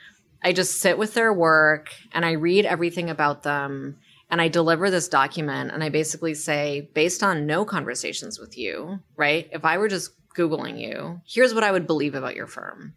I 0.42 0.53
just 0.53 0.81
sit 0.81 0.99
with 0.99 1.14
their 1.14 1.33
work 1.33 1.94
and 2.12 2.25
I 2.25 2.33
read 2.33 2.64
everything 2.64 3.11
about 3.11 3.42
them 3.42 3.97
and 4.31 4.40
I 4.40 4.49
deliver 4.49 4.90
this 4.90 5.09
document 5.09 5.71
and 5.73 5.83
I 5.83 5.88
basically 5.88 6.35
say, 6.35 6.88
based 6.94 7.23
on 7.23 7.47
no 7.47 7.64
conversations 7.64 8.38
with 8.38 8.59
you, 8.59 9.01
right? 9.16 9.49
If 9.53 9.64
I 9.64 9.79
were 9.79 9.88
just 9.88 10.12
Googling 10.37 10.79
you, 10.79 11.21
here's 11.27 11.55
what 11.55 11.64
I 11.64 11.73
would 11.73 11.87
believe 11.87 12.14
about 12.14 12.37
your 12.37 12.47
firm. 12.47 12.94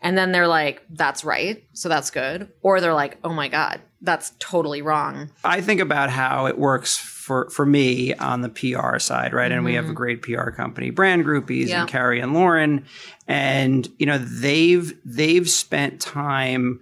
And 0.00 0.16
then 0.16 0.30
they're 0.32 0.48
like, 0.48 0.82
that's 0.90 1.24
right. 1.24 1.64
So 1.72 1.88
that's 1.88 2.10
good. 2.10 2.48
Or 2.62 2.80
they're 2.80 2.94
like, 2.94 3.18
oh 3.24 3.32
my 3.32 3.48
God, 3.48 3.80
that's 4.00 4.32
totally 4.38 4.80
wrong. 4.82 5.30
I 5.44 5.60
think 5.60 5.80
about 5.80 6.10
how 6.10 6.46
it 6.46 6.58
works 6.58 6.96
for 6.96 7.50
for 7.50 7.66
me 7.66 8.14
on 8.14 8.40
the 8.42 8.48
PR 8.48 8.98
side, 8.98 9.32
right? 9.34 9.50
And 9.52 9.64
we 9.64 9.74
have 9.74 9.88
a 9.90 9.92
great 9.92 10.22
PR 10.22 10.50
company, 10.50 10.90
Brand 10.90 11.24
Groupies, 11.24 11.64
Mm-hmm. 11.64 11.68
Yeah. 11.68 11.80
and 11.80 11.88
Carrie 11.90 12.20
and 12.20 12.32
Lauren, 12.34 12.84
and 13.26 13.88
you 13.98 14.06
know 14.06 14.18
they've 14.18 14.96
they've 15.04 15.48
spent 15.50 16.00
time 16.00 16.80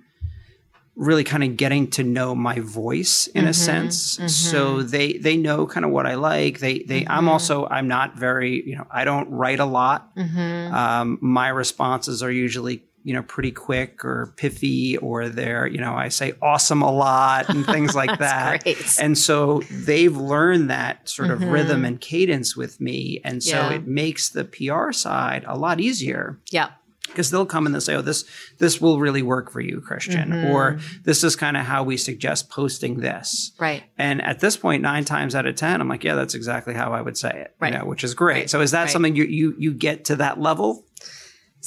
really 0.95 1.25
kind 1.25 1.45
of 1.45 1.59
getting 1.59 1.91
to 1.91 2.03
know 2.03 2.35
my 2.35 2.59
voice 2.61 3.27
in 3.27 3.47
a 3.47 3.53
sense 3.53 4.19
so 4.33 4.83
they 4.83 5.13
they 5.19 5.37
know 5.37 5.67
kind 5.67 5.85
of 5.85 5.93
what 5.93 6.07
i 6.07 6.15
like 6.15 6.59
they 6.61 6.79
they 6.85 7.05
i'm 7.07 7.29
also 7.29 7.67
i'm 7.67 7.87
not 7.87 8.17
very 8.17 8.67
you 8.67 8.75
know 8.75 8.87
i 8.91 9.05
don't 9.05 9.29
write 9.31 9.61
a 9.61 9.67
lot 9.67 10.11
um, 10.17 11.19
my 11.21 11.49
responses 11.49 12.23
are 12.23 12.31
usually 12.31 12.83
you 13.07 13.15
know 13.15 13.23
pretty 13.23 13.53
quick 13.53 14.05
or 14.05 14.33
pithy 14.37 14.97
or 14.99 15.29
they're 15.29 15.67
you 15.67 15.79
know 15.79 15.95
i 15.95 16.09
say 16.09 16.33
awesome 16.43 16.83
a 16.83 16.91
lot 16.91 17.49
and 17.49 17.65
things 17.65 17.95
like 17.95 18.19
that 18.29 18.65
great. 18.65 18.99
and 19.01 19.17
so 19.17 19.63
they've 19.71 20.17
learned 20.17 20.69
that 20.71 21.09
sort 21.09 21.31
of 21.31 21.41
rhythm 21.45 21.85
and 21.85 22.01
cadence 22.01 22.57
with 22.57 22.81
me 22.81 23.21
and 23.25 23.43
so 23.43 23.57
Yeah. 23.57 23.75
it 23.75 23.87
makes 23.87 24.29
the 24.31 24.45
pr 24.45 24.91
side 24.93 25.45
a 25.47 25.57
lot 25.57 25.79
easier 25.81 26.41
Yeah. 26.51 26.71
because 27.07 27.31
they'll 27.31 27.47
come 27.47 27.65
and 27.67 27.73
they'll 27.75 27.81
say, 27.81 27.95
"Oh, 27.95 28.03
this 28.03 28.25
this 28.59 28.81
will 28.81 28.99
really 28.99 29.23
work 29.23 29.53
for 29.53 29.61
you, 29.61 29.81
Christian," 29.81 30.31
Mm-hmm. 30.31 30.51
or 30.51 30.79
"This 31.05 31.23
is 31.23 31.37
kind 31.37 31.57
of 31.57 31.65
how 31.65 31.85
we 31.85 31.97
suggest 31.97 32.51
posting 32.51 32.99
this." 32.99 33.53
Right. 33.61 33.85
And 33.97 34.21
at 34.31 34.41
this 34.41 34.57
point, 34.57 34.83
nine 34.83 35.05
times 35.05 35.35
out 35.37 35.47
of 35.47 35.55
ten, 35.55 35.81
I'm 35.81 35.89
like, 35.89 36.03
"Yeah, 36.03 36.17
that's 36.17 36.35
exactly 36.35 36.75
how 36.75 36.93
I 36.93 37.01
would 37.07 37.17
say 37.17 37.31
it," 37.31 37.55
Right. 37.61 37.73
you 37.73 37.79
know, 37.79 37.85
which 37.87 38.03
is 38.03 38.15
great. 38.15 38.35
Right. 38.35 38.51
So, 38.51 38.61
is 38.61 38.73
that 38.73 38.83
Right. 38.83 38.91
something 38.91 39.15
you 39.15 39.25
you 39.25 39.55
you 39.57 39.73
get 39.73 40.07
to 40.07 40.17
that 40.17 40.41
level? 40.41 40.85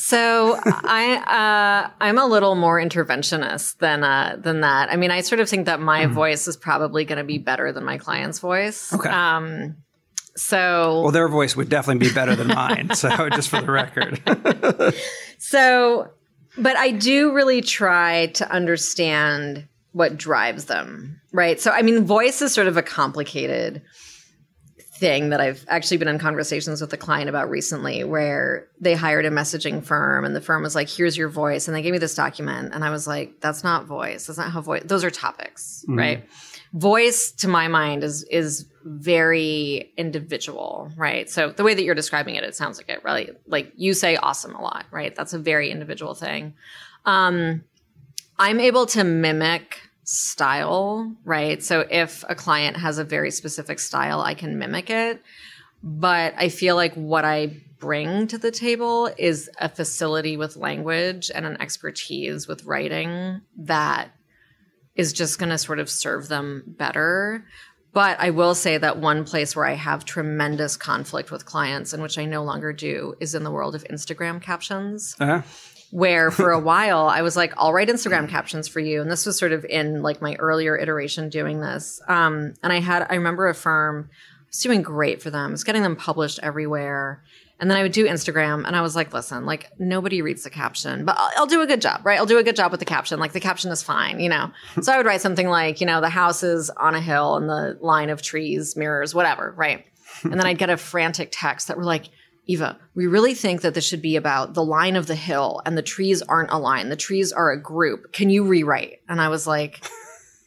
So 0.01 0.57
I 0.65 1.89
uh, 1.89 1.91
I'm 1.99 2.17
a 2.17 2.25
little 2.25 2.55
more 2.55 2.79
interventionist 2.79 3.79
than 3.79 4.05
uh, 4.05 4.37
than 4.39 4.61
that. 4.61 4.89
I 4.89 4.95
mean, 4.95 5.11
I 5.11 5.19
sort 5.19 5.41
of 5.41 5.49
think 5.49 5.65
that 5.65 5.81
my 5.81 6.05
voice 6.05 6.47
is 6.47 6.55
probably 6.55 7.03
going 7.03 7.17
to 7.17 7.25
be 7.25 7.37
better 7.37 7.73
than 7.73 7.83
my 7.83 7.97
client's 7.97 8.39
voice. 8.39 8.93
Okay. 8.93 9.09
Um, 9.09 9.75
so 10.37 11.01
Well, 11.01 11.11
their 11.11 11.27
voice 11.27 11.57
would 11.57 11.67
definitely 11.67 12.07
be 12.07 12.13
better 12.13 12.33
than 12.33 12.47
mine. 12.47 12.95
So, 12.95 13.29
just 13.35 13.49
for 13.49 13.59
the 13.61 13.71
record, 13.71 14.21
So, 15.37 16.09
but 16.57 16.77
I 16.77 16.91
do 16.91 17.33
really 17.33 17.61
try 17.61 18.27
to 18.27 18.49
understand 18.49 19.67
what 19.91 20.15
drives 20.15 20.65
them, 20.65 21.19
right? 21.33 21.59
So, 21.59 21.71
I 21.71 21.81
mean, 21.81 22.05
voice 22.05 22.41
is 22.41 22.53
sort 22.53 22.67
of 22.67 22.77
a 22.77 22.81
complicated 22.81 23.81
thing 24.99 25.29
that 25.29 25.39
I've 25.39 25.65
actually 25.69 25.97
been 25.97 26.09
in 26.09 26.19
conversations 26.19 26.81
with 26.81 26.91
a 26.91 26.97
client 26.97 27.29
about 27.29 27.49
recently 27.49 28.03
where 28.03 28.67
they 28.81 28.93
hired 28.95 29.25
a 29.25 29.31
messaging 29.31 29.83
firm 29.83 30.25
and 30.25 30.35
the 30.35 30.41
firm 30.41 30.61
was 30.61 30.75
like, 30.75 30.89
here's 30.89 31.17
your 31.17 31.29
voice. 31.29 31.67
And 31.67 31.75
they 31.75 31.81
gave 31.81 31.93
me 31.93 31.99
this 31.99 32.15
document. 32.15 32.73
And 32.73 32.83
I 32.83 32.89
was 32.89 33.07
like, 33.07 33.39
that's 33.39 33.63
not 33.63 33.85
voice. 33.85 34.27
That's 34.27 34.37
not 34.37 34.51
how 34.51 34.61
voice, 34.61 34.83
those 34.85 35.05
are 35.05 35.09
topics, 35.09 35.85
right? 35.87 36.25
Voice 36.73 37.31
to 37.31 37.47
my 37.47 37.69
mind 37.69 38.03
is, 38.03 38.23
is 38.23 38.67
very 38.83 39.93
individual, 39.97 40.91
right? 40.97 41.29
So 41.29 41.51
the 41.51 41.63
way 41.63 41.73
that 41.73 41.83
you're 41.83 41.95
describing 41.95 42.35
it, 42.35 42.43
it 42.43 42.55
sounds 42.55 42.77
like 42.77 42.89
it, 42.89 43.03
right? 43.03 43.35
Like 43.47 43.71
you 43.75 43.93
say 43.93 44.17
awesome 44.17 44.53
a 44.53 44.61
lot, 44.61 44.85
right? 44.91 45.15
That's 45.15 45.33
a 45.33 45.39
very 45.39 45.71
individual 45.71 46.13
thing. 46.13 46.55
Um, 47.05 47.63
I'm 48.37 48.59
able 48.59 48.85
to 48.87 49.03
mimic 49.03 49.88
style, 50.11 51.15
right? 51.23 51.61
So 51.61 51.85
if 51.91 52.23
a 52.27 52.33
client 52.33 52.77
has 52.77 52.97
a 52.97 53.03
very 53.03 53.29
specific 53.29 53.77
style, 53.77 54.21
I 54.21 54.33
can 54.33 54.57
mimic 54.57 54.89
it. 54.89 55.21
But 55.83 56.33
I 56.35 56.49
feel 56.49 56.75
like 56.75 56.95
what 56.95 57.25
I 57.25 57.57
bring 57.77 58.25
to 58.27 58.39
the 58.39 58.49
table 58.49 59.11
is 59.19 59.51
a 59.59 59.69
facility 59.69 60.35
with 60.35 60.57
language 60.57 61.29
and 61.33 61.45
an 61.45 61.61
expertise 61.61 62.47
with 62.47 62.65
writing 62.65 63.41
that 63.55 64.09
is 64.95 65.13
just 65.13 65.37
going 65.37 65.49
to 65.49 65.59
sort 65.59 65.77
of 65.77 65.91
serve 65.91 66.27
them 66.27 66.63
better. 66.65 67.45
But 67.93 68.19
I 68.19 68.31
will 68.31 68.55
say 68.55 68.77
that 68.77 68.97
one 68.97 69.25
place 69.25 69.55
where 69.55 69.65
I 69.65 69.73
have 69.73 70.05
tremendous 70.05 70.75
conflict 70.75 71.31
with 71.31 71.45
clients, 71.45 71.93
and 71.93 72.03
which 72.03 72.17
I 72.17 72.25
no 72.25 72.43
longer 72.43 72.73
do, 72.73 73.15
is 73.19 73.33
in 73.33 73.43
the 73.43 73.51
world 73.51 73.75
of 73.75 73.83
Instagram 73.85 74.41
captions 74.41 75.15
uh, 75.19 75.41
where 75.91 76.31
for 76.31 76.51
a 76.51 76.59
while 76.71 77.07
I 77.07 77.21
was 77.21 77.35
like, 77.35 77.53
I'll 77.57 77.73
write 77.73 77.89
Instagram 77.89 78.29
captions 78.29 78.67
for 78.67 78.79
you. 78.79 79.01
And 79.01 79.09
this 79.09 79.25
was 79.25 79.37
sort 79.37 79.51
of 79.51 79.65
in 79.65 80.01
like 80.01 80.21
my 80.21 80.35
earlier 80.35 80.77
iteration 80.77 81.29
doing 81.29 81.59
this. 81.59 82.01
Um, 82.07 82.53
and 82.63 82.71
I 82.73 82.79
had, 82.79 83.07
I 83.09 83.15
remember 83.15 83.47
a 83.47 83.55
firm 83.55 84.09
I 84.11 84.45
was 84.49 84.59
doing 84.59 84.81
great 84.81 85.21
for 85.21 85.29
them. 85.29 85.49
I 85.49 85.51
was 85.51 85.63
getting 85.63 85.83
them 85.83 85.95
published 85.95 86.39
everywhere. 86.41 87.23
And 87.59 87.69
then 87.69 87.77
I 87.77 87.83
would 87.83 87.91
do 87.91 88.07
Instagram 88.07 88.65
and 88.65 88.75
I 88.75 88.81
was 88.81 88.95
like, 88.95 89.13
listen, 89.13 89.45
like 89.45 89.69
nobody 89.77 90.21
reads 90.21 90.43
the 90.43 90.49
caption, 90.49 91.03
but 91.03 91.17
I'll, 91.19 91.31
I'll 91.37 91.45
do 91.45 91.61
a 91.61 91.67
good 91.67 91.81
job, 91.81 92.05
right? 92.05 92.17
I'll 92.17 92.25
do 92.25 92.37
a 92.37 92.43
good 92.43 92.55
job 92.55 92.71
with 92.71 92.79
the 92.79 92.85
caption. 92.85 93.19
Like 93.19 93.33
the 93.33 93.41
caption 93.41 93.69
is 93.69 93.83
fine, 93.83 94.21
you 94.21 94.29
know? 94.29 94.51
so 94.81 94.93
I 94.93 94.97
would 94.97 95.05
write 95.05 95.19
something 95.19 95.49
like, 95.49 95.81
you 95.81 95.85
know, 95.85 95.99
the 95.99 96.09
house 96.09 96.41
is 96.41 96.69
on 96.69 96.95
a 96.95 97.01
hill 97.01 97.35
and 97.35 97.49
the 97.49 97.77
line 97.81 98.09
of 98.09 98.21
trees 98.21 98.77
mirrors, 98.77 99.13
whatever, 99.13 99.53
right? 99.57 99.85
and 100.23 100.33
then 100.33 100.45
I'd 100.45 100.57
get 100.57 100.69
a 100.69 100.77
frantic 100.77 101.29
text 101.31 101.67
that 101.67 101.77
were 101.77 101.83
like, 101.83 102.05
Eva, 102.49 102.79
we 102.95 103.05
really 103.05 103.35
think 103.35 103.61
that 103.61 103.75
this 103.75 103.85
should 103.85 104.01
be 104.01 104.15
about 104.15 104.55
the 104.55 104.63
line 104.63 104.95
of 104.95 105.05
the 105.05 105.13
hill 105.13 105.61
and 105.67 105.77
the 105.77 105.83
trees 105.83 106.23
aren't 106.23 106.49
a 106.49 106.57
line. 106.57 106.89
The 106.89 106.95
trees 106.95 107.31
are 107.31 107.51
a 107.51 107.61
group. 107.61 108.11
Can 108.11 108.31
you 108.31 108.43
rewrite? 108.43 109.01
And 109.07 109.21
I 109.21 109.29
was 109.29 109.45
like, 109.45 109.85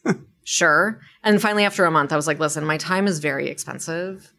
sure. 0.42 1.00
And 1.22 1.40
finally, 1.40 1.64
after 1.64 1.84
a 1.84 1.92
month, 1.92 2.12
I 2.12 2.16
was 2.16 2.26
like, 2.26 2.40
listen, 2.40 2.64
my 2.64 2.76
time 2.76 3.06
is 3.06 3.20
very 3.20 3.48
expensive. 3.48 4.31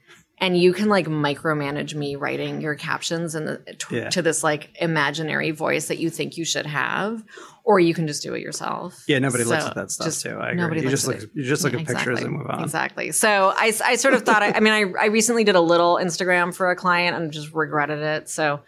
And 0.43 0.57
you 0.57 0.73
can 0.73 0.89
like 0.89 1.07
micromanage 1.07 1.95
me 1.95 2.15
writing 2.17 2.59
your 2.59 2.75
captions 2.75 3.33
and 3.33 3.59
to, 3.79 3.95
Yeah. 3.95 4.09
to 4.09 4.21
this 4.21 4.43
like 4.43 4.69
imaginary 4.79 5.51
voice 5.51 5.87
that 5.87 5.99
you 5.99 6.09
think 6.09 6.35
you 6.37 6.43
should 6.43 6.65
have, 6.65 7.23
or 7.63 7.79
you 7.79 7.93
can 7.93 8.07
just 8.07 8.21
do 8.23 8.33
it 8.33 8.41
yourself. 8.41 9.03
yeah, 9.07 9.19
nobody 9.19 9.45
looks 9.45 9.63
at 9.65 9.75
that 9.75 9.89
stuff 9.91 10.05
just 10.07 10.21
too. 10.23 10.31
I 10.31 10.49
agree. 10.49 10.61
nobody 10.61 10.81
You 10.81 10.89
just 10.89 11.07
look 11.07 11.17
it. 11.23 11.29
you 11.33 11.43
just 11.43 11.63
look 11.63 11.71
Yeah, 11.73 11.79
at 11.79 11.87
pictures 11.87 12.01
exactly. 12.19 12.25
and 12.25 12.37
move 12.37 12.47
on. 12.49 12.61
Exactly. 12.63 13.11
So 13.13 13.53
I, 13.55 13.71
I 13.85 13.95
sort 13.95 14.15
of 14.15 14.23
thought, 14.23 14.43
I, 14.43 14.51
I 14.51 14.59
mean, 14.59 14.73
I, 14.73 15.03
I 15.03 15.05
recently 15.05 15.45
did 15.45 15.55
a 15.55 15.61
little 15.61 15.95
Instagram 15.95 16.53
for 16.53 16.69
a 16.71 16.75
client 16.75 17.15
and 17.15 17.31
just 17.31 17.53
regretted 17.53 17.99
it. 17.99 18.27
So, 18.29 18.59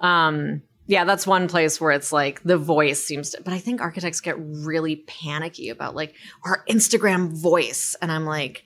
um, 0.00 0.62
yeah, 0.86 1.04
that's 1.04 1.26
one 1.26 1.46
place 1.48 1.80
where 1.80 1.92
it's 1.92 2.12
like 2.12 2.42
the 2.42 2.56
voice 2.58 3.04
seems 3.04 3.30
to, 3.30 3.42
but 3.42 3.52
I 3.52 3.58
think 3.58 3.80
architects 3.80 4.20
get 4.20 4.36
really 4.38 4.96
panicky 5.06 5.68
about 5.68 5.94
like 5.94 6.14
our 6.44 6.64
Instagram 6.68 7.28
voice. 7.28 7.94
And 8.02 8.10
I'm 8.10 8.24
like, 8.24 8.64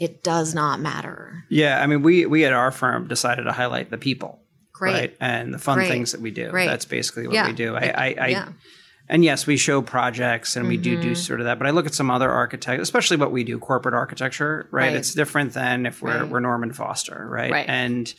it 0.00 0.22
does 0.22 0.54
not 0.54 0.80
matter. 0.80 1.44
Yeah, 1.48 1.80
I 1.82 1.86
mean, 1.86 2.02
we 2.02 2.26
we 2.26 2.44
at 2.44 2.52
our 2.52 2.70
firm 2.70 3.06
decided 3.08 3.44
to 3.44 3.52
highlight 3.52 3.90
the 3.90 3.98
people, 3.98 4.40
Great. 4.72 4.92
right, 4.92 5.16
and 5.20 5.54
the 5.54 5.58
fun 5.58 5.78
Great. 5.78 5.88
things 5.88 6.12
that 6.12 6.20
we 6.20 6.30
do. 6.30 6.50
Great. 6.50 6.66
That's 6.66 6.84
basically 6.84 7.26
what 7.26 7.34
Yeah. 7.34 7.46
we 7.46 7.52
do. 7.52 7.76
I, 7.76 7.80
I, 7.80 8.14
I 8.20 8.26
yeah. 8.28 8.48
and 9.08 9.24
yes, 9.24 9.46
we 9.46 9.56
show 9.56 9.82
projects 9.82 10.56
and 10.56 10.66
we 10.66 10.76
do 10.76 10.94
Mm-hmm. 10.94 11.02
do 11.02 11.14
sort 11.14 11.40
of 11.40 11.46
that. 11.46 11.58
But 11.58 11.66
I 11.68 11.70
look 11.70 11.86
at 11.86 11.94
some 11.94 12.10
other 12.10 12.30
architects, 12.30 12.82
especially 12.82 13.18
what 13.18 13.30
we 13.32 13.44
do, 13.44 13.58
corporate 13.58 13.94
architecture, 13.94 14.68
right? 14.70 14.86
Right. 14.88 14.96
It's 14.96 15.14
different 15.14 15.52
than 15.52 15.86
if 15.86 16.02
we're 16.02 16.22
Right. 16.22 16.28
we're 16.28 16.40
Norman 16.40 16.72
Foster, 16.72 17.26
right? 17.30 17.50
Right. 17.52 17.66
And 17.68 18.12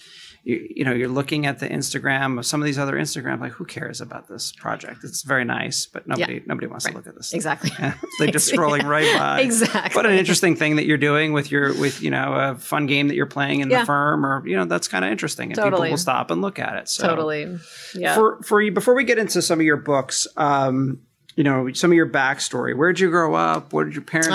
you, 0.45 0.67
you 0.77 0.85
know, 0.85 0.93
you're 0.93 1.09
looking 1.09 1.47
at 1.47 1.57
the 1.59 1.67
Instagram 1.67 2.37
of 2.37 2.45
some 2.45 2.61
of 2.61 2.65
these 2.65 2.77
other 2.77 2.93
Instagram, 2.93 3.39
like 3.41 3.51
who 3.53 3.65
cares 3.65 3.99
about 3.99 4.27
this 4.27 4.51
project? 4.51 5.03
It's 5.03 5.23
very 5.23 5.43
nice, 5.43 5.87
but 5.87 6.07
nobody 6.07 6.41
nobody 6.45 6.67
wants 6.67 6.85
to 6.85 6.93
look 6.93 7.07
at 7.07 7.15
this. 7.15 7.33
Exactly. 7.33 7.71
They're 8.19 8.27
just 8.31 8.51
scrolling 8.53 8.83
right 8.83 9.11
by. 9.17 9.41
Exactly. 9.45 9.95
What 9.97 10.05
an 10.05 10.13
interesting 10.13 10.55
thing 10.55 10.75
that 10.77 10.85
you're 10.85 10.97
doing 10.99 11.33
with 11.33 11.51
your 11.51 11.73
with 11.77 12.01
you 12.01 12.11
know 12.11 12.33
a 12.33 12.55
fun 12.55 12.85
game 12.85 13.07
that 13.07 13.15
you're 13.15 13.25
playing 13.25 13.61
in 13.61 13.69
Yeah. 13.71 13.79
the 13.81 13.85
firm, 13.87 14.23
or 14.25 14.47
you 14.47 14.55
know 14.55 14.65
that's 14.65 14.87
kind 14.87 15.03
of 15.03 15.11
interesting, 15.11 15.49
and 15.51 15.55
Totally. 15.55 15.81
people 15.87 15.91
will 15.93 15.97
stop 15.97 16.29
and 16.31 16.41
look 16.41 16.59
at 16.59 16.75
it. 16.77 16.89
So 16.89 17.07
Totally. 17.07 17.57
Yeah. 17.95 18.13
for 18.13 18.39
for 18.43 18.61
you 18.61 18.71
before 18.71 18.93
we 18.93 19.03
get 19.03 19.17
into 19.17 19.41
some 19.41 19.59
of 19.59 19.65
your 19.65 19.77
books 19.77 20.27
um 20.37 21.01
you 21.35 21.43
know 21.43 21.71
some 21.73 21.91
of 21.91 21.95
your 21.95 22.07
backstory 22.09 22.75
where'd 22.75 22.99
you 22.99 23.09
grow 23.09 23.33
up 23.35 23.73
what 23.73 23.83
did 23.85 23.93
your 23.93 24.03
parents 24.03 24.29
do 24.29 24.33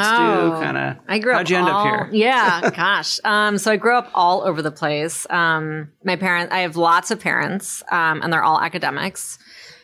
kind 0.62 0.76
of 0.76 0.96
Oh, 0.96 1.00
I 1.08 1.18
grew 1.18 1.32
up. 1.32 1.38
how'd 1.38 1.50
you 1.50 1.56
end 1.56 1.68
all, 1.68 1.86
up 1.86 1.86
here 1.86 2.08
Yeah, 2.12 2.70
gosh. 2.76 3.18
Um, 3.24 3.58
so 3.58 3.70
I 3.72 3.76
grew 3.76 3.96
up 3.96 4.10
all 4.14 4.42
over 4.42 4.60
the 4.62 4.70
place. 4.70 5.26
Um, 5.30 5.90
my 6.04 6.16
parents, 6.16 6.52
I 6.52 6.60
have 6.60 6.76
lots 6.76 7.10
of 7.10 7.20
parents, 7.20 7.82
um, 7.90 8.20
and 8.22 8.32
they're 8.32 8.42
all 8.42 8.60
academics. 8.60 9.38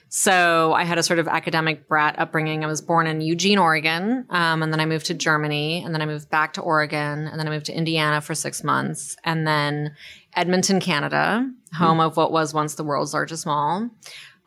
So 0.09 0.73
I 0.73 0.85
had 0.85 0.99
a 0.99 1.03
sort 1.03 1.19
of 1.19 1.27
academic 1.27 1.89
brat 1.89 2.19
upbringing. 2.19 2.65
I 2.65 2.69
was 2.69 2.81
born 2.81 3.07
in 3.07 3.21
Eugene, 3.21 3.59
Oregon, 3.59 4.25
um, 4.31 4.63
and 4.63 4.73
then 4.73 4.81
I 4.81 4.87
moved 4.87 5.07
to 5.07 5.15
Germany, 5.15 5.83
and 5.85 5.93
then 5.93 6.01
I 6.01 6.07
moved 6.07 6.31
back 6.31 6.53
to 6.55 6.61
Oregon, 6.61 7.27
and 7.27 7.39
then 7.39 7.47
I 7.47 7.51
moved 7.51 7.67
to 7.67 7.77
Indiana 7.77 8.21
for 8.21 8.35
six 8.35 8.63
months, 8.63 9.17
and 9.25 9.47
then 9.47 9.95
Edmonton, 10.35 10.81
Canada, 10.81 11.51
home 11.75 12.01
of 12.01 12.17
what 12.17 12.31
was 12.31 12.55
once 12.55 12.75
the 12.77 12.85
world's 12.85 13.13
largest 13.15 13.47
mall. 13.47 13.91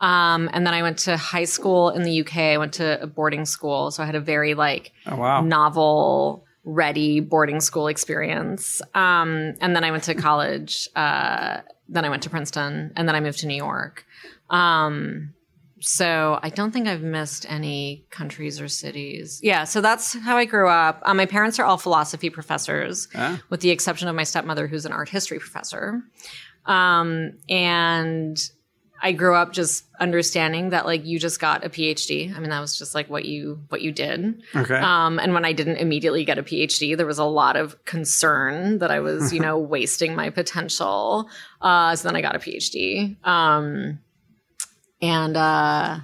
Um, 0.02 0.50
and 0.54 0.66
then 0.66 0.74
I 0.74 0.82
went 0.82 1.00
to 1.00 1.18
high 1.18 1.44
school 1.46 1.90
in 1.90 2.04
the 2.04 2.22
UK. 2.22 2.38
I 2.38 2.58
went 2.58 2.74
to 2.76 3.02
a 3.02 3.08
boarding 3.08 3.46
school, 3.46 3.92
so 3.92 4.02
I 4.02 4.06
had 4.06 4.16
a 4.16 4.22
very 4.22 4.54
like 4.54 4.92
oh 5.08 5.16
wow 5.18 5.42
novel 5.42 6.46
ready 6.64 7.20
boarding 7.20 7.60
school 7.60 7.88
experience. 7.88 8.82
Um, 8.94 9.56
and 9.62 9.76
then 9.76 9.84
I 9.84 9.92
went 9.92 10.04
to 10.04 10.16
college. 10.16 10.88
Uh, 10.96 11.62
then 11.88 12.06
I 12.06 12.10
went 12.10 12.24
to 12.24 12.30
Princeton, 12.30 12.92
and 12.96 13.08
then 13.08 13.16
I 13.16 13.20
moved 13.20 13.40
to 13.40 13.48
New 13.48 13.56
York. 13.58 14.06
Um, 14.50 15.34
so 15.82 16.38
I 16.44 16.50
don't 16.50 16.72
think 16.72 16.88
I've 16.88 17.02
missed 17.02 17.46
any 17.50 18.06
countries 18.10 18.60
or 18.60 18.68
cities. 18.68 19.40
Yeah, 19.42 19.64
so 19.64 19.80
that's 19.82 20.14
how 20.14 20.36
I 20.38 20.44
grew 20.46 20.68
up. 20.70 21.02
Um, 21.06 21.16
my 21.18 21.26
parents 21.26 21.58
are 21.58 21.64
all 21.66 21.78
philosophy 21.78 22.30
professors, 22.30 23.08
Ah. 23.16 23.42
with 23.50 23.62
the 23.62 23.70
exception 23.70 24.08
of 24.10 24.16
my 24.16 24.24
stepmother, 24.24 24.68
who's 24.68 24.86
an 24.86 24.92
art 24.92 25.10
history 25.10 25.40
professor. 25.40 26.02
Um, 26.66 27.32
and 27.50 28.38
I 29.02 29.12
grew 29.12 29.36
up 29.36 29.54
just 29.54 29.86
understanding 30.00 30.70
that 30.70 30.86
like 30.86 31.06
you 31.06 31.20
just 31.20 31.40
got 31.40 31.66
a 31.66 31.70
PhD. 31.70 32.36
I 32.36 32.40
mean, 32.40 32.50
that 32.50 32.60
was 32.60 32.78
just 32.78 32.96
like 32.96 33.10
what 33.10 33.26
you 33.26 33.62
what 33.70 33.82
you 33.82 33.92
did. 33.92 34.42
okay 34.56 34.76
Um, 34.76 35.20
and 35.20 35.34
when 35.34 35.46
I 35.46 35.54
didn't 35.54 35.78
immediately 35.78 36.26
get 36.26 36.38
a 36.38 36.44
PhD, 36.44 36.96
there 36.98 37.06
was 37.06 37.20
a 37.20 37.26
lot 37.26 37.56
of 37.56 37.84
concern 37.86 38.80
that 38.80 38.92
I 38.92 39.00
was, 39.00 39.34
you 39.34 39.40
know, 39.46 39.58
wasting 39.58 40.16
my 40.16 40.30
potential. 40.30 41.30
Uh, 41.62 41.96
so 41.96 42.08
then 42.08 42.16
I 42.16 42.22
got 42.22 42.36
a 42.36 42.40
PhD. 42.40 43.16
Um, 43.26 44.00
and 45.02 45.38
uh, 45.38 46.00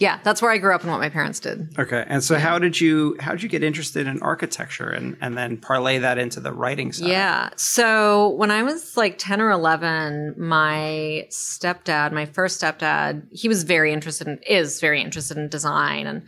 yeah, 0.00 0.20
that's 0.22 0.40
where 0.40 0.50
I 0.52 0.58
grew 0.58 0.74
up 0.74 0.82
and 0.82 0.90
what 0.90 1.00
my 1.00 1.08
parents 1.08 1.40
did. 1.40 1.76
okay 1.78 2.04
and 2.08 2.22
so 2.22 2.38
how 2.38 2.58
did 2.58 2.80
you 2.80 3.16
how 3.20 3.32
did 3.32 3.42
you 3.42 3.48
get 3.48 3.62
interested 3.62 4.06
in 4.06 4.22
architecture 4.22 4.88
and 4.88 5.16
and 5.20 5.36
then 5.36 5.56
parlay 5.56 5.98
that 5.98 6.18
into 6.18 6.40
the 6.40 6.52
writing 6.52 6.92
side 6.92 7.08
Yeah. 7.08 7.50
So 7.56 8.30
when 8.30 8.50
I 8.50 8.62
was 8.62 8.96
like 8.96 9.18
10 9.18 9.40
or 9.40 9.50
11, 9.50 10.34
my 10.38 11.26
stepdad, 11.30 12.12
my 12.12 12.26
first 12.26 12.60
stepdad, 12.60 13.26
he 13.32 13.48
was 13.48 13.64
very 13.64 13.92
interested 13.92 14.28
in, 14.28 14.38
is 14.46 14.80
very 14.80 15.00
interested 15.02 15.36
in 15.36 15.48
design. 15.48 16.06
And, 16.06 16.22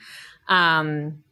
um, 0.48 1.22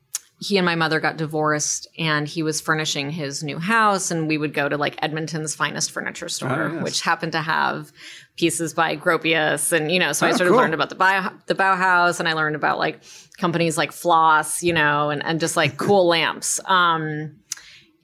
he 0.40 0.56
and 0.56 0.64
my 0.64 0.76
mother 0.76 1.00
got 1.00 1.16
divorced 1.16 1.88
and 1.98 2.28
he 2.28 2.42
was 2.44 2.60
furnishing 2.60 3.10
his 3.10 3.42
new 3.42 3.58
house 3.58 4.10
and 4.12 4.28
we 4.28 4.38
would 4.38 4.54
go 4.54 4.68
to 4.68 4.76
like 4.76 4.96
Edmonton's 5.02 5.54
finest 5.54 5.90
furniture 5.90 6.28
store, 6.28 6.68
Oh, 6.70 6.74
yes. 6.74 6.84
which 6.84 7.00
happened 7.00 7.32
to 7.32 7.40
have 7.40 7.90
pieces 8.36 8.72
by 8.72 8.96
Gropius. 8.96 9.72
And, 9.72 9.90
you 9.90 9.98
know, 9.98 10.12
so 10.12 10.26
I 10.26 10.30
Oh, 10.30 10.32
sort 10.36 10.42
of 10.46 10.52
cool. 10.52 10.58
learned 10.60 10.74
about 10.74 10.90
the, 10.90 10.94
Bau- 10.94 11.32
the 11.46 11.56
Bauhaus 11.56 12.20
and 12.20 12.28
I 12.28 12.34
learned 12.34 12.54
about 12.54 12.78
like 12.78 13.00
companies 13.36 13.76
like 13.76 13.90
Flos, 13.90 14.62
you 14.62 14.72
know, 14.72 15.10
and, 15.10 15.24
and 15.24 15.40
just 15.40 15.56
like 15.56 15.76
cool 15.76 16.06
lamps. 16.14 16.60
Um, 16.66 17.36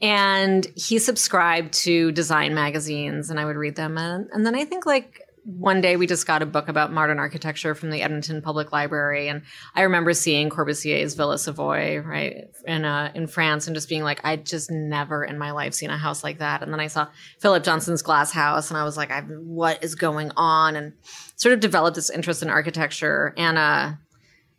and 0.03 0.67
he 0.75 0.99
subscribed 0.99 1.73
to 1.85 2.11
design 2.13 2.55
magazines 2.55 3.31
and 3.31 3.39
I 3.39 3.45
would 3.45 3.57
read 3.57 3.77
them. 3.77 3.97
And, 3.97 4.29
and 4.33 4.45
then 4.45 4.55
I 4.55 4.65
think 4.65 4.87
like 4.87 5.21
one 5.45 5.83
day 5.83 5.97
we 5.97 6.07
just 6.07 6.27
got 6.27 6.43
a 6.43 6.47
book 6.47 6.69
about 6.69 6.93
modern 6.93 7.19
architecture 7.19 7.75
from 7.75 7.91
the 7.91 8.03
Edmonton 8.03 8.41
Public 8.41 8.73
Library. 8.73 9.29
And 9.29 9.43
I 9.75 9.83
remember 9.83 10.15
seeing 10.15 10.49
Corbusier's 10.49 11.15
Villa 11.15 11.37
Savoye, 11.37 12.05
right, 12.05 12.49
in, 12.67 12.85
uh, 12.85 13.13
in 13.15 13.27
France 13.27 13.67
and 13.67 13.77
just 13.77 13.89
being 13.89 14.03
like, 14.03 14.21
I'd 14.25 14.47
just 14.47 14.71
never 14.71 15.23
in 15.23 15.39
my 15.39 15.51
life 15.51 15.75
seen 15.75 15.91
a 15.91 15.99
house 15.99 16.25
like 16.25 16.39
that. 16.39 16.63
And 16.63 16.73
then 16.73 16.81
I 16.81 16.87
saw 16.87 17.09
Philip 17.41 17.63
Johnson's 17.63 18.03
glass 18.03 18.33
house 18.33 18.71
and 18.71 18.79
I 18.79 18.85
was 18.85 18.97
like, 18.97 19.11
I, 19.11 19.21
what 19.21 19.85
is 19.85 19.95
going 19.95 20.33
on? 20.37 20.77
And 20.77 20.95
sort 21.37 21.53
of 21.53 21.61
developed 21.61 21.97
this 21.97 22.11
interest 22.11 22.43
in 22.43 22.49
architecture. 22.49 23.35
And, 23.37 23.59
uh, 23.59 23.93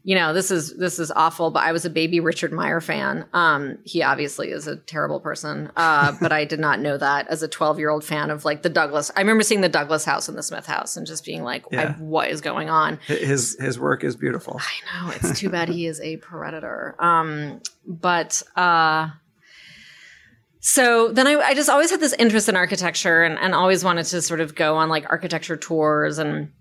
you 0.07 0.13
know, 0.13 0.33
this 0.33 0.51
is 0.51 0.77
this 0.77 0.99
is 0.99 1.09
awful, 1.09 1.49
but 1.49 1.63
I 1.63 1.71
was 1.71 1.83
a 1.83 1.89
baby 1.89 2.19
Richard 2.19 2.53
Meier 2.53 2.79
fan. 2.79 3.25
Um, 3.33 3.79
he 3.85 4.03
obviously 4.03 4.51
is 4.51 4.67
a 4.67 4.75
terrible 4.75 5.19
person, 5.19 5.71
uh, 5.75 6.15
but 6.21 6.31
I 6.31 6.45
did 6.45 6.59
not 6.59 6.79
know 6.79 6.95
that 6.95 7.27
as 7.27 7.41
a 7.41 7.47
12 7.47 7.79
year 7.79 7.89
old 7.89 8.03
fan 8.03 8.29
of 8.29 8.45
like 8.45 8.61
the 8.61 8.69
Douglas. 8.69 9.09
I 9.15 9.21
remember 9.21 9.41
seeing 9.41 9.61
the 9.61 9.67
Douglas 9.69 10.05
House 10.05 10.29
and 10.29 10.37
the 10.37 10.43
Smith 10.43 10.67
House 10.67 10.95
and 10.95 11.07
just 11.07 11.25
being 11.25 11.41
like, 11.41 11.65
Yeah. 11.71 11.93
"What 11.93 12.29
is 12.29 12.39
going 12.41 12.69
on?" 12.69 12.99
his 13.07 13.57
his 13.59 13.79
work 13.79 14.03
is 14.03 14.15
beautiful 14.15 14.59
I 14.59 15.05
know 15.05 15.11
it's 15.11 15.39
too 15.39 15.49
bad 15.49 15.69
he 15.69 15.87
is 15.87 15.99
a 16.01 16.17
predator. 16.17 16.95
Um, 16.99 17.61
but 17.87 18.43
uh, 18.55 19.09
so 20.59 21.11
then 21.11 21.25
I, 21.25 21.33
I 21.33 21.53
just 21.55 21.67
always 21.69 21.89
had 21.89 21.99
this 21.99 22.13
interest 22.13 22.47
in 22.47 22.55
architecture 22.55 23.23
and, 23.23 23.39
and 23.39 23.55
always 23.55 23.83
wanted 23.83 24.05
to 24.05 24.21
sort 24.21 24.39
of 24.39 24.53
go 24.53 24.75
on 24.77 24.87
like 24.89 25.05
architecture 25.09 25.57
tours 25.57 26.19
and 26.19 26.51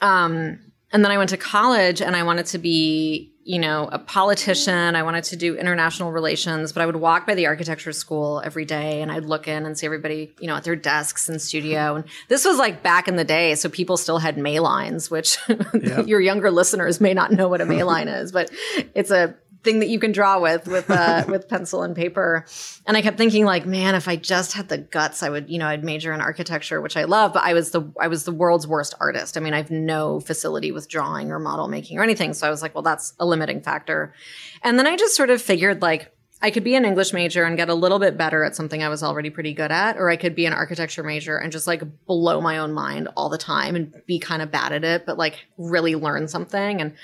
um, 0.00 0.60
and 0.92 1.04
then 1.04 1.10
I 1.12 1.18
went 1.18 1.30
to 1.30 1.36
college 1.36 2.00
and 2.02 2.16
I 2.16 2.22
wanted 2.22 2.46
to 2.46 2.58
be, 2.58 3.32
you 3.44 3.58
know, 3.58 3.88
a 3.90 3.98
politician. 3.98 4.96
I 4.96 5.02
wanted 5.02 5.24
to 5.24 5.36
do 5.36 5.56
international 5.56 6.12
relations, 6.12 6.72
but 6.72 6.82
I 6.82 6.86
would 6.86 6.96
walk 6.96 7.26
by 7.26 7.34
the 7.34 7.46
architecture 7.46 7.92
school 7.92 8.42
every 8.44 8.64
day 8.64 9.00
and 9.02 9.10
I'd 9.10 9.24
look 9.24 9.48
in 9.48 9.66
and 9.66 9.78
see 9.78 9.86
everybody, 9.86 10.32
you 10.40 10.46
know, 10.48 10.56
at 10.56 10.64
their 10.64 10.76
desks 10.76 11.28
and 11.28 11.40
studio. 11.40 11.96
And 11.96 12.04
this 12.28 12.44
was 12.44 12.58
like 12.58 12.82
back 12.82 13.08
in 13.08 13.16
the 13.16 13.24
day. 13.24 13.54
So 13.54 13.68
people 13.68 13.96
still 13.96 14.18
had 14.18 14.36
Maylines, 14.36 15.10
which 15.10 15.38
Yeah. 15.82 16.00
your 16.02 16.20
younger 16.20 16.50
listeners 16.50 17.00
may 17.00 17.14
not 17.14 17.32
know 17.32 17.48
what 17.48 17.60
a 17.60 17.64
Mayline 17.74 18.12
is, 18.22 18.30
but 18.32 18.50
it's 18.94 19.10
a 19.10 19.34
thing 19.62 19.80
that 19.80 19.88
you 19.88 19.98
can 19.98 20.12
draw 20.12 20.40
with 20.40 20.66
with 20.66 20.90
uh, 20.90 21.24
with 21.28 21.48
pencil 21.48 21.82
and 21.82 21.94
paper. 21.94 22.46
And 22.86 22.96
I 22.96 23.02
kept 23.02 23.18
thinking 23.18 23.44
like, 23.44 23.66
man, 23.66 23.94
if 23.94 24.08
I 24.08 24.16
just 24.16 24.52
had 24.54 24.68
the 24.68 24.78
guts, 24.78 25.22
I 25.22 25.28
would, 25.28 25.50
you 25.50 25.58
know, 25.58 25.66
I'd 25.66 25.84
major 25.84 26.12
in 26.12 26.20
architecture, 26.20 26.80
which 26.80 26.96
I 26.96 27.04
love, 27.04 27.32
but 27.32 27.42
I 27.42 27.52
was 27.52 27.70
the 27.70 27.82
I 28.00 28.08
was 28.08 28.24
the 28.24 28.32
world's 28.32 28.66
worst 28.66 28.94
artist. 29.00 29.36
I 29.36 29.40
mean, 29.40 29.54
I 29.54 29.58
have 29.58 29.70
no 29.70 30.20
facility 30.20 30.72
with 30.72 30.88
drawing 30.88 31.30
or 31.30 31.38
model 31.38 31.68
making 31.68 31.98
or 31.98 32.02
anything. 32.02 32.34
So 32.34 32.46
I 32.46 32.50
was 32.50 32.62
like, 32.62 32.74
well, 32.74 32.82
that's 32.82 33.14
a 33.18 33.26
limiting 33.26 33.60
factor. 33.60 34.14
And 34.62 34.78
then 34.78 34.86
I 34.86 34.96
just 34.96 35.14
sort 35.14 35.30
of 35.30 35.40
figured 35.40 35.82
like 35.82 36.14
I 36.42 36.50
could 36.50 36.64
be 36.64 36.74
an 36.74 36.86
English 36.86 37.12
major 37.12 37.44
and 37.44 37.56
get 37.56 37.68
a 37.68 37.74
little 37.74 37.98
bit 37.98 38.16
better 38.16 38.44
at 38.44 38.56
something 38.56 38.82
I 38.82 38.88
was 38.88 39.02
already 39.02 39.28
pretty 39.28 39.52
good 39.52 39.70
at, 39.70 39.98
or 39.98 40.08
I 40.08 40.16
could 40.16 40.34
be 40.34 40.46
an 40.46 40.54
architecture 40.54 41.02
major 41.02 41.36
and 41.36 41.52
just 41.52 41.66
like 41.66 41.82
blow 42.06 42.40
my 42.40 42.58
own 42.58 42.72
mind 42.72 43.08
all 43.14 43.28
the 43.28 43.36
time 43.36 43.76
and 43.76 43.92
be 44.06 44.18
kind 44.18 44.40
of 44.40 44.50
bad 44.50 44.72
at 44.72 44.82
it, 44.82 45.04
but 45.04 45.18
like 45.18 45.46
really 45.58 45.96
learn 45.96 46.28
something. 46.28 46.80
And 46.80 46.94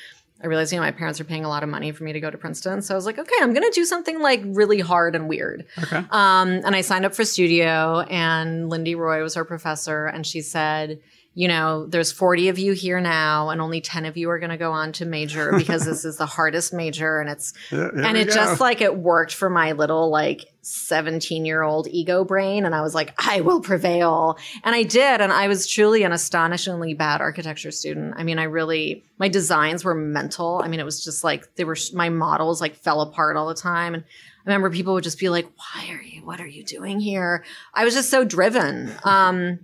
I 0.42 0.48
realized, 0.48 0.72
you 0.72 0.78
know, 0.78 0.84
my 0.84 0.90
parents 0.90 1.20
are 1.20 1.24
paying 1.24 1.44
a 1.44 1.48
lot 1.48 1.62
of 1.62 1.68
money 1.68 1.92
for 1.92 2.04
me 2.04 2.12
to 2.12 2.20
go 2.20 2.30
to 2.30 2.36
Princeton. 2.36 2.82
So 2.82 2.94
I 2.94 2.96
was 2.96 3.06
like, 3.06 3.18
okay, 3.18 3.34
I'm 3.40 3.54
going 3.54 3.64
to 3.64 3.74
do 3.74 3.84
something 3.84 4.20
like 4.20 4.42
really 4.44 4.80
hard 4.80 5.14
and 5.14 5.28
weird. 5.28 5.66
okay 5.82 5.96
Um, 6.10 6.48
and 6.48 6.76
I 6.76 6.82
signed 6.82 7.04
up 7.06 7.14
for 7.14 7.24
studio, 7.24 8.00
and 8.00 8.68
Lindy 8.68 8.94
Roy 8.94 9.22
was 9.22 9.36
our 9.36 9.44
professor, 9.44 10.06
and 10.06 10.26
she 10.26 10.42
said, 10.42 11.00
you 11.34 11.48
know, 11.48 11.86
there's 11.86 12.12
40 12.12 12.48
of 12.48 12.58
you 12.58 12.72
here 12.72 12.98
now, 13.00 13.50
and 13.50 13.60
only 13.60 13.80
10 13.80 14.06
of 14.06 14.16
you 14.16 14.30
are 14.30 14.38
going 14.38 14.50
to 14.50 14.56
go 14.56 14.72
on 14.72 14.92
to 14.92 15.04
major 15.04 15.52
because 15.56 15.84
this 15.84 16.04
is 16.04 16.16
the 16.16 16.26
hardest 16.26 16.72
major, 16.72 17.18
and 17.18 17.28
it's 17.28 17.52
there 17.70 17.88
and 17.90 18.16
it 18.16 18.28
go. 18.28 18.34
just 18.34 18.60
like 18.60 18.80
it 18.80 18.96
worked 18.96 19.34
for 19.34 19.50
my 19.50 19.72
little 19.72 20.10
like 20.10 20.46
17 20.66 21.44
year 21.44 21.62
old 21.62 21.86
ego 21.88 22.24
brain 22.24 22.66
and 22.66 22.74
i 22.74 22.80
was 22.80 22.92
like 22.92 23.14
i 23.18 23.40
will 23.40 23.60
prevail. 23.60 24.36
And 24.64 24.74
i 24.74 24.82
did 24.82 25.20
and 25.20 25.32
i 25.32 25.46
was 25.46 25.68
truly 25.68 26.02
an 26.02 26.10
astonishingly 26.10 26.94
bad 26.94 27.20
architecture 27.20 27.70
student. 27.70 28.14
I 28.16 28.24
mean 28.24 28.38
i 28.38 28.44
really 28.44 29.04
my 29.18 29.28
designs 29.28 29.84
were 29.84 29.94
mental. 29.94 30.60
I 30.62 30.68
mean 30.68 30.80
it 30.80 30.84
was 30.84 31.04
just 31.04 31.22
like 31.22 31.54
they 31.54 31.64
were 31.64 31.76
my 31.92 32.08
models 32.08 32.60
like 32.60 32.74
fell 32.74 33.00
apart 33.00 33.36
all 33.36 33.46
the 33.46 33.54
time. 33.54 33.94
And 33.94 34.02
i 34.04 34.50
remember 34.50 34.70
people 34.70 34.94
would 34.94 35.04
just 35.04 35.20
be 35.20 35.28
like 35.28 35.46
why 35.56 35.88
are 35.92 36.02
you 36.02 36.26
what 36.26 36.40
are 36.40 36.46
you 36.46 36.64
doing 36.64 36.98
here? 36.98 37.44
I 37.72 37.84
was 37.84 37.94
just 37.94 38.10
so 38.10 38.24
driven. 38.24 38.92
Um 39.04 39.60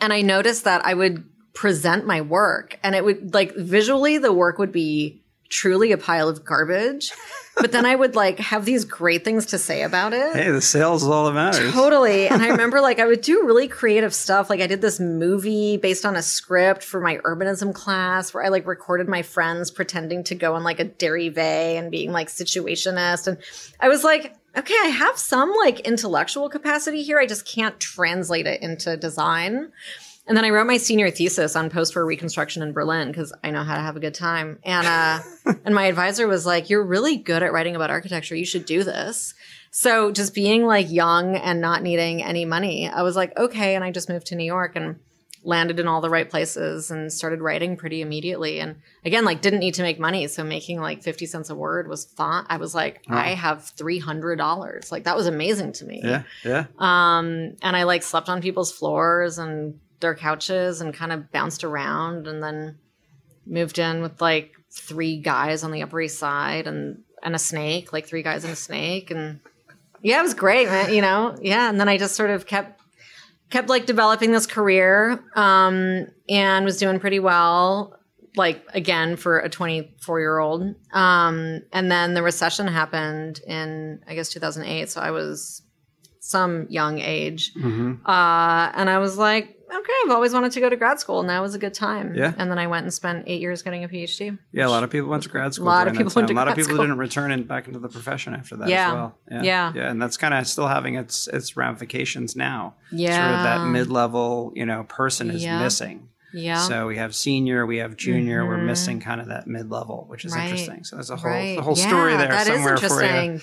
and 0.00 0.12
I 0.12 0.22
noticed 0.22 0.64
that 0.64 0.86
I 0.86 0.94
would 0.94 1.22
present 1.52 2.06
my 2.06 2.22
work 2.22 2.78
and 2.82 2.94
it 2.94 3.04
would 3.04 3.34
like 3.34 3.54
visually 3.56 4.16
the 4.16 4.32
work 4.32 4.58
would 4.58 4.72
be 4.72 5.22
truly 5.50 5.92
a 5.92 5.98
pile 5.98 6.28
of 6.28 6.44
garbage. 6.44 7.12
But 7.56 7.72
then 7.72 7.84
I 7.84 7.94
would 7.94 8.14
like 8.14 8.38
have 8.38 8.64
these 8.64 8.84
great 8.84 9.24
things 9.24 9.46
to 9.46 9.58
say 9.58 9.82
about 9.82 10.12
it. 10.12 10.34
Hey, 10.34 10.50
the 10.50 10.62
sales 10.62 11.02
is 11.02 11.08
all 11.08 11.26
that 11.26 11.32
matters. 11.32 11.72
Totally. 11.72 12.28
And 12.28 12.42
I 12.42 12.48
remember 12.50 12.80
like 12.80 12.98
I 12.98 13.06
would 13.06 13.20
do 13.20 13.44
really 13.44 13.68
creative 13.68 14.14
stuff. 14.14 14.50
Like 14.50 14.60
I 14.60 14.66
did 14.66 14.80
this 14.80 15.00
movie 15.00 15.76
based 15.76 16.04
on 16.04 16.16
a 16.16 16.22
script 16.22 16.84
for 16.84 17.00
my 17.00 17.18
urbanism 17.18 17.74
class 17.74 18.32
where 18.32 18.44
I 18.44 18.48
like 18.48 18.66
recorded 18.66 19.08
my 19.08 19.22
friends 19.22 19.70
pretending 19.70 20.24
to 20.24 20.34
go 20.34 20.54
on 20.54 20.62
like 20.62 20.80
a 20.80 20.84
derive 20.84 21.38
and 21.38 21.90
being 21.90 22.12
like 22.12 22.28
situationist. 22.28 23.26
And 23.26 23.38
I 23.80 23.88
was 23.88 24.04
like, 24.04 24.34
okay, 24.56 24.76
I 24.82 24.88
have 24.88 25.16
some 25.16 25.52
like 25.56 25.80
intellectual 25.80 26.48
capacity 26.48 27.02
here. 27.02 27.18
I 27.18 27.26
just 27.26 27.46
can't 27.46 27.78
translate 27.78 28.46
it 28.46 28.62
into 28.62 28.96
design. 28.96 29.72
And 30.30 30.36
then 30.36 30.44
I 30.44 30.50
wrote 30.50 30.68
my 30.68 30.76
senior 30.76 31.10
thesis 31.10 31.56
on 31.56 31.70
post-war 31.70 32.06
reconstruction 32.06 32.62
in 32.62 32.72
Berlin 32.72 33.08
because 33.08 33.32
I 33.42 33.50
know 33.50 33.64
how 33.64 33.74
to 33.74 33.80
have 33.80 33.96
a 33.96 34.00
good 34.00 34.14
time. 34.14 34.60
And 34.62 34.86
uh, 34.86 35.18
and 35.64 35.74
my 35.74 35.86
advisor 35.86 36.28
was 36.28 36.46
like, 36.46 36.70
"You're 36.70 36.84
really 36.84 37.16
good 37.16 37.42
at 37.42 37.52
writing 37.52 37.74
about 37.74 37.90
architecture. 37.90 38.36
You 38.36 38.44
should 38.44 38.64
do 38.64 38.84
this." 38.84 39.34
So 39.72 40.12
just 40.12 40.32
being 40.32 40.66
like 40.66 40.88
young 40.88 41.34
and 41.34 41.60
not 41.60 41.82
needing 41.82 42.22
any 42.22 42.44
money, 42.44 42.88
I 42.88 43.02
was 43.02 43.16
like, 43.16 43.36
"Okay." 43.36 43.74
And 43.74 43.82
I 43.82 43.90
just 43.90 44.08
moved 44.08 44.28
to 44.28 44.36
New 44.36 44.44
York 44.44 44.76
and 44.76 45.00
landed 45.42 45.80
in 45.80 45.88
all 45.88 46.00
the 46.00 46.10
right 46.10 46.30
places 46.30 46.92
and 46.92 47.12
started 47.12 47.40
writing 47.40 47.76
pretty 47.76 48.00
immediately. 48.00 48.60
And 48.60 48.76
again, 49.04 49.24
like 49.24 49.42
didn't 49.42 49.58
need 49.58 49.74
to 49.74 49.82
make 49.82 49.98
money, 49.98 50.28
so 50.28 50.44
making 50.44 50.80
like 50.80 51.02
fifty 51.02 51.26
cents 51.26 51.50
a 51.50 51.56
word 51.56 51.88
was 51.88 52.04
fun. 52.04 52.46
I 52.48 52.58
was 52.58 52.72
like, 52.72 53.02
Wow. 53.08 53.18
I 53.18 53.30
have 53.30 53.64
three 53.70 53.98
hundred 53.98 54.36
dollars. 54.36 54.92
Like 54.92 55.02
that 55.04 55.16
was 55.16 55.26
amazing 55.26 55.72
to 55.72 55.84
me. 55.84 56.02
Yeah, 56.04 56.22
yeah. 56.44 56.66
Um, 56.78 57.56
and 57.62 57.74
I 57.74 57.82
like 57.82 58.04
slept 58.04 58.28
on 58.28 58.40
people's 58.40 58.70
floors 58.70 59.36
and 59.36 59.80
their 60.00 60.14
couches 60.14 60.80
and 60.80 60.94
kind 60.94 61.12
of 61.12 61.30
bounced 61.32 61.64
around 61.64 62.26
and 62.26 62.42
then 62.42 62.78
moved 63.46 63.78
in 63.78 64.02
with 64.02 64.20
like 64.20 64.52
three 64.70 65.20
guys 65.20 65.64
on 65.64 65.72
the 65.72 65.82
Upper 65.82 66.00
East 66.00 66.18
Side 66.18 66.66
and 66.66 67.02
and 67.22 67.34
a 67.34 67.38
snake, 67.38 67.92
like 67.92 68.06
three 68.06 68.22
guys 68.22 68.44
and 68.44 68.52
a 68.52 68.56
snake. 68.56 69.10
And 69.10 69.40
yeah, 70.02 70.20
it 70.20 70.22
was 70.22 70.34
great, 70.34 70.68
man. 70.68 70.92
You 70.94 71.02
know, 71.02 71.36
yeah. 71.42 71.68
And 71.68 71.78
then 71.78 71.88
I 71.88 71.98
just 71.98 72.14
sort 72.14 72.30
of 72.30 72.46
kept 72.46 72.80
kept 73.50 73.68
like 73.68 73.84
developing 73.84 74.30
this 74.32 74.46
career 74.46 75.22
um 75.34 76.06
and 76.28 76.64
was 76.64 76.78
doing 76.78 77.00
pretty 77.00 77.18
well 77.18 77.98
like 78.36 78.64
again 78.72 79.16
for 79.16 79.40
a 79.40 79.48
24 79.48 80.20
year 80.20 80.38
old 80.38 80.62
um 80.92 81.60
and 81.72 81.90
then 81.90 82.14
the 82.14 82.22
recession 82.22 82.68
happened 82.68 83.40
in 83.46 84.00
i 84.06 84.14
guess 84.14 84.30
2008 84.30 84.88
so 84.88 85.00
i 85.00 85.10
was 85.10 85.62
some 86.20 86.66
young 86.70 87.00
age 87.00 87.52
hmm 87.54 87.94
uh 88.06 88.70
and 88.74 88.88
i 88.88 88.98
was 88.98 89.18
like 89.18 89.56
okay 89.72 89.92
i've 90.04 90.10
always 90.10 90.32
wanted 90.32 90.52
to 90.52 90.60
go 90.60 90.68
to 90.68 90.76
grad 90.76 90.98
school 91.00 91.20
and 91.20 91.26
now 91.28 91.42
is 91.44 91.54
a 91.54 91.58
good 91.58 91.74
time 91.74 92.14
Yeah. 92.14 92.32
and 92.38 92.50
then 92.50 92.58
i 92.58 92.66
went 92.66 92.84
and 92.84 92.92
spent 92.92 93.24
eight 93.26 93.40
years 93.40 93.62
getting 93.62 93.84
a 93.84 93.88
phd 93.88 94.38
Yeah, 94.52 94.66
a 94.66 94.68
lot 94.68 94.82
of 94.84 94.90
people 94.90 95.08
went 95.08 95.22
to 95.24 95.28
grad 95.28 95.54
school. 95.54 95.66
A 95.66 95.68
lot 95.68 95.86
of 95.88 95.92
people 95.94 96.12
went 96.14 96.28
to 96.28 96.34
a 96.34 96.36
lot 96.36 96.48
of 96.48 96.54
people 96.56 96.70
school. 96.74 96.84
didn't 96.84 96.98
return 96.98 97.30
in, 97.30 97.44
back 97.44 97.66
into 97.68 97.78
the 97.78 97.88
profession 97.88 98.34
after 98.34 98.56
that 98.56 98.68
Yeah. 98.68 98.88
as 98.88 98.94
well. 98.94 99.18
Yeah. 99.30 99.72
yeah, 99.74 99.90
and 99.90 100.00
that's 100.02 100.16
kind 100.16 100.34
of 100.34 100.46
still 100.46 100.66
having 100.68 100.94
its 100.96 101.28
its 101.28 101.56
ramifications 101.56 102.34
now. 102.36 102.74
yeah 102.90 103.16
Sort 103.16 103.34
of 103.38 103.42
that 103.44 103.66
mid 103.70 103.88
level, 103.90 104.52
you 104.54 104.66
know, 104.66 104.84
person 104.84 105.30
is 105.30 105.42
Yeah. 105.44 105.60
missing. 105.62 106.08
yeah 106.32 106.58
So 106.68 106.86
we 106.86 106.96
have 106.96 107.14
senior, 107.14 107.66
we 107.66 107.78
have 107.78 107.96
junior. 107.96 108.46
We're 108.46 108.58
Mhm. 108.58 108.66
missing 108.66 109.00
kind 109.00 109.20
of 109.20 109.28
that 109.28 109.46
mid 109.46 109.70
level, 109.70 110.04
which 110.08 110.24
is 110.24 110.32
Right. 110.34 110.44
interesting. 110.44 110.84
So 110.84 110.96
there's 110.96 111.10
a 111.10 111.16
whole 111.16 111.30
right 111.30 111.56
the 111.56 111.62
whole 111.62 111.76
story 111.76 112.12
Yeah, 112.12 112.18
there 112.18 112.28
that 112.28 112.46
is 112.46 112.54
somewhere 112.54 112.76
for 112.76 113.02
you. 113.04 113.40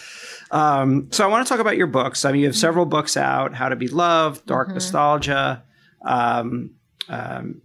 Um, 0.52 1.08
so 1.12 1.24
I 1.26 1.28
want 1.28 1.46
to 1.46 1.50
talk 1.52 1.60
about 1.60 1.76
your 1.78 1.88
books. 1.88 2.24
I 2.26 2.32
mean, 2.32 2.42
you 2.42 2.48
have 2.48 2.56
several 2.56 2.86
books 2.86 3.18
out: 3.18 3.54
How 3.54 3.68
to 3.70 3.76
Be 3.76 3.88
Loved, 3.90 4.46
Dark 4.46 4.70
Mhm. 4.70 4.74
Nostalgia, 4.76 5.64
um, 6.08 6.72
um, 7.10 7.62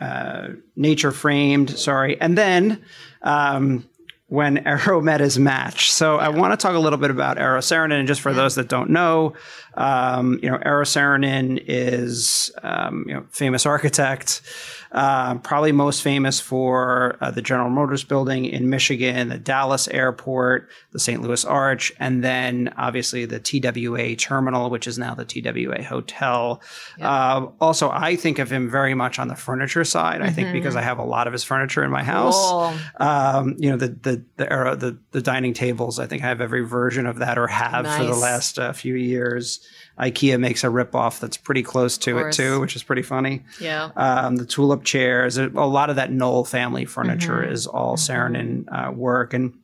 uh, 0.00 0.48
Nature 0.76 1.12
Framed. 1.12 1.70
Sorry, 1.70 2.20
and 2.20 2.38
then 2.38 2.82
um, 3.22 3.88
when 4.28 4.58
Eero 4.64 5.02
met 5.02 5.20
his 5.20 5.38
match. 5.38 5.90
So 5.90 6.16
I 6.16 6.28
want 6.28 6.52
to 6.52 6.56
talk 6.56 6.74
a 6.74 6.78
little 6.78 6.98
bit 6.98 7.10
about 7.10 7.36
Eero 7.36 7.58
Saarinen. 7.58 7.98
And 7.98 8.08
just 8.08 8.20
for 8.20 8.32
those 8.32 8.54
that 8.54 8.68
don't 8.68 8.90
know, 8.90 9.34
um, 9.74 10.40
you 10.42 10.50
know, 10.50 10.58
Saarinen 10.58 11.62
is 11.66 12.50
um, 12.62 13.04
you 13.06 13.14
know 13.14 13.24
famous 13.30 13.66
architect. 13.66 14.42
Uh, 14.90 15.34
probably 15.38 15.70
most 15.70 16.02
famous 16.02 16.40
for 16.40 17.18
uh, 17.20 17.30
the 17.30 17.42
General 17.42 17.68
Motors 17.68 18.04
building 18.04 18.46
in 18.46 18.70
Michigan, 18.70 19.28
the 19.28 19.36
Dallas 19.36 19.86
airport, 19.88 20.70
the 20.92 20.98
St. 20.98 21.20
Louis 21.20 21.44
Arch, 21.44 21.92
and 22.00 22.24
then 22.24 22.72
obviously 22.78 23.26
the 23.26 23.38
TWA 23.38 24.16
terminal, 24.16 24.70
which 24.70 24.86
is 24.86 24.96
now 24.98 25.14
the 25.14 25.26
TWA 25.26 25.82
hotel. 25.82 26.62
Uh, 26.98 27.48
also, 27.60 27.90
I 27.90 28.16
think 28.16 28.38
of 28.38 28.50
him 28.50 28.70
very 28.70 28.94
much 28.94 29.18
on 29.18 29.28
the 29.28 29.36
furniture 29.36 29.84
side. 29.84 30.22
I 30.22 30.30
think 30.30 30.52
because 30.52 30.74
I 30.74 30.80
have 30.80 30.98
a 30.98 31.04
lot 31.04 31.26
of 31.26 31.34
his 31.34 31.44
furniture 31.44 31.84
in 31.84 31.90
my 31.90 32.02
house. 32.02 32.50
Cool. 32.50 32.72
Um, 32.96 33.56
you 33.58 33.70
know, 33.70 33.76
the 33.76 33.88
the 33.88 34.24
the 34.36 34.50
era, 34.50 34.74
the 34.74 34.98
the 35.10 35.20
dining 35.20 35.52
tables. 35.52 35.98
I 35.98 36.06
think 36.06 36.22
I 36.24 36.28
have 36.28 36.40
every 36.40 36.64
version 36.64 37.04
of 37.06 37.18
that, 37.18 37.36
or 37.36 37.46
have 37.46 37.86
for 37.86 38.04
the 38.04 38.16
last 38.16 38.58
uh, 38.58 38.72
few 38.72 38.94
years. 38.94 39.67
IKEA 39.98 40.38
makes 40.38 40.62
a 40.64 40.68
ripoff 40.68 41.18
that's 41.20 41.36
pretty 41.36 41.62
close 41.62 41.98
to 41.98 42.18
it 42.18 42.32
too, 42.32 42.60
which 42.60 42.76
is 42.76 42.82
pretty 42.82 43.02
funny. 43.02 43.42
yeah 43.60 43.90
Um, 43.96 44.36
the 44.36 44.46
tulip 44.46 44.84
chairs, 44.84 45.36
a 45.38 45.48
lot 45.48 45.90
of 45.90 45.96
that 45.96 46.12
Knoll 46.12 46.44
family 46.44 46.84
furniture 46.84 47.42
Mhm. 47.42 47.52
is 47.52 47.66
all 47.66 47.96
Saarinen 47.96 48.64
uh, 48.70 48.92
work, 48.92 49.34
and 49.34 49.54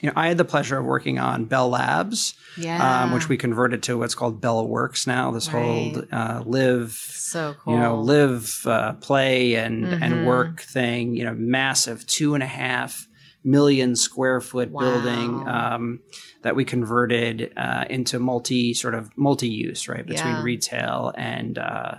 you 0.00 0.06
know, 0.08 0.12
I 0.14 0.28
had 0.28 0.38
the 0.38 0.44
pleasure 0.44 0.78
of 0.78 0.84
working 0.84 1.18
on 1.18 1.46
Bell 1.46 1.68
Labs, 1.70 2.34
yeah 2.56 3.02
um, 3.02 3.10
which 3.10 3.28
we 3.28 3.36
converted 3.36 3.82
to 3.84 3.98
what's 3.98 4.14
called 4.14 4.40
Bell 4.40 4.64
Works 4.66 5.08
now. 5.08 5.32
This 5.32 5.48
whole 5.48 5.92
uh, 6.12 6.42
live 6.46 6.92
so 6.92 7.56
cool 7.58 7.74
you 7.74 7.80
know, 7.80 8.00
live, 8.00 8.60
uh, 8.64 8.92
play, 8.94 9.54
and 9.56 9.88
Mhm. 9.88 9.98
and 10.02 10.24
work 10.24 10.60
thing. 10.60 11.16
You 11.16 11.24
know, 11.24 11.34
massive 11.36 12.06
two 12.06 12.34
and 12.34 12.42
a 12.44 12.46
half 12.46 13.08
million 13.44 13.96
square 13.96 14.40
foot 14.40 14.70
Wow. 14.70 14.80
building 14.80 15.48
um, 15.48 16.00
that 16.42 16.54
we 16.54 16.64
converted 16.64 17.52
uh, 17.56 17.84
into 17.90 18.18
multi 18.18 18.72
sort 18.74 18.94
of 18.94 19.10
multi 19.16 19.48
use 19.48 19.88
right 19.88 20.06
between 20.06 20.34
Yeah. 20.36 20.42
retail 20.42 21.12
and 21.16 21.58
uh, 21.58 21.94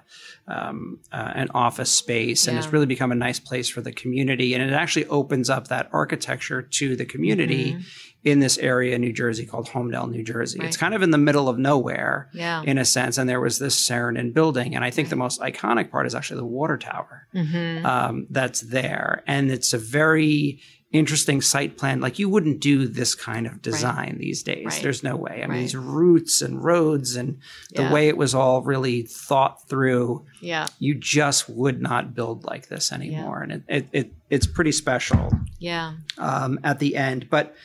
um, 0.48 1.00
uh, 1.12 1.32
an 1.36 1.50
office 1.54 1.92
space, 1.92 2.48
and 2.48 2.58
it's 2.58 2.72
really 2.74 2.86
become 2.86 3.12
a 3.12 3.16
nice 3.16 3.40
place 3.40 3.70
for 3.70 3.82
the 3.82 3.92
community. 3.92 4.54
And 4.54 4.64
it 4.64 4.74
actually 4.74 5.06
opens 5.08 5.50
up 5.50 5.68
that 5.68 5.90
architecture 5.92 6.62
to 6.62 6.96
the 6.96 7.06
community. 7.06 7.74
Mhm. 7.74 7.84
In 8.26 8.40
this 8.40 8.58
area 8.58 8.96
in 8.96 9.02
New 9.02 9.14
Jersey 9.14 9.46
called 9.46 9.70
Holmdel, 9.70 10.12
New 10.12 10.26
Jersey. 10.26 10.60
It's 10.62 10.76
kind 10.76 10.94
of 10.94 11.02
in 11.02 11.12
the 11.12 11.18
middle 11.18 11.48
of 11.48 11.58
nowhere 11.58 12.28
yeah 12.34 12.62
in 12.64 12.78
a 12.78 12.84
sense. 12.84 13.18
And 13.18 13.30
there 13.30 13.40
was 13.40 13.60
this 13.60 13.78
Saarinen 13.80 14.34
building. 14.34 14.76
And 14.76 14.84
I 14.84 14.92
think 14.92 15.08
the 15.08 15.16
most 15.16 15.40
iconic 15.40 15.90
part 15.90 16.06
is 16.06 16.14
actually 16.14 16.42
the 16.42 16.46
water 16.46 16.78
tower 16.78 17.28
hmm 17.32 17.86
um, 17.86 18.28
that's 18.30 18.60
there. 18.60 19.24
And 19.26 19.50
it's 19.50 19.72
a 19.72 19.78
very 19.78 20.60
interesting 20.92 21.40
site 21.42 21.78
plan. 21.78 22.02
Like 22.02 22.18
you 22.18 22.28
wouldn't 22.30 22.60
do 22.62 22.88
this 22.88 23.14
kind 23.14 23.46
of 23.46 23.62
design 23.62 24.18
these 24.20 24.42
days. 24.42 24.66
Right. 24.66 24.82
There's 24.82 25.04
no 25.04 25.16
way. 25.16 25.42
I 25.44 25.48
mean, 25.48 25.50
Right. 25.50 25.60
these 25.60 25.76
routes 25.76 26.42
and 26.42 26.64
roads 26.64 27.16
and 27.16 27.38
the 27.76 27.84
Yeah. 27.84 27.94
way 27.94 28.08
it 28.08 28.18
was 28.18 28.34
all 28.34 28.62
really 28.64 29.04
thought 29.04 29.68
through, 29.68 30.26
yeah 30.42 30.66
you 30.80 30.96
just 30.96 31.48
would 31.50 31.80
not 31.82 32.16
build 32.16 32.44
like 32.44 32.70
this 32.70 32.92
anymore. 32.92 33.44
And 33.44 33.52
it, 33.52 33.64
it, 33.68 33.88
it, 33.92 34.14
it's 34.32 34.48
pretty 34.48 34.72
special 34.72 35.32
yeah 35.60 35.94
um, 36.18 36.60
at 36.64 36.80
the 36.80 36.96
end. 36.96 37.30
But 37.30 37.56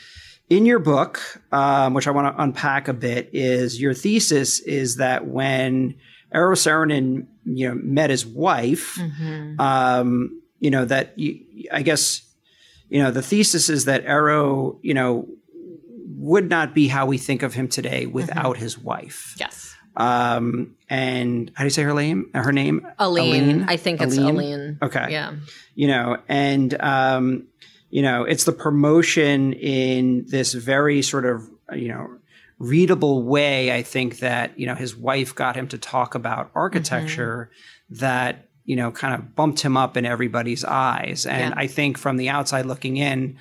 in 0.51 0.67
your 0.67 0.79
book, 0.79 1.19
um, 1.51 1.95
which 1.95 2.07
I 2.07 2.11
want 2.11 2.37
to 2.37 2.43
unpack 2.43 2.89
a 2.89 2.93
bit, 2.93 3.31
is 3.33 3.81
your 3.81 3.95
thesis 3.95 4.61
is 4.61 4.97
that 4.97 5.27
when 5.27 5.95
Eero 6.35 6.55
Saarinen, 6.57 7.27
you 7.47 7.69
know, 7.69 7.75
met 7.83 8.11
his 8.11 8.27
wife, 8.27 8.99
hmm 9.01 9.59
um, 9.59 10.43
you 10.61 10.71
know, 10.71 10.85
that 10.85 11.19
you, 11.19 11.41
I 11.73 11.81
guess, 11.83 12.23
you 12.95 13.03
know, 13.03 13.11
the 13.11 13.23
thesis 13.23 13.69
is 13.69 13.87
that 13.87 14.07
Eero, 14.07 14.79
you 14.89 14.95
know, 14.95 15.27
would 16.31 16.49
not 16.49 16.75
be 16.75 16.87
how 16.89 17.05
we 17.07 17.19
think 17.19 17.43
of 17.43 17.53
him 17.55 17.67
today 17.69 18.07
without 18.07 18.57
his 18.57 18.79
wife. 18.79 19.35
yes 19.39 19.75
Um, 19.97 20.77
and 20.89 21.51
how 21.55 21.63
do 21.65 21.67
you 21.67 21.71
say 21.79 21.83
her 21.83 21.95
name? 21.95 22.31
Her 22.35 22.53
name? 22.53 22.87
Aline. 22.99 23.65
I 23.69 23.77
think 23.77 24.01
it's 24.01 24.17
Aline? 24.17 24.35
Aline. 24.37 24.79
Okay 24.89 25.07
Yeah. 25.11 25.33
you 25.75 25.89
know 25.93 26.07
and 26.29 26.71
um 26.81 27.27
you 27.91 28.03
know 28.07 28.19
it's 28.33 28.45
the 28.45 28.53
promotion 28.67 29.53
in 29.55 30.25
this 30.35 30.53
very 30.55 31.03
sort 31.03 31.27
of 31.33 31.37
you 31.83 31.89
know 31.93 32.05
readable 32.59 33.17
way 33.35 33.59
i 33.79 33.83
think 33.95 34.11
that 34.21 34.47
you 34.59 34.67
know 34.69 34.77
his 34.85 34.93
wife 34.97 35.31
got 35.35 35.57
him 35.57 35.67
to 35.75 35.79
talk 35.79 36.15
about 36.15 36.51
architecture 36.55 37.51
that 37.91 38.49
you 38.65 38.77
know 38.77 38.91
kind 38.91 39.15
of 39.15 39.35
bumped 39.35 39.61
him 39.61 39.77
up 39.77 39.97
in 39.97 40.05
everybody's 40.07 40.65
eyes 40.65 41.27
and 41.27 41.51
Yeah. 41.55 41.61
i 41.65 41.67
think 41.67 41.99
from 41.99 42.17
the 42.17 42.29
outside 42.29 42.67
looking 42.67 42.97
in 42.97 43.37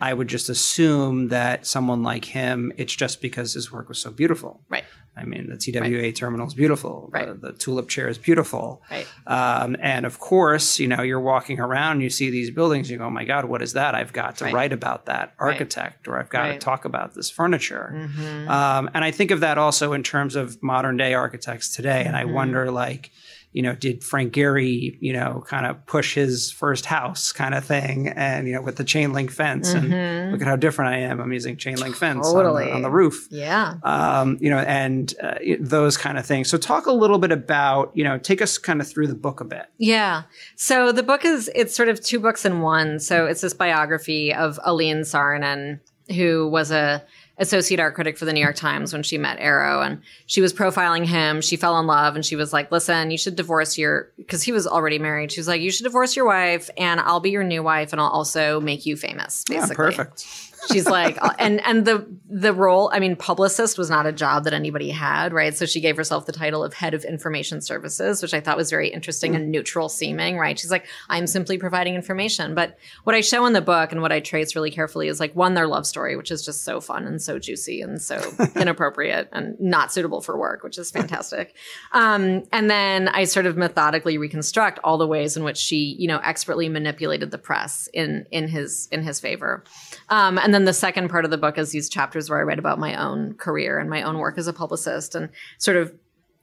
i 0.00 0.12
would 0.12 0.28
just 0.28 0.48
assume 0.48 1.28
that 1.28 1.66
someone 1.66 2.02
like 2.02 2.24
him 2.26 2.72
it's 2.76 2.94
just 2.94 3.20
because 3.22 3.54
his 3.54 3.72
work 3.72 3.88
was 3.88 3.98
so 4.00 4.10
beautiful 4.10 4.60
Right. 4.68 4.84
i 5.16 5.24
mean 5.24 5.48
the 5.48 5.56
twa 5.56 6.12
terminal 6.12 6.46
is 6.46 6.52
beautiful 6.54 7.08
Right. 7.12 7.26
the, 7.28 7.52
the 7.52 7.52
tulip 7.56 7.88
chair 7.88 8.06
is 8.08 8.18
beautiful 8.18 8.82
Right. 8.90 9.06
um, 9.26 9.76
and 9.80 10.04
of 10.06 10.18
course, 10.18 10.78
you 10.78 10.86
know, 10.88 11.02
you're 11.02 11.20
walking 11.34 11.58
around, 11.58 12.00
you 12.02 12.10
see 12.10 12.30
these 12.30 12.50
buildings, 12.50 12.88
you 12.90 12.98
go, 12.98 13.06
oh 13.06 13.10
my 13.10 13.24
God, 13.24 13.46
what 13.46 13.60
is 13.62 13.72
that? 13.72 13.94
I've 13.96 14.12
got 14.12 14.36
to 14.36 14.44
Right. 14.44 14.54
write 14.54 14.72
about 14.72 15.06
that 15.06 15.34
architect 15.40 16.06
or 16.06 16.18
I've 16.20 16.28
got 16.28 16.42
Right. 16.42 16.60
to 16.60 16.64
talk 16.64 16.84
about 16.84 17.14
this 17.14 17.28
furniture. 17.30 17.88
hmm 18.14 18.48
Um, 18.48 18.88
and 18.94 19.02
I 19.04 19.10
think 19.10 19.30
of 19.32 19.40
that 19.40 19.58
also 19.58 19.92
in 19.94 20.02
terms 20.04 20.36
of 20.36 20.62
modern 20.62 20.96
day 20.96 21.12
architects 21.14 21.74
today. 21.74 22.04
And 22.04 22.14
I 22.16 22.22
Mhm. 22.24 22.32
wonder, 22.32 22.70
like, 22.70 23.10
you 23.56 23.62
know, 23.62 23.74
did 23.74 24.04
Frank 24.04 24.34
Gehry, 24.34 24.98
you 25.00 25.12
know, 25.14 25.42
kind 25.48 25.64
of 25.66 25.84
push 25.86 26.14
his 26.14 26.52
first 26.52 26.84
house 26.84 27.32
kind 27.32 27.54
of 27.54 27.64
thing, 27.64 28.08
and 28.08 28.46
you 28.46 28.52
know, 28.54 28.60
with 28.60 28.76
the 28.76 28.84
chain 28.84 29.12
link 29.12 29.30
fence, 29.32 29.72
Mm-hmm. 29.72 29.92
and 29.92 30.32
look 30.32 30.42
at 30.42 30.46
how 30.46 30.56
different 30.56 30.90
I 30.94 30.98
am. 30.98 31.20
I'm 31.20 31.32
using 31.32 31.56
chain 31.56 31.76
link 31.76 31.96
fence 31.96 32.26
on 32.26 32.34
Totally. 32.34 32.66
the, 32.66 32.72
on 32.74 32.82
the 32.82 32.90
roof 32.90 33.26
Yeah. 33.30 33.74
um, 33.82 34.36
you 34.40 34.50
know, 34.50 34.58
and 34.58 35.12
uh, 35.22 35.36
those 35.58 35.96
kind 35.96 36.18
of 36.18 36.26
things. 36.26 36.48
So, 36.50 36.58
talk 36.58 36.86
a 36.86 36.92
little 36.92 37.18
bit 37.18 37.32
about, 37.32 37.92
you 37.94 38.04
know, 38.04 38.18
take 38.18 38.42
us 38.42 38.58
kind 38.58 38.80
of 38.80 38.86
through 38.88 39.06
the 39.08 39.14
book 39.14 39.40
a 39.40 39.44
bit. 39.44 39.66
Yeah. 39.78 40.24
So 40.56 40.92
the 40.92 41.02
book 41.02 41.24
is 41.24 41.50
it's 41.54 41.74
sort 41.74 41.88
of 41.88 42.00
two 42.02 42.20
books 42.20 42.44
in 42.44 42.60
one. 42.60 43.00
So 43.00 43.26
it's 43.26 43.40
this 43.40 43.54
biography 43.54 44.34
of 44.34 44.60
Aline 44.64 45.00
Saarinen, 45.02 45.80
who 46.14 46.48
was 46.48 46.70
a 46.70 47.02
associate 47.38 47.80
art 47.80 47.94
critic 47.94 48.16
for 48.16 48.24
the 48.24 48.32
New 48.32 48.40
York 48.40 48.56
Times 48.56 48.92
when 48.92 49.02
she 49.02 49.18
met 49.18 49.38
Eero 49.38 49.84
and 49.84 50.00
she 50.26 50.40
was 50.40 50.52
profiling 50.52 51.04
him. 51.04 51.40
She 51.40 51.56
fell 51.56 51.78
in 51.78 51.86
love 51.86 52.14
and 52.14 52.24
she 52.24 52.36
was 52.36 52.52
like, 52.52 52.72
"Listen, 52.72 53.10
you 53.10 53.18
should 53.18 53.36
divorce 53.36 53.76
your 53.76 54.10
because 54.16 54.42
he 54.42 54.52
was 54.52 54.66
already 54.66 54.98
married. 54.98 55.32
She 55.32 55.40
was 55.40 55.48
like, 55.48 55.60
"You 55.60 55.70
should 55.70 55.84
divorce 55.84 56.16
your 56.16 56.24
wife 56.24 56.70
and 56.78 57.00
I'll 57.00 57.20
be 57.20 57.30
your 57.30 57.44
new 57.44 57.62
wife 57.62 57.92
and 57.92 58.00
I'll 58.00 58.08
also 58.08 58.60
make 58.60 58.86
you 58.86 58.96
famous." 58.96 59.44
Basically. 59.48 59.90
Yeah, 59.90 59.96
perfect. 59.96 60.26
She's 60.70 60.86
like, 60.86 61.22
uh, 61.22 61.32
and 61.38 61.60
and 61.64 61.84
the 61.84 62.06
the 62.28 62.52
role, 62.52 62.90
I 62.92 62.98
mean, 62.98 63.14
publicist 63.14 63.78
was 63.78 63.88
not 63.88 64.06
a 64.06 64.12
job 64.12 64.44
that 64.44 64.52
anybody 64.52 64.90
had, 64.90 65.32
right? 65.32 65.56
So 65.56 65.64
she 65.64 65.80
gave 65.80 65.96
herself 65.96 66.26
the 66.26 66.32
title 66.32 66.64
of 66.64 66.74
head 66.74 66.92
of 66.92 67.04
information 67.04 67.60
services, 67.60 68.20
which 68.20 68.34
I 68.34 68.40
thought 68.40 68.56
was 68.56 68.70
very 68.70 68.88
interesting 68.88 69.36
and 69.36 69.50
neutral 69.50 69.88
seeming, 69.88 70.36
right? 70.36 70.58
She's 70.58 70.70
like, 70.70 70.86
I'm 71.08 71.26
simply 71.26 71.56
providing 71.56 71.94
information. 71.94 72.54
But 72.54 72.78
what 73.04 73.14
I 73.14 73.20
show 73.20 73.46
in 73.46 73.52
the 73.52 73.60
book 73.60 73.92
and 73.92 74.02
what 74.02 74.12
I 74.12 74.20
trace 74.20 74.56
really 74.56 74.70
carefully 74.70 75.08
is 75.08 75.20
like 75.20 75.34
one, 75.36 75.54
their 75.54 75.68
love 75.68 75.86
story, 75.86 76.16
which 76.16 76.30
is 76.30 76.44
just 76.44 76.64
so 76.64 76.80
fun 76.80 77.06
and 77.06 77.22
so 77.22 77.38
juicy 77.38 77.80
and 77.80 78.02
so 78.02 78.20
inappropriate 78.56 79.28
and 79.32 79.58
not 79.60 79.92
suitable 79.92 80.20
for 80.20 80.36
work, 80.36 80.64
which 80.64 80.78
is 80.78 80.90
fantastic. 80.90 81.54
Um, 81.92 82.44
and 82.52 82.68
then 82.68 83.08
I 83.08 83.24
sort 83.24 83.46
of 83.46 83.56
methodically 83.56 84.18
reconstruct 84.18 84.80
all 84.82 84.98
the 84.98 85.06
ways 85.06 85.36
in 85.36 85.44
which 85.44 85.58
she, 85.58 85.96
you 85.98 86.08
know, 86.08 86.18
expertly 86.24 86.68
manipulated 86.68 87.30
the 87.30 87.38
press 87.38 87.88
in 87.94 88.26
in 88.30 88.48
his 88.48 88.88
in 88.90 89.02
his 89.02 89.20
favor. 89.20 89.62
Um, 90.08 90.38
and 90.46 90.54
then 90.54 90.64
the 90.64 90.72
second 90.72 91.08
part 91.08 91.24
of 91.24 91.32
the 91.32 91.38
book 91.38 91.58
is 91.58 91.72
these 91.72 91.88
chapters 91.88 92.30
where 92.30 92.38
I 92.38 92.44
write 92.44 92.60
about 92.60 92.78
my 92.78 92.94
own 92.94 93.34
career 93.34 93.80
and 93.80 93.90
my 93.90 94.02
own 94.02 94.18
work 94.18 94.38
as 94.38 94.46
a 94.46 94.52
publicist 94.52 95.16
and 95.16 95.28
sort 95.58 95.76
of 95.76 95.92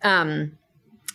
um, 0.02 0.58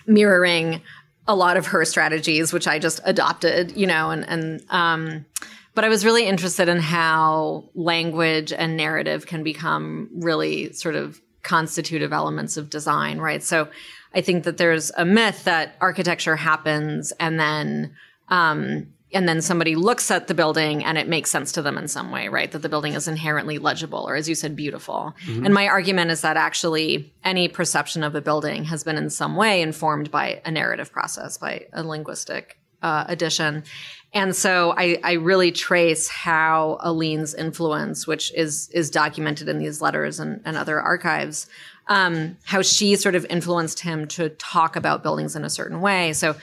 mirroring 0.06 0.80
a 1.26 1.36
lot 1.36 1.58
of 1.58 1.66
her 1.66 1.84
strategies, 1.84 2.50
which 2.50 2.66
I 2.66 2.78
just 2.78 3.02
adopted, 3.04 3.76
you 3.76 3.86
know, 3.86 4.08
and 4.08 4.26
and 4.26 4.62
um, 4.70 5.26
but 5.74 5.84
I 5.84 5.90
was 5.90 6.02
really 6.02 6.24
interested 6.24 6.66
in 6.66 6.78
how 6.78 7.68
language 7.74 8.54
and 8.54 8.78
narrative 8.78 9.26
can 9.26 9.42
become 9.42 10.08
really 10.14 10.72
sort 10.72 10.94
of 10.94 11.20
constitutive 11.42 12.14
elements 12.14 12.56
of 12.56 12.70
design, 12.70 13.18
right? 13.18 13.42
So 13.42 13.68
I 14.14 14.22
think 14.22 14.44
that 14.44 14.56
there's 14.56 14.92
a 14.96 15.04
myth 15.04 15.44
that 15.44 15.76
architecture 15.82 16.36
happens 16.36 17.12
and 17.20 17.38
then 17.38 17.94
um, 18.28 18.94
and 19.12 19.28
then 19.28 19.40
somebody 19.40 19.74
looks 19.74 20.10
at 20.10 20.26
the 20.26 20.34
building 20.34 20.84
and 20.84 20.98
it 20.98 21.08
makes 21.08 21.30
sense 21.30 21.52
to 21.52 21.62
them 21.62 21.78
in 21.78 21.88
some 21.88 22.10
way, 22.10 22.28
right? 22.28 22.50
That 22.52 22.60
the 22.60 22.68
building 22.68 22.92
is 22.92 23.08
inherently 23.08 23.58
legible 23.58 24.04
or, 24.06 24.16
as 24.16 24.28
you 24.28 24.34
said, 24.34 24.54
beautiful. 24.54 25.14
And 25.44 25.54
my 25.54 25.66
argument 25.66 26.10
is 26.10 26.20
that 26.20 26.36
actually 26.36 27.12
any 27.24 27.48
perception 27.48 28.02
of 28.04 28.14
a 28.14 28.20
building 28.20 28.64
has 28.64 28.84
been 28.84 28.98
in 28.98 29.08
some 29.08 29.34
way 29.34 29.62
informed 29.62 30.10
by 30.10 30.42
a 30.44 30.50
narrative 30.50 30.92
process, 30.92 31.38
by 31.38 31.66
a 31.72 31.82
linguistic 31.82 32.58
uh, 32.82 33.04
addition. 33.08 33.64
And 34.12 34.36
so 34.36 34.74
I, 34.76 34.98
I 35.02 35.12
really 35.14 35.52
trace 35.52 36.08
how 36.08 36.78
Aline's 36.80 37.34
influence, 37.34 38.06
which 38.06 38.32
is 38.34 38.68
is 38.70 38.90
documented 38.90 39.48
in 39.48 39.58
these 39.58 39.82
letters 39.82 40.20
and, 40.20 40.40
and 40.44 40.56
other 40.56 40.80
archives, 40.80 41.46
um, 41.88 42.36
how 42.44 42.62
she 42.62 42.96
sort 42.96 43.14
of 43.14 43.26
influenced 43.28 43.80
him 43.80 44.06
to 44.08 44.30
talk 44.30 44.76
about 44.76 45.02
buildings 45.02 45.34
in 45.36 45.44
a 45.44 45.50
certain 45.50 45.80
way. 45.80 46.12
So 46.12 46.36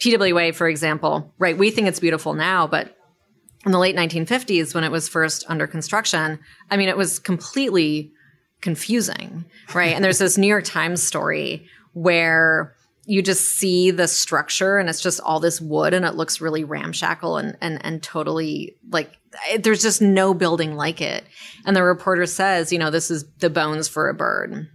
TWA, 0.00 0.52
for 0.52 0.68
example, 0.68 1.32
right? 1.38 1.56
We 1.56 1.70
think 1.70 1.86
it's 1.88 2.00
beautiful 2.00 2.34
now, 2.34 2.66
but 2.66 2.96
in 3.66 3.72
the 3.72 3.78
late 3.78 3.94
1950s, 3.96 4.74
when 4.74 4.84
it 4.84 4.90
was 4.90 5.08
first 5.08 5.44
under 5.48 5.66
construction, 5.66 6.38
I 6.70 6.76
mean, 6.76 6.88
it 6.88 6.96
was 6.96 7.18
completely 7.18 8.12
confusing, 8.62 9.44
right? 9.74 9.94
and 9.94 10.04
there's 10.04 10.18
this 10.18 10.36
New 10.38 10.46
York 10.46 10.64
Times 10.64 11.02
story 11.02 11.66
where 11.92 12.74
you 13.06 13.22
just 13.22 13.42
see 13.56 13.90
the 13.90 14.06
structure 14.06 14.78
and 14.78 14.88
it's 14.88 15.00
just 15.00 15.20
all 15.20 15.40
this 15.40 15.60
wood 15.60 15.94
and 15.94 16.04
it 16.04 16.14
looks 16.14 16.40
really 16.40 16.62
ramshackle 16.62 17.38
and 17.38 17.56
and 17.60 17.84
and 17.84 18.02
totally 18.02 18.76
like 18.90 19.16
it- 19.50 19.62
there's 19.64 19.82
just 19.82 20.00
no 20.02 20.32
building 20.34 20.76
like 20.76 21.00
it. 21.00 21.24
And 21.64 21.74
the 21.74 21.82
reporter 21.82 22.26
says, 22.26 22.70
you 22.72 22.78
know, 22.78 22.90
this 22.90 23.10
is 23.10 23.24
the 23.38 23.50
bones 23.50 23.88
for 23.88 24.08
a 24.08 24.14
bird. 24.14 24.68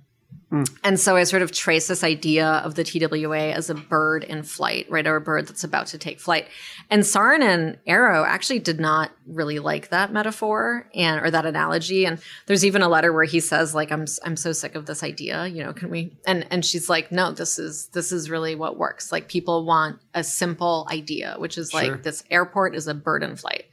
And 0.84 1.00
so 1.00 1.16
I 1.16 1.24
sort 1.24 1.42
of 1.42 1.52
trace 1.52 1.88
this 1.88 2.04
idea 2.04 2.46
of 2.48 2.76
the 2.76 2.84
TWA 2.84 3.52
as 3.52 3.70
a 3.70 3.76
bird 3.76 4.24
in 4.24 4.44
flight, 4.44 4.86
right? 4.90 5.06
Or 5.06 5.16
a 5.16 5.22
bird 5.22 5.48
that's 5.48 5.64
about 5.64 5.88
to 5.88 5.98
take 5.98 6.20
flight. 6.20 6.48
And 6.90 7.04
Saarinen 7.04 7.78
Eero 7.88 8.26
actually 8.26 8.60
did 8.60 8.80
not 8.80 9.12
really 9.28 9.60
like 9.60 9.90
that 9.90 10.14
metaphor 10.14 10.88
and 10.94 11.26
or 11.26 11.32
that 11.32 11.46
analogy. 11.46 12.06
And 12.06 12.20
there's 12.46 12.66
even 12.66 12.82
a 12.82 12.88
letter 12.88 13.12
where 13.12 13.24
he 13.24 13.40
says, 13.40 13.74
like, 13.74 13.92
I'm 13.92 14.06
I'm 14.24 14.36
so 14.36 14.52
sick 14.52 14.76
of 14.76 14.86
this 14.86 15.04
idea, 15.04 15.48
you 15.48 15.64
know, 15.64 15.74
can 15.74 15.90
we 15.90 16.16
and 16.26 16.46
and 16.52 16.64
she's 16.66 16.90
like, 16.90 17.12
No, 17.12 17.32
this 17.32 17.58
is 17.60 17.88
this 17.88 18.12
is 18.12 18.30
really 18.30 18.56
what 18.56 18.78
works. 18.78 19.12
Like 19.12 19.28
people 19.28 19.66
want 19.66 20.00
a 20.14 20.24
simple 20.24 20.88
idea, 20.92 21.36
which 21.38 21.58
is 21.58 21.72
Sure. 21.72 21.82
like 21.82 22.04
this 22.04 22.24
airport 22.30 22.76
is 22.76 22.88
a 22.88 22.94
bird 22.94 23.24
in 23.24 23.36
flight. 23.36 23.66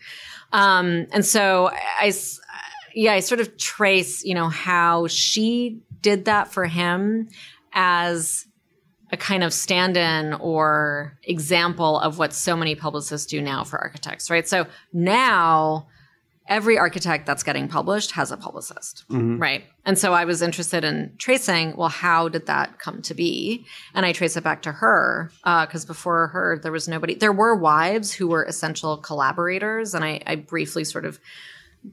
Um, 0.53 1.07
and 1.13 1.25
so 1.25 1.71
I, 1.73 2.13
yeah, 2.95 3.15
I 3.15 3.21
sort 3.21 3.41
of 3.41 3.57
trace, 3.57 4.23
you 4.25 4.35
know, 4.35 4.49
how 4.49 5.07
she 5.07 5.81
did 6.03 6.27
that 6.27 6.53
for 6.53 6.67
him 6.67 7.29
as 7.73 8.47
a 9.11 9.17
kind 9.17 9.45
of 9.45 9.53
stand-in 9.53 10.33
or 10.35 11.19
example 11.25 11.99
of 12.01 12.19
what 12.19 12.33
so 12.33 12.57
many 12.57 12.75
publicists 12.75 13.27
do 13.27 13.41
now 13.41 13.63
for 13.63 13.79
architects, 13.79 14.31
right? 14.31 14.49
So 14.49 14.67
now 14.93 15.87
every 16.49 16.79
architect 16.79 17.27
that's 17.27 17.43
getting 17.43 17.69
published 17.69 18.13
has 18.13 18.33
a 18.33 18.37
publicist, 18.37 19.05
mm-hmm. 19.11 19.39
right? 19.39 19.65
And 19.85 19.99
so 19.99 20.13
I 20.13 20.25
was 20.25 20.43
interested 20.43 20.83
in 20.83 21.15
tracing, 21.19 21.77
well, 21.77 21.89
how 21.89 22.29
did 22.29 22.47
that 22.47 22.79
come 22.79 23.03
to 23.03 23.15
be? 23.15 23.67
And 23.95 24.05
I 24.05 24.13
trace 24.13 24.37
it 24.37 24.45
back 24.45 24.63
to 24.63 24.73
her 24.73 25.31
uh, 25.45 25.67
because 25.67 25.85
before 25.85 26.29
her, 26.29 26.59
there 26.63 26.73
was 26.73 26.89
nobody. 26.89 27.15
There 27.15 27.33
were 27.33 27.55
wives 27.55 28.13
who 28.13 28.29
were 28.29 28.45
essential 28.45 28.97
collaborators, 28.97 29.95
and 29.95 30.05
I, 30.05 30.21
I 30.27 30.37
briefly 30.37 30.85
sort 30.85 31.05
of 31.05 31.21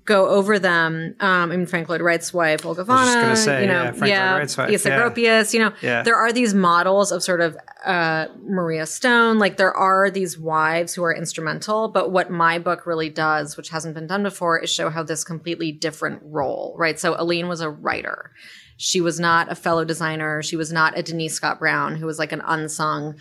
go 0.05 0.27
over 0.29 0.59
them. 0.59 1.15
Um, 1.19 1.51
I 1.51 1.55
mean, 1.57 1.65
Frank 1.65 1.89
Lloyd 1.89 2.01
Wright's 2.01 2.31
wife, 2.33 2.63
Olga 2.65 2.83
was 2.83 2.87
just 2.87 3.13
Vanna, 3.15 3.35
say, 3.35 3.61
you 3.63 3.67
know, 3.67 3.83
yeah, 3.85 3.91
Frank 3.91 4.01
Lloyd 4.01 4.37
Wright's 4.39 4.57
wife, 4.57 4.85
yeah. 4.85 4.99
Gropius, 4.99 5.53
you 5.53 5.59
know, 5.59 5.73
Yeah. 5.81 6.03
there 6.03 6.15
are 6.15 6.31
these 6.31 6.53
models 6.53 7.11
of 7.11 7.23
sort 7.23 7.41
of 7.41 7.57
uh, 7.83 8.27
Maria 8.43 8.85
Stone. 8.85 9.39
Like 9.39 9.57
there 9.57 9.73
are 9.73 10.11
these 10.11 10.37
wives 10.37 10.93
who 10.93 11.03
are 11.03 11.13
instrumental, 11.15 11.87
but 11.87 12.11
what 12.11 12.29
my 12.29 12.59
book 12.59 12.85
really 12.85 13.09
does, 13.09 13.57
which 13.57 13.69
hasn't 13.69 13.95
been 13.95 14.05
done 14.05 14.21
before, 14.21 14.59
is 14.59 14.69
show 14.69 14.89
how 14.91 15.01
this 15.01 15.23
completely 15.23 15.71
different 15.71 16.21
role, 16.23 16.75
right? 16.77 16.99
So 16.99 17.15
Aline 17.17 17.47
was 17.47 17.61
a 17.61 17.69
writer. 17.69 18.31
She 18.77 19.01
was 19.01 19.19
not 19.19 19.51
a 19.51 19.55
fellow 19.55 19.83
designer. 19.85 20.41
She 20.43 20.55
was 20.55 20.71
not 20.71 20.97
a 20.97 21.03
Denise 21.03 21.33
Scott 21.33 21.59
Brown, 21.59 21.95
who 21.95 22.05
was 22.05 22.19
like 22.19 22.31
an 22.31 22.41
unsung 22.45 23.15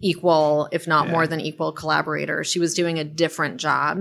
equal, 0.00 0.68
if 0.72 0.86
not 0.86 1.08
more 1.08 1.26
than 1.26 1.40
equal 1.40 1.72
collaborator. 1.72 2.44
She 2.44 2.58
was 2.58 2.74
doing 2.74 2.98
a 2.98 3.04
different 3.04 3.58
job. 3.58 3.98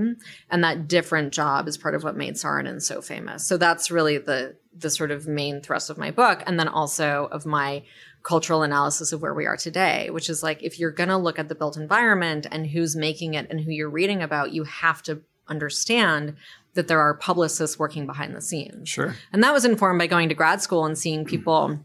And 0.50 0.64
that 0.64 0.88
different 0.88 1.34
job 1.34 1.68
is 1.68 1.78
part 1.78 1.96
of 1.96 2.04
what 2.04 2.18
made 2.18 2.36
Saarinen 2.36 2.82
so 2.82 3.02
famous. 3.02 3.46
So 3.46 3.58
that's 3.58 3.92
really 3.92 4.18
the 4.18 4.56
the 4.76 4.90
sort 4.90 5.12
of 5.12 5.28
main 5.28 5.62
thrust 5.62 5.92
of 5.92 6.00
my 6.00 6.10
book. 6.10 6.42
And 6.48 6.60
then 6.60 6.68
also 6.68 7.30
of 7.32 7.46
my 7.46 7.84
cultural 8.24 8.64
analysis 8.64 9.12
of 9.12 9.22
where 9.22 9.34
we 9.34 9.46
are 9.46 9.58
today, 9.58 10.10
which 10.10 10.30
is 10.30 10.42
like 10.42 10.64
if 10.64 10.80
you're 10.80 10.92
gonna 10.92 11.20
look 11.20 11.38
at 11.38 11.48
the 11.48 11.56
built 11.56 11.78
environment 11.78 12.48
and 12.50 12.66
who's 12.66 12.96
making 12.96 13.36
it 13.36 13.48
and 13.50 13.62
who 13.62 13.72
you're 13.72 13.90
reading 13.90 14.24
about, 14.24 14.52
you 14.52 14.64
have 14.64 15.04
to 15.04 15.22
understand 15.48 16.36
that 16.74 16.88
there 16.88 17.00
are 17.00 17.14
publicists 17.14 17.78
working 17.78 18.08
behind 18.08 18.36
the 18.36 18.42
scenes. 18.42 18.90
Sure. 18.90 19.16
And 19.32 19.44
that 19.44 19.54
was 19.54 19.66
informed 19.66 20.00
by 20.00 20.08
going 20.08 20.30
to 20.30 20.36
grad 20.36 20.62
school 20.62 20.86
and 20.86 20.98
seeing 20.98 21.26
people. 21.26 21.70
Mm-hmm. 21.70 21.82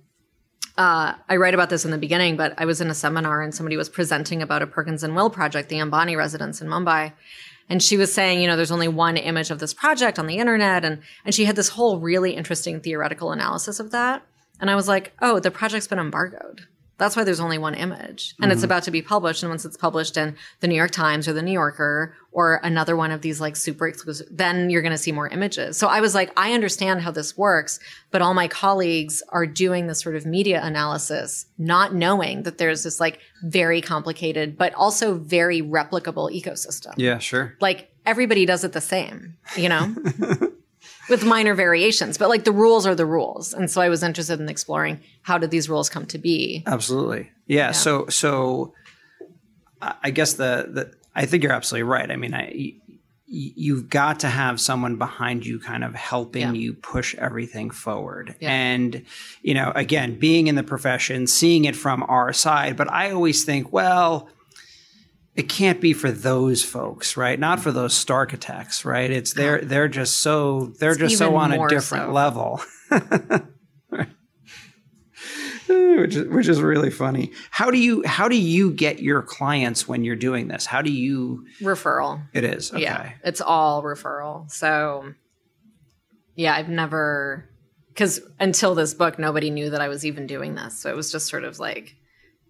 Uh, 0.78 1.14
I 1.28 1.36
write 1.36 1.54
about 1.54 1.70
this 1.70 1.84
in 1.84 1.90
the 1.90 1.98
beginning, 1.98 2.36
but 2.36 2.54
I 2.56 2.64
was 2.64 2.80
in 2.80 2.88
a 2.88 2.94
seminar 2.94 3.42
and 3.42 3.52
somebody 3.52 3.76
was 3.76 3.88
presenting 3.88 4.42
about 4.42 4.62
a 4.62 4.66
Perkins 4.66 5.02
and 5.02 5.16
Will 5.16 5.28
project, 5.28 5.68
the 5.68 5.78
Ambani 5.78 6.16
residence 6.16 6.60
in 6.62 6.68
Mumbai. 6.68 7.12
And 7.68 7.82
she 7.82 7.96
was 7.96 8.12
saying, 8.12 8.40
you 8.40 8.46
know, 8.46 8.56
there's 8.56 8.70
only 8.70 8.86
one 8.86 9.16
image 9.16 9.50
of 9.50 9.58
this 9.58 9.74
project 9.74 10.20
on 10.20 10.28
the 10.28 10.38
internet. 10.38 10.84
And, 10.84 11.02
and 11.24 11.34
she 11.34 11.46
had 11.46 11.56
this 11.56 11.70
whole 11.70 11.98
really 11.98 12.36
interesting 12.36 12.80
theoretical 12.80 13.32
analysis 13.32 13.80
of 13.80 13.90
that. 13.90 14.22
And 14.60 14.70
I 14.70 14.76
was 14.76 14.86
like, 14.86 15.12
oh, 15.20 15.40
the 15.40 15.50
project's 15.50 15.88
been 15.88 15.98
embargoed. 15.98 16.68
That's 16.98 17.14
why 17.14 17.22
there's 17.22 17.40
only 17.40 17.58
one 17.58 17.74
image. 17.74 18.34
And 18.42 18.50
it's 18.50 18.58
mm-hmm. 18.58 18.66
about 18.66 18.82
to 18.82 18.90
be 18.90 19.02
published. 19.02 19.42
And 19.42 19.50
once 19.50 19.64
it's 19.64 19.76
published 19.76 20.16
in 20.16 20.36
the 20.60 20.66
New 20.66 20.74
York 20.74 20.90
Times 20.90 21.28
or 21.28 21.32
the 21.32 21.42
New 21.42 21.52
Yorker 21.52 22.16
or 22.32 22.60
another 22.64 22.96
one 22.96 23.12
of 23.12 23.22
these 23.22 23.40
like 23.40 23.54
super 23.54 23.86
exclusive, 23.86 24.26
then 24.30 24.68
you're 24.68 24.82
going 24.82 24.92
to 24.92 24.98
see 24.98 25.12
more 25.12 25.28
images. 25.28 25.76
So 25.76 25.86
I 25.86 26.00
was 26.00 26.14
like, 26.14 26.32
I 26.36 26.52
understand 26.52 27.00
how 27.00 27.12
this 27.12 27.38
works, 27.38 27.78
but 28.10 28.20
all 28.20 28.34
my 28.34 28.48
colleagues 28.48 29.22
are 29.28 29.46
doing 29.46 29.86
this 29.86 30.00
sort 30.00 30.16
of 30.16 30.26
media 30.26 30.60
analysis, 30.62 31.46
not 31.56 31.94
knowing 31.94 32.42
that 32.42 32.58
there's 32.58 32.82
this 32.82 32.98
like 32.98 33.20
very 33.44 33.80
complicated, 33.80 34.58
but 34.58 34.74
also 34.74 35.14
very 35.14 35.62
replicable 35.62 36.30
ecosystem. 36.34 36.94
Yeah, 36.96 37.18
sure. 37.18 37.56
Like 37.60 37.92
everybody 38.04 38.44
does 38.44 38.64
it 38.64 38.72
the 38.72 38.80
same, 38.80 39.36
you 39.56 39.68
know? 39.68 39.94
With 41.08 41.24
minor 41.24 41.54
variations, 41.54 42.18
but 42.18 42.28
like 42.28 42.44
the 42.44 42.52
rules 42.52 42.86
are 42.86 42.94
the 42.94 43.06
rules. 43.06 43.54
And 43.54 43.70
so 43.70 43.80
I 43.80 43.88
was 43.88 44.02
interested 44.02 44.40
in 44.40 44.48
exploring 44.48 45.00
how 45.22 45.38
did 45.38 45.50
these 45.50 45.68
rules 45.68 45.88
come 45.88 46.06
to 46.06 46.18
be? 46.18 46.62
Absolutely. 46.66 47.30
Yeah, 47.46 47.72
So 47.72 48.06
so 48.08 48.74
I 49.80 50.10
guess 50.10 50.34
the 50.34 50.68
the 50.70 50.92
I 51.14 51.26
think 51.26 51.42
you're 51.42 51.52
absolutely 51.52 51.84
right. 51.84 52.10
I 52.10 52.16
mean, 52.16 52.34
I 52.34 52.74
you've 53.30 53.90
got 53.90 54.20
to 54.20 54.28
have 54.28 54.58
someone 54.58 54.96
behind 54.96 55.44
you 55.44 55.58
kind 55.58 55.84
of 55.84 55.94
helping 55.94 56.42
yeah. 56.42 56.52
you 56.52 56.72
push 56.72 57.14
everything 57.16 57.68
forward. 57.70 58.34
Yeah. 58.40 58.50
And, 58.50 59.04
you 59.42 59.52
know, 59.52 59.70
again, 59.74 60.18
being 60.18 60.46
in 60.46 60.54
the 60.54 60.62
profession, 60.62 61.26
seeing 61.26 61.66
it 61.66 61.76
from 61.76 62.02
our 62.04 62.32
side, 62.32 62.78
but 62.78 62.90
I 62.90 63.10
always 63.10 63.44
think, 63.44 63.70
well, 63.70 64.30
it 65.38 65.48
can't 65.48 65.80
be 65.80 65.92
for 65.92 66.10
those 66.10 66.64
folks, 66.64 67.16
right? 67.16 67.38
Not 67.38 67.60
for 67.60 67.70
those 67.70 68.10
architects, 68.10 68.84
right? 68.84 69.08
It's 69.08 69.34
they're 69.34 69.60
they're 69.60 69.86
just 69.86 70.16
so 70.16 70.72
they're 70.80 70.90
it's 70.90 70.98
just 70.98 71.18
so 71.18 71.36
on 71.36 71.52
a 71.52 71.68
different 71.68 72.08
so. 72.08 72.12
level. 72.12 72.60
which 75.68 76.16
is 76.16 76.26
which 76.26 76.48
is 76.48 76.60
really 76.60 76.90
funny. 76.90 77.30
How 77.50 77.70
do 77.70 77.78
you 77.78 78.02
how 78.04 78.26
do 78.26 78.36
you 78.36 78.72
get 78.72 78.98
your 78.98 79.22
clients 79.22 79.86
when 79.86 80.02
you're 80.02 80.16
doing 80.16 80.48
this? 80.48 80.66
How 80.66 80.82
do 80.82 80.90
you 80.90 81.46
referral? 81.60 82.20
It 82.34 82.42
is 82.42 82.72
okay. 82.72 82.82
Yeah, 82.82 83.12
it's 83.22 83.40
all 83.40 83.84
referral. 83.84 84.50
So 84.50 85.14
yeah, 86.34 86.56
I've 86.56 86.68
never 86.68 87.48
because 87.90 88.20
until 88.40 88.74
this 88.74 88.92
book, 88.92 89.20
nobody 89.20 89.50
knew 89.50 89.70
that 89.70 89.80
I 89.80 89.86
was 89.86 90.04
even 90.04 90.26
doing 90.26 90.56
this. 90.56 90.80
So 90.80 90.90
it 90.90 90.96
was 90.96 91.12
just 91.12 91.28
sort 91.28 91.44
of 91.44 91.60
like, 91.60 91.94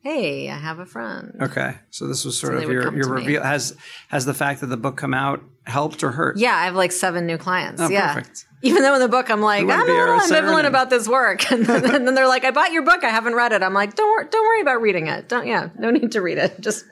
hey, 0.02 0.50
I 0.50 0.56
have 0.56 0.78
a 0.78 0.86
friend. 0.86 1.36
Okay, 1.40 1.76
so 1.90 2.06
this 2.06 2.24
was 2.24 2.38
sort 2.38 2.54
so 2.54 2.58
of 2.58 2.70
your 2.70 2.94
your 2.96 3.08
reveal. 3.08 3.40
Me. 3.40 3.46
Has 3.46 3.76
has 4.08 4.24
the 4.24 4.34
fact 4.34 4.60
that 4.60 4.66
the 4.66 4.76
book 4.76 4.96
come 4.96 5.14
out 5.14 5.42
helped 5.64 6.02
or 6.02 6.12
hurt? 6.12 6.36
Yeah, 6.38 6.54
I 6.54 6.64
have 6.64 6.74
like 6.74 6.92
seven 6.92 7.26
new 7.26 7.38
clients. 7.38 7.80
Oh, 7.80 7.88
yeah. 7.88 8.14
Perfect. 8.14 8.46
Even 8.62 8.82
though 8.82 8.94
in 8.94 9.00
the 9.00 9.08
book 9.08 9.30
I'm 9.30 9.40
like, 9.40 9.62
I'm 9.62 9.70
a 9.70 9.84
little 9.84 10.18
ambivalent 10.18 10.66
about 10.66 10.90
this 10.90 11.06
work. 11.06 11.50
And 11.58 11.64
then, 11.64 11.94
and 11.94 12.06
then, 12.06 12.14
they're 12.14 12.28
like, 12.28 12.44
I 12.44 12.50
bought 12.50 12.72
your 12.72 12.82
book. 12.82 13.04
I 13.04 13.10
haven't 13.10 13.34
read 13.34 13.52
it. 13.52 13.62
I'm 13.62 13.74
like, 13.74 13.94
don't, 13.94 14.08
wor- 14.08 14.24
don't 14.24 14.46
worry 14.46 14.60
about 14.60 14.80
reading 14.80 15.06
it. 15.06 15.28
Don't, 15.28 15.46
yeah, 15.46 15.70
no 15.78 15.90
need 15.90 16.12
to 16.12 16.20
read 16.20 16.38
it. 16.38 16.60
Just 16.60 16.84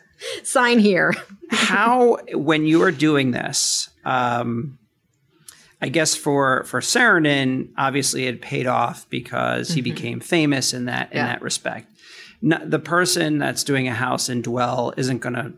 sign 0.42 0.78
here. 0.78 1.12
How, 1.50 2.18
when 2.32 2.66
you 2.66 2.82
are 2.82 2.92
doing 2.92 3.32
this, 3.32 3.90
um, 4.04 4.78
I 5.80 5.88
guess 5.88 6.14
for 6.14 6.64
for 6.64 6.80
Saarinen, 6.80 7.68
obviously 7.76 8.26
it 8.26 8.40
paid 8.40 8.66
off 8.66 9.08
because 9.10 9.68
he 9.68 9.82
mm-hmm. 9.82 9.94
became 9.94 10.20
famous 10.20 10.72
in 10.72 10.86
that 10.86 11.12
in 11.12 11.18
yeah. 11.18 11.26
that 11.26 11.42
respect. 11.42 11.90
The 12.42 12.78
person 12.78 13.38
that's 13.38 13.64
doing 13.64 13.88
a 13.88 13.94
house 13.94 14.28
in 14.28 14.42
Dwell 14.42 14.92
isn't 14.96 15.18
going 15.18 15.34
to. 15.34 15.52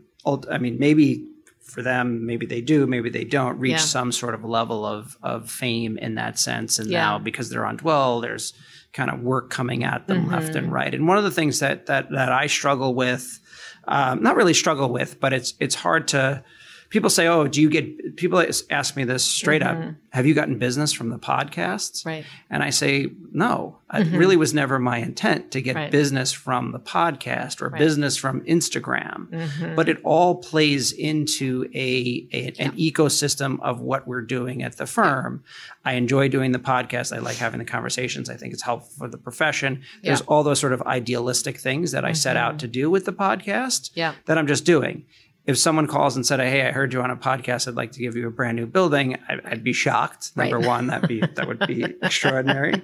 I 0.51 0.57
mean, 0.57 0.77
maybe 0.79 1.27
for 1.61 1.81
them, 1.81 2.25
maybe 2.25 2.45
they 2.45 2.61
do, 2.61 2.87
maybe 2.87 3.09
they 3.09 3.23
don't 3.23 3.57
reach 3.59 3.71
yeah. 3.71 3.77
some 3.77 4.11
sort 4.11 4.33
of 4.33 4.43
level 4.43 4.85
of 4.85 5.17
of 5.23 5.49
fame 5.49 5.97
in 5.97 6.15
that 6.15 6.39
sense. 6.39 6.79
And 6.79 6.89
yeah. 6.89 6.99
now 6.99 7.19
because 7.19 7.49
they're 7.49 7.65
on 7.65 7.77
Dwell, 7.77 8.21
there's 8.21 8.53
kind 8.93 9.11
of 9.11 9.21
work 9.21 9.49
coming 9.49 9.83
at 9.83 10.07
them 10.07 10.23
mm-hmm. 10.23 10.33
left 10.33 10.55
and 10.55 10.71
right. 10.71 10.93
And 10.93 11.07
one 11.07 11.17
of 11.17 11.23
the 11.23 11.31
things 11.31 11.59
that 11.59 11.85
that 11.85 12.11
that 12.11 12.31
I 12.31 12.47
struggle 12.47 12.93
with, 12.93 13.39
um, 13.87 14.21
not 14.23 14.35
really 14.35 14.53
struggle 14.53 14.89
with, 14.89 15.19
but 15.19 15.33
it's 15.33 15.53
it's 15.59 15.75
hard 15.75 16.07
to 16.09 16.43
people 16.89 17.09
say, 17.09 17.27
"Oh, 17.27 17.47
do 17.47 17.61
you 17.61 17.69
get?" 17.69 18.17
People 18.17 18.43
ask 18.69 18.95
me 18.95 19.03
this 19.03 19.23
straight 19.23 19.61
mm-hmm. 19.61 19.89
up: 19.89 19.95
Have 20.11 20.25
you 20.25 20.33
gotten 20.33 20.57
business 20.57 20.91
from 20.91 21.09
the 21.09 21.19
podcasts? 21.19 22.05
Right. 22.05 22.25
And 22.49 22.63
I 22.63 22.71
say, 22.71 23.07
No. 23.31 23.77
Mm-hmm. 23.93 24.13
It 24.13 24.17
really 24.17 24.37
was 24.37 24.53
never 24.53 24.77
my 24.77 24.97
intent 24.97 25.51
to 25.51 25.61
get 25.61 25.75
right. 25.75 25.91
business 25.91 26.31
from 26.31 26.71
the 26.71 26.79
podcast 26.79 27.61
or 27.61 27.69
right. 27.69 27.79
business 27.79 28.17
from 28.17 28.41
Instagram. 28.41 29.29
Mm-hmm. 29.29 29.75
But 29.75 29.89
it 29.89 29.97
all 30.03 30.35
plays 30.35 30.91
into 30.91 31.69
a, 31.73 32.27
a 32.31 32.53
yeah. 32.55 32.65
an 32.65 32.71
ecosystem 32.73 33.59
of 33.61 33.79
what 33.79 34.07
we're 34.07 34.21
doing 34.21 34.61
at 34.63 34.77
the 34.77 34.85
firm. 34.85 35.43
I 35.85 35.93
enjoy 35.93 36.27
doing 36.27 36.51
the 36.51 36.59
podcast. 36.59 37.15
I 37.15 37.19
like 37.19 37.37
having 37.37 37.59
the 37.59 37.65
conversations. 37.65 38.29
I 38.29 38.35
think 38.35 38.53
it's 38.53 38.63
helpful 38.63 38.91
for 38.97 39.07
the 39.07 39.17
profession. 39.17 39.81
There's 40.03 40.21
all 40.21 40.43
those 40.43 40.59
sort 40.59 40.73
of 40.73 40.81
idealistic 40.83 41.57
things 41.57 41.91
that 41.91 42.05
I 42.05 42.11
set 42.11 42.35
out 42.35 42.51
mm-hmm. 42.51 42.57
to 42.59 42.67
do 42.67 42.89
with 42.89 43.05
the 43.05 43.13
podcast 43.13 43.91
yeah. 43.93 44.13
that 44.25 44.37
I'm 44.37 44.47
just 44.47 44.65
doing 44.65 45.05
if 45.49 45.57
someone 45.57 45.87
calls 45.87 46.15
and 46.15 46.23
said, 46.23 46.39
"Hey, 46.39 46.67
I 46.67 46.71
heard 46.71 46.93
you 46.93 47.01
on 47.01 47.09
a 47.09 47.17
podcast. 47.17 47.67
I'd 47.67 47.73
like 47.73 47.91
to 47.93 47.99
give 47.99 48.15
you 48.15 48.27
a 48.27 48.31
brand 48.31 48.55
new 48.55 48.67
building," 48.67 49.17
I, 49.27 49.49
would 49.49 49.63
be 49.63 49.73
shocked. 49.73 50.31
Number 50.37 50.57
right. 50.57 50.67
one, 50.67 50.87
that 50.87 51.07
be 51.07 51.21
that 51.21 51.47
would 51.47 51.65
be 51.65 51.83
extraordinary. 52.03 52.83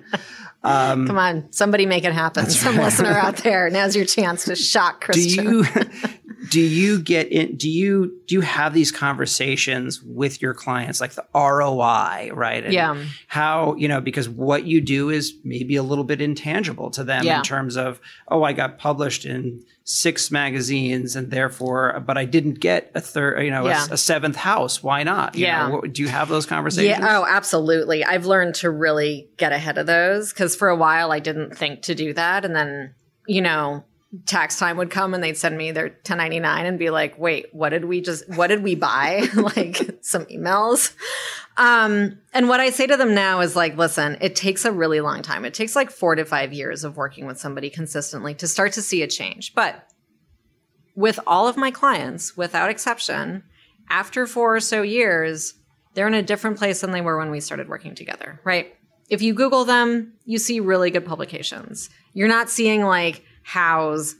Um, 0.63 1.05
Come 1.05 1.19
on, 1.19 1.51
somebody 1.51 1.85
make 1.85 2.05
it 2.05 2.13
happen. 2.13 2.49
Some 2.49 2.77
right. 2.77 2.85
listener 2.85 3.11
out 3.11 3.37
there, 3.37 3.69
now's 3.69 3.95
your 3.95 4.05
chance 4.05 4.45
to 4.45 4.55
shock 4.55 5.01
Christian. 5.01 5.45
Do 5.45 5.51
you 5.57 5.63
do 6.49 6.61
you 6.61 6.99
get 6.99 7.31
in? 7.31 7.55
Do 7.55 7.69
you 7.69 8.19
do 8.27 8.35
you 8.35 8.41
have 8.41 8.73
these 8.73 8.91
conversations 8.91 10.01
with 10.01 10.41
your 10.41 10.53
clients, 10.53 10.99
like 11.01 11.13
the 11.13 11.25
ROI, 11.33 12.31
right? 12.33 12.63
And 12.63 12.73
yeah. 12.73 13.03
How 13.27 13.75
you 13.75 13.87
know 13.87 14.01
because 14.01 14.27
what 14.27 14.65
you 14.65 14.81
do 14.81 15.09
is 15.09 15.33
maybe 15.43 15.75
a 15.75 15.83
little 15.83 16.03
bit 16.03 16.21
intangible 16.21 16.89
to 16.91 17.03
them 17.03 17.23
yeah. 17.23 17.37
in 17.37 17.43
terms 17.43 17.77
of, 17.77 17.99
oh, 18.27 18.43
I 18.43 18.53
got 18.53 18.77
published 18.77 19.25
in 19.25 19.63
six 19.87 20.31
magazines 20.31 21.15
and 21.15 21.29
therefore 21.29 22.03
but 22.07 22.17
i 22.17 22.25
didn't 22.25 22.59
get 22.59 22.89
a 22.95 22.99
third 22.99 23.39
you 23.43 23.51
know 23.51 23.67
yeah. 23.67 23.85
a, 23.87 23.93
a, 23.93 23.97
seventh 23.97 24.35
house 24.35 24.81
why 24.81 25.03
not 25.03 25.35
you 25.35 25.45
yeah 25.45 25.67
know, 25.67 25.75
what, 25.75 25.93
do 25.93 26.01
you 26.01 26.07
have 26.07 26.27
those 26.27 26.47
conversations 26.47 26.97
yeah 26.99 27.19
oh 27.19 27.23
absolutely 27.23 28.03
i've 28.03 28.25
learned 28.25 28.55
to 28.55 28.71
really 28.71 29.29
get 29.37 29.51
ahead 29.51 29.77
of 29.77 29.85
those 29.85 30.33
because 30.33 30.55
for 30.55 30.69
a 30.69 30.75
while 30.75 31.11
i 31.11 31.19
didn't 31.19 31.55
think 31.55 31.83
to 31.83 31.93
do 31.93 32.13
that 32.13 32.43
and 32.43 32.55
then 32.55 32.95
you 33.27 33.39
know 33.39 33.83
tax 34.25 34.57
time 34.57 34.77
would 34.77 34.89
come 34.89 35.13
and 35.13 35.23
they'd 35.23 35.37
send 35.37 35.57
me 35.57 35.71
their 35.71 35.85
1099 35.85 36.65
and 36.65 36.79
be 36.79 36.89
like 36.89 37.17
wait 37.17 37.47
what 37.53 37.69
did 37.69 37.85
we 37.85 38.01
just 38.01 38.27
what 38.29 38.47
did 38.47 38.63
we 38.63 38.75
buy 38.75 39.27
like 39.35 39.97
some 40.01 40.25
emails 40.25 40.93
um, 41.57 42.19
and 42.33 42.49
what 42.49 42.59
I 42.59 42.69
say 42.69 42.85
to 42.87 42.97
them 42.97 43.15
now 43.15 43.39
is 43.39 43.55
like, 43.55 43.77
listen, 43.77 44.17
it 44.19 44.35
takes 44.35 44.65
a 44.65 44.71
really 44.71 44.99
long 44.99 45.21
time. 45.21 45.45
It 45.45 45.53
takes 45.53 45.75
like 45.75 45.89
four 45.89 46.15
to 46.15 46.25
five 46.25 46.51
years 46.51 46.83
of 46.83 46.97
working 46.97 47.25
with 47.25 47.39
somebody 47.39 47.69
consistently 47.69 48.33
to 48.35 48.47
start 48.47 48.73
to 48.73 48.81
see 48.81 49.01
a 49.01 49.07
change. 49.07 49.53
But 49.55 49.87
with 50.95 51.19
all 51.25 51.47
of 51.47 51.57
my 51.57 51.71
clients, 51.71 52.35
without 52.35 52.69
exception, 52.69 53.43
after 53.89 54.27
four 54.27 54.55
or 54.55 54.59
so 54.59 54.81
years, 54.81 55.53
they're 55.93 56.07
in 56.07 56.13
a 56.13 56.21
different 56.21 56.57
place 56.57 56.81
than 56.81 56.91
they 56.91 57.01
were 57.01 57.17
when 57.17 57.31
we 57.31 57.39
started 57.39 57.69
working 57.69 57.95
together, 57.95 58.41
right? 58.43 58.75
If 59.09 59.21
you 59.21 59.33
Google 59.33 59.63
them, 59.63 60.13
you 60.25 60.39
see 60.39 60.59
really 60.59 60.89
good 60.89 61.05
publications. 61.05 61.89
You're 62.13 62.27
not 62.27 62.49
seeing 62.49 62.83
like 62.83 63.23
Houzz 63.47 64.15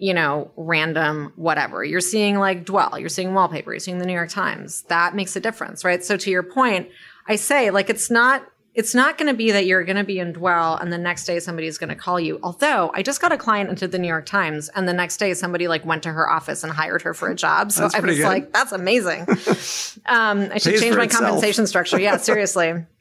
you 0.00 0.14
know, 0.14 0.50
random 0.56 1.32
whatever. 1.36 1.84
You're 1.84 2.00
seeing 2.00 2.38
like 2.38 2.64
Dwell, 2.64 2.98
you're 2.98 3.10
seeing 3.10 3.34
wallpaper, 3.34 3.72
you're 3.72 3.80
seeing 3.80 3.98
the 3.98 4.06
New 4.06 4.14
York 4.14 4.30
Times. 4.30 4.82
That 4.88 5.14
makes 5.14 5.36
a 5.36 5.40
difference, 5.40 5.84
right? 5.84 6.02
So 6.02 6.16
to 6.16 6.30
your 6.30 6.42
point, 6.42 6.88
I 7.28 7.36
say 7.36 7.70
like 7.70 7.90
it's 7.90 8.10
not 8.10 8.42
it's 8.72 8.94
not 8.94 9.18
going 9.18 9.26
to 9.26 9.36
be 9.36 9.50
that 9.50 9.66
you're 9.66 9.84
going 9.84 9.96
to 9.96 10.04
be 10.04 10.20
in 10.20 10.32
Dwell 10.32 10.76
and 10.76 10.92
the 10.92 10.96
next 10.98 11.24
day 11.24 11.40
somebody's 11.40 11.76
going 11.76 11.88
to 11.90 11.96
call 11.96 12.18
you. 12.20 12.38
Although 12.42 12.90
I 12.94 13.02
just 13.02 13.20
got 13.20 13.32
a 13.32 13.36
client 13.36 13.68
into 13.68 13.88
the 13.88 13.98
New 13.98 14.08
York 14.08 14.26
Times 14.26 14.70
and 14.70 14.88
the 14.88 14.92
next 14.92 15.18
day 15.18 15.34
somebody 15.34 15.68
like 15.68 15.84
went 15.84 16.04
to 16.04 16.12
her 16.12 16.30
office 16.30 16.62
and 16.62 16.72
hired 16.72 17.02
her 17.02 17.12
for 17.12 17.28
a 17.28 17.34
job. 17.34 17.72
So 17.72 17.88
I 17.92 18.00
was 18.00 18.16
good. 18.16 18.24
like, 18.24 18.52
that's 18.52 18.72
amazing. 18.72 19.22
um, 20.06 20.48
I 20.52 20.58
should 20.58 20.72
Pays 20.72 20.80
change 20.80 20.96
my 20.96 21.04
itself. 21.04 21.24
compensation 21.24 21.66
structure. 21.66 21.98
Yeah, 21.98 22.16
seriously. 22.16 22.86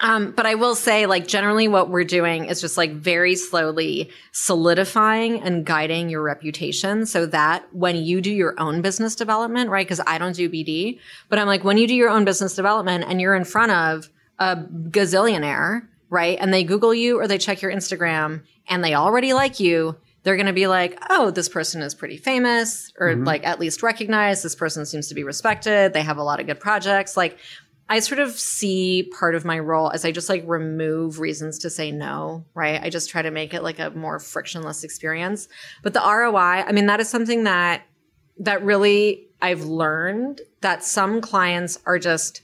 Um, 0.00 0.32
but 0.32 0.46
I 0.46 0.54
will 0.54 0.74
say, 0.74 1.04
like, 1.04 1.26
generally 1.26 1.68
what 1.68 1.90
we're 1.90 2.04
doing 2.04 2.46
is 2.46 2.60
just 2.60 2.78
like 2.78 2.92
very 2.92 3.36
slowly 3.36 4.10
solidifying 4.32 5.42
and 5.42 5.64
guiding 5.64 6.08
your 6.08 6.22
reputation 6.22 7.04
so 7.04 7.26
that 7.26 7.66
when 7.74 7.96
you 7.96 8.22
do 8.22 8.32
your 8.32 8.58
own 8.58 8.80
business 8.80 9.14
development, 9.14 9.68
right? 9.68 9.86
Because 9.86 10.00
I 10.06 10.16
don't 10.16 10.34
do 10.34 10.48
BD, 10.48 10.98
but 11.28 11.38
I'm 11.38 11.46
like, 11.46 11.64
when 11.64 11.76
you 11.76 11.86
do 11.86 11.94
your 11.94 12.08
own 12.08 12.24
business 12.24 12.54
development 12.56 13.04
and 13.06 13.20
you're 13.20 13.34
in 13.34 13.44
front 13.44 13.72
of 13.72 14.08
a 14.38 14.56
gazillionaire, 14.56 15.86
right? 16.08 16.38
And 16.40 16.52
they 16.52 16.64
Google 16.64 16.94
you 16.94 17.20
or 17.20 17.28
they 17.28 17.38
check 17.38 17.60
your 17.60 17.70
Instagram 17.70 18.42
and 18.68 18.82
they 18.82 18.94
already 18.94 19.34
like 19.34 19.60
you, 19.60 19.96
they're 20.22 20.36
going 20.36 20.46
to 20.46 20.52
be 20.52 20.66
like, 20.66 20.98
oh, 21.10 21.30
this 21.30 21.48
person 21.48 21.82
is 21.82 21.94
pretty 21.94 22.16
famous 22.16 22.92
or 22.98 23.08
mm-hmm. 23.08 23.24
like 23.24 23.46
at 23.46 23.60
least 23.60 23.82
recognized. 23.82 24.42
This 24.42 24.54
person 24.54 24.86
seems 24.86 25.08
to 25.08 25.14
be 25.14 25.24
respected. 25.24 25.92
They 25.92 26.02
have 26.02 26.18
a 26.18 26.22
lot 26.22 26.40
of 26.40 26.46
good 26.46 26.60
projects. 26.60 27.16
Like, 27.16 27.38
I 27.90 27.98
sort 27.98 28.20
of 28.20 28.38
see 28.38 29.10
part 29.18 29.34
of 29.34 29.44
my 29.44 29.58
role 29.58 29.90
as 29.90 30.04
I 30.04 30.12
just 30.12 30.28
like 30.28 30.44
remove 30.46 31.18
reasons 31.18 31.58
to 31.58 31.70
say 31.70 31.90
no, 31.90 32.44
right? 32.54 32.80
I 32.80 32.88
just 32.88 33.10
try 33.10 33.20
to 33.20 33.32
make 33.32 33.52
it 33.52 33.64
like 33.64 33.80
a 33.80 33.90
more 33.90 34.20
frictionless 34.20 34.84
experience. 34.84 35.48
But 35.82 35.92
the 35.92 36.00
ROI, 36.00 36.64
I 36.68 36.70
mean, 36.70 36.86
that 36.86 37.00
is 37.00 37.08
something 37.08 37.44
that 37.44 37.82
that 38.38 38.62
really 38.64 39.26
I've 39.42 39.64
learned 39.64 40.40
that 40.60 40.84
some 40.84 41.20
clients 41.20 41.80
are 41.84 41.98
just 41.98 42.42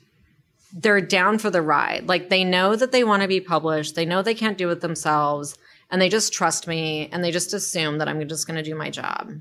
they're 0.72 1.01
down 1.01 1.38
for 1.38 1.49
the 1.49 1.62
ride. 1.62 2.09
Like 2.09 2.28
they 2.28 2.42
know 2.42 2.74
that 2.74 2.90
they 2.90 3.05
want 3.05 3.22
to 3.22 3.28
be 3.28 3.40
published, 3.40 3.94
they 3.94 4.05
know 4.05 4.22
they 4.22 4.34
can't 4.34 4.59
do 4.59 4.68
it 4.70 4.80
themselves, 4.80 5.57
and 5.92 6.03
they 6.03 6.09
just 6.09 6.32
trust 6.32 6.66
me 6.66 7.09
and 7.12 7.22
they 7.22 7.30
just 7.30 7.55
assume 7.55 7.99
that 7.99 8.09
I'm 8.09 8.26
just 8.28 8.49
going 8.49 8.57
to 8.57 8.68
do 8.68 8.74
my 8.74 8.90
job. 8.90 9.40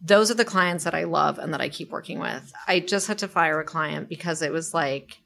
Those 0.00 0.30
are 0.30 0.34
the 0.34 0.44
clients 0.46 0.84
that 0.84 0.94
I 0.94 1.04
love 1.04 1.38
and 1.38 1.52
that 1.52 1.60
I 1.60 1.68
keep 1.68 1.90
working 1.90 2.18
with. 2.18 2.50
I 2.66 2.80
just 2.80 3.08
had 3.08 3.18
to 3.18 3.28
fire 3.28 3.60
a 3.60 3.64
client 3.64 4.08
because 4.08 4.40
it 4.40 4.52
was 4.52 4.72
like 4.72 5.20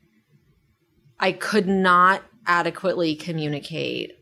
I 1.20 1.32
could 1.32 1.66
not 1.66 2.22
adequately 2.46 3.14
communicate 3.14 4.18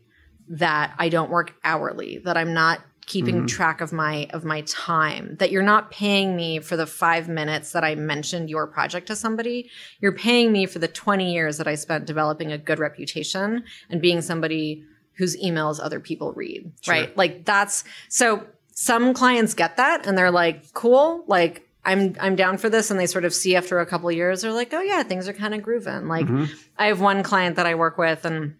that 0.49 0.93
I 0.97 1.09
don't 1.09 1.29
work 1.29 1.53
hourly, 1.63 2.19
that 2.19 2.37
I'm 2.37 2.53
not 2.53 2.81
keeping 3.07 3.37
mm-hmm. 3.37 3.45
track 3.45 3.79
of 3.79 3.93
my 3.93 4.27
of 4.31 4.43
my 4.43 4.61
time 4.61 5.37
that 5.39 5.49
you're 5.49 5.63
not 5.63 5.89
paying 5.89 6.35
me 6.35 6.59
for 6.59 6.75
the 6.75 6.85
5 6.85 7.29
minutes 7.29 7.71
that 7.71 7.83
I 7.83 7.95
mentioned 7.95 8.49
your 8.49 8.67
project 8.67 9.07
to 9.07 9.15
somebody 9.15 9.71
you're 10.01 10.11
paying 10.11 10.51
me 10.51 10.65
for 10.65 10.79
the 10.79 10.89
20 10.89 11.33
years 11.33 11.57
that 11.57 11.67
I 11.67 11.75
spent 11.75 12.05
developing 12.05 12.51
a 12.51 12.57
good 12.57 12.79
reputation 12.79 13.63
and 13.89 14.01
being 14.01 14.21
somebody 14.21 14.83
whose 15.13 15.37
emails 15.37 15.79
other 15.81 16.01
people 16.01 16.33
read 16.33 16.69
sure. 16.81 16.93
right 16.93 17.17
like 17.17 17.45
that's 17.45 17.85
so 18.09 18.45
some 18.73 19.13
clients 19.13 19.53
get 19.53 19.77
that 19.77 20.05
and 20.05 20.17
they're 20.17 20.29
like 20.29 20.73
cool 20.73 21.23
like 21.27 21.66
I'm 21.87 22.15
I'm 22.19 22.35
down 22.35 22.57
for 22.57 22.69
this 22.69 22.91
and 22.91 22.99
they 22.99 23.07
sort 23.07 23.23
of 23.23 23.33
see 23.33 23.55
after 23.55 23.79
a 23.79 23.85
couple 23.85 24.11
years 24.11 24.41
they're 24.41 24.51
like, 24.51 24.73
"Oh 24.73 24.81
yeah, 24.81 25.03
things 25.03 25.27
are 25.29 25.33
kind 25.33 25.53
of 25.53 25.63
grooving." 25.63 26.07
Like 26.07 26.27
I 26.77 26.87
have 26.87 26.99
one 26.99 27.23
client 27.23 27.55
that 27.55 27.65
I 27.65 27.75
work 27.75 27.97
with 27.97 28.25
and 28.25 28.55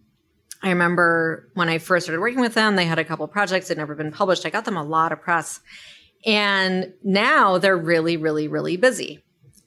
I 0.64 0.70
remember 0.70 1.50
when 1.54 1.68
I 1.68 1.78
first 1.78 2.06
started 2.06 2.22
working 2.22 2.40
with 2.40 2.54
them, 2.54 2.78
they 2.78 2.86
had 2.86 3.00
a 3.00 3.04
couple 3.04 3.28
projects 3.28 3.68
that 3.68 3.78
never 3.78 3.96
been 3.96 4.14
published. 4.14 4.46
I 4.46 4.50
got 4.50 4.64
them 4.64 4.78
a 4.78 4.84
lot 4.84 5.12
of 5.12 5.22
press. 5.22 5.60
And 6.26 6.94
now 7.04 7.58
they're 7.58 7.78
really 7.78 8.16
really 8.16 8.48
really 8.48 8.78
busy. 8.78 9.24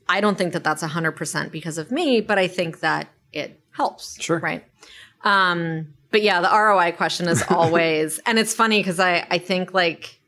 I 0.09 0.21
don't 0.21 0.37
think 0.37 0.55
that 0.55 0.65
that's 0.65 0.83
100% 0.83 1.53
because 1.53 1.79
of 1.79 1.93
me, 1.93 2.21
but 2.21 2.37
I 2.37 2.49
think 2.49 2.81
that 2.81 3.09
it 3.33 3.61
helps. 3.71 4.21
Sure. 4.21 4.41
Right. 4.41 4.65
Um, 5.23 5.95
but 6.11 6.23
yeah, 6.23 6.41
the 6.41 6.49
ROI 6.49 6.93
question 6.93 7.29
is 7.29 7.45
always, 7.49 8.19
and 8.27 8.39
it's 8.39 8.53
funny 8.53 8.81
because 8.81 8.99
I, 8.99 9.27
I 9.31 9.39
think 9.39 9.73
like 9.73 10.20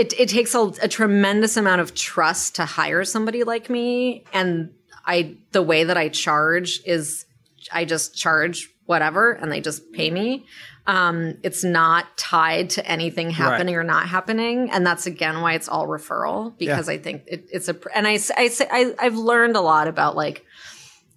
it, 0.00 0.14
it 0.18 0.28
takes 0.30 0.54
a, 0.54 0.72
a 0.82 0.88
tremendous 0.88 1.58
amount 1.58 1.82
of 1.82 1.94
trust 1.94 2.56
to 2.56 2.64
hire 2.64 3.04
somebody 3.04 3.44
like 3.44 3.68
me. 3.68 4.24
And 4.32 4.72
I, 5.04 5.36
the 5.52 5.60
way 5.60 5.84
that 5.84 5.98
I 5.98 6.08
charge 6.08 6.80
is 6.86 7.26
I 7.70 7.84
just 7.84 8.16
charge 8.16 8.70
whatever 8.86 9.32
and 9.32 9.52
they 9.52 9.60
just 9.60 9.92
pay 9.92 10.10
me. 10.10 10.46
Um, 10.86 11.36
it's 11.42 11.62
not 11.62 12.16
tied 12.16 12.70
to 12.70 12.86
anything 12.90 13.28
happening 13.30 13.76
or 13.76 13.84
not 13.84 14.08
happening. 14.08 14.70
And 14.70 14.86
that's 14.86 15.06
again 15.06 15.42
why 15.42 15.52
it's 15.52 15.68
all 15.68 15.86
referral 15.86 16.56
because 16.56 16.88
I 16.88 16.96
think 16.96 17.24
it, 17.26 17.44
it's 17.52 17.68
a, 17.68 17.76
and 17.94 18.08
I, 18.08 18.12
I 18.36 18.48
say, 18.48 18.66
I, 18.70 18.94
I've 18.98 19.16
learned 19.16 19.54
a 19.54 19.60
lot 19.60 19.86
about 19.86 20.16
like, 20.16 20.46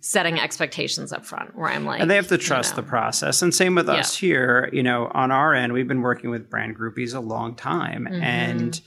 setting 0.06 0.38
expectations 0.38 1.14
up 1.14 1.26
front 1.26 1.56
where 1.56 1.70
I'm 1.70 1.86
like, 1.86 2.02
And 2.02 2.12
they 2.12 2.18
have 2.18 2.28
to 2.28 2.36
you 2.36 2.42
trust 2.42 2.74
know. 2.76 2.82
the 2.84 2.88
process. 2.90 3.42
And 3.42 3.56
same 3.56 3.74
with 3.74 3.88
us 3.88 4.18
here, 4.18 4.70
you 4.74 4.84
know, 4.84 5.10
on 5.14 5.32
our 5.32 5.54
end, 5.54 5.72
we've 5.72 5.88
been 5.88 6.02
working 6.02 6.30
with 6.30 6.50
brand 6.50 6.78
groupies 6.78 7.16
a 7.16 7.22
long 7.22 7.56
time. 7.56 8.04
Mm-hmm. 8.04 8.22
And 8.22 8.82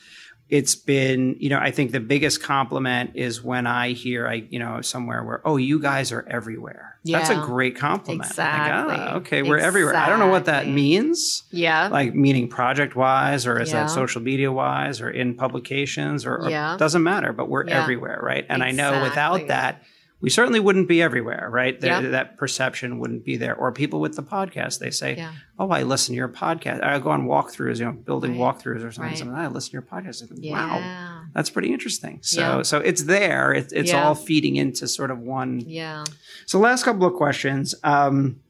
it's 0.50 0.74
been, 0.76 1.34
you 1.40 1.48
know, 1.48 1.58
I 1.58 1.70
think 1.70 1.92
the 1.92 2.00
biggest 2.00 2.42
compliment 2.42 3.12
is 3.14 3.42
when 3.42 3.66
I 3.66 3.92
hear, 3.92 4.28
I, 4.28 4.46
you 4.50 4.58
know, 4.58 4.82
somewhere 4.82 5.24
where, 5.24 5.40
oh, 5.46 5.56
you 5.56 5.80
guys 5.80 6.12
are 6.12 6.22
everywhere. 6.28 6.98
Yeah. 7.02 7.16
That's 7.18 7.30
a 7.30 7.36
great 7.40 7.76
compliment. 7.76 8.20
Like, 8.20 8.30
Exactly. 8.32 8.94
ah, 8.98 9.14
okay, 9.14 9.42
we're 9.42 9.56
everywhere. 9.58 9.96
I 9.96 10.10
don't 10.10 10.18
know 10.18 10.26
what 10.28 10.44
that 10.44 10.68
means. 10.68 11.44
Yeah. 11.50 11.88
Like 11.88 12.14
meaning 12.14 12.46
project 12.48 12.94
wise, 12.94 13.46
or 13.46 13.58
is 13.58 13.72
Yeah. 13.72 13.84
that 13.84 13.90
social 13.90 14.20
media 14.20 14.52
wise, 14.52 15.00
or 15.00 15.08
in 15.08 15.34
publications, 15.34 16.26
or, 16.26 16.36
or 16.36 16.50
Yeah. 16.50 16.76
doesn't 16.76 17.02
matter, 17.02 17.32
but 17.32 17.48
we're 17.48 17.66
Yeah. 17.66 17.82
everywhere, 17.82 18.20
right? 18.22 18.44
And 18.50 18.62
I 18.62 18.70
know 18.72 19.02
without 19.02 19.48
that, 19.48 19.82
we 20.20 20.30
certainly 20.30 20.60
wouldn't 20.60 20.88
be 20.88 21.02
everywhere, 21.02 21.48
right? 21.52 21.78
There, 21.78 21.90
Yeah. 22.02 22.08
That 22.10 22.38
perception 22.38 22.98
wouldn't 22.98 23.24
be 23.24 23.36
there. 23.36 23.54
Or 23.54 23.70
people 23.70 24.00
with 24.00 24.16
the 24.16 24.22
podcast, 24.22 24.78
they 24.78 24.90
say, 24.90 25.16
Yeah. 25.16 25.32
"Oh, 25.58 25.68
I 25.70 25.82
listen 25.82 26.14
to 26.14 26.16
your 26.16 26.28
podcast. 26.28 26.82
I 26.82 26.98
go 26.98 27.10
on 27.10 27.26
walkthroughs, 27.26 27.78
you 27.78 27.84
know, 27.84 27.92
building 27.92 28.32
Right. 28.32 28.40
walkthroughs 28.40 28.82
or 28.84 28.90
something. 28.92 29.10
Right. 29.10 29.18
something. 29.18 29.36
I 29.36 29.46
listen 29.48 29.70
to 29.70 29.72
your 29.74 29.82
podcast. 29.82 30.22
I 30.22 30.26
think, 30.26 30.40
yeah. 30.42 30.52
Wow, 30.52 31.22
that's 31.34 31.50
pretty 31.50 31.70
interesting. 31.72 32.20
So, 32.22 32.62
so 32.62 32.78
it's 32.78 33.02
there. 33.04 33.52
It's 33.52 33.72
it's 33.74 33.92
all 33.92 34.14
feeding 34.14 34.56
into 34.56 34.88
sort 34.88 35.10
of 35.10 35.18
one. 35.18 35.62
Yeah. 35.66 36.04
So, 36.46 36.58
last 36.58 36.84
couple 36.84 37.06
of 37.06 37.12
questions. 37.14 37.74
Um, 37.84 38.40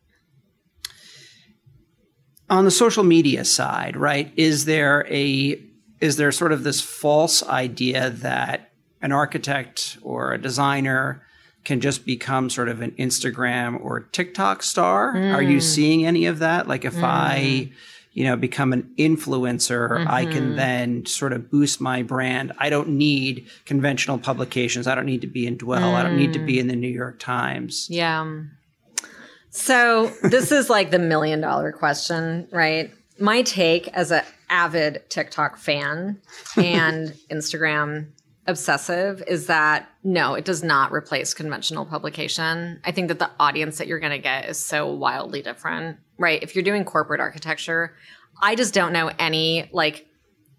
on 2.49 2.65
the 2.65 2.71
social 2.71 3.03
media 3.03 3.45
side, 3.45 3.97
right? 3.97 4.33
Is 4.37 4.67
there 4.67 5.05
a 5.11 5.61
is 6.01 6.17
there 6.17 6.31
sort 6.31 6.53
of 6.53 6.63
this 6.63 6.81
false 6.81 7.43
idea 7.43 8.11
that 8.11 8.71
an 9.03 9.11
architect 9.13 9.99
or 10.03 10.33
a 10.33 10.39
designer 10.41 11.23
can 11.67 11.81
just 11.81 12.07
become 12.07 12.49
sort 12.49 12.69
of 12.69 12.81
an 12.81 12.93
Instagram 12.93 13.83
or 13.85 14.01
TikTok 14.01 14.63
star? 14.63 15.17
Are 15.17 15.43
you 15.43 15.59
mm. 15.59 15.63
seeing 15.63 16.07
any 16.07 16.27
of 16.27 16.39
that? 16.39 16.69
Like 16.69 16.85
if 16.85 16.95
mm. 16.95 17.03
I, 17.03 17.73
you 18.13 18.23
know, 18.23 18.37
become 18.37 18.73
an 18.73 18.95
influencer, 18.97 20.07
I 20.07 20.27
can 20.27 20.45
mm-hmm. 20.45 20.57
then 20.57 21.07
sort 21.07 21.33
of 21.33 21.51
boost 21.51 21.81
my 21.81 22.05
brand. 22.05 22.53
I 22.59 22.71
don't 22.71 22.91
need 22.91 23.49
conventional 23.65 24.17
publications. 24.17 24.87
I 24.87 24.95
don't 24.95 25.07
need 25.07 25.23
to 25.23 25.27
be 25.27 25.45
in 25.45 25.57
Dwell. 25.57 25.97
I 25.97 26.05
don't 26.05 26.17
need 26.17 26.35
to 26.35 26.39
be 26.39 26.55
mm. 26.55 26.61
in 26.61 26.69
the 26.69 26.77
New 26.77 26.89
York 26.89 27.19
Times. 27.19 27.89
Yeah. 27.91 28.43
So 29.51 30.13
this 30.23 30.53
is 30.53 30.71
like 30.71 30.93
the 30.93 31.01
million 31.01 31.41
dollar 31.41 31.73
question, 31.73 32.47
right? 32.53 32.93
My 33.19 33.43
take 33.43 33.89
as 33.89 34.13
an 34.13 34.23
avid 34.51 35.03
TikTok 35.09 35.57
fan 35.57 36.21
and 36.57 37.13
Instagram 37.29 38.13
obsessive 38.47 39.23
is 39.27 39.47
that 39.47 39.89
no, 40.05 40.35
it 40.35 40.45
does 40.45 40.63
not 40.63 40.93
replace 40.93 41.35
conventional 41.35 41.85
publication. 41.85 42.81
I 42.85 42.93
think 42.93 43.09
that 43.09 43.19
the 43.19 43.31
audience 43.41 43.79
that 43.79 43.87
you're 43.87 44.01
going 44.01 44.13
to 44.13 44.19
get 44.19 44.49
is 44.49 44.59
so 44.59 44.93
wildly 44.93 45.43
different, 45.43 45.99
right? 46.19 46.43
If 46.43 46.55
you're 46.55 46.65
doing 46.65 46.85
corporate 46.85 47.21
architecture, 47.21 47.95
I 48.41 48.55
just 48.55 48.75
don't 48.75 48.93
know 48.93 49.11
any 49.19 49.69
like 49.73 50.07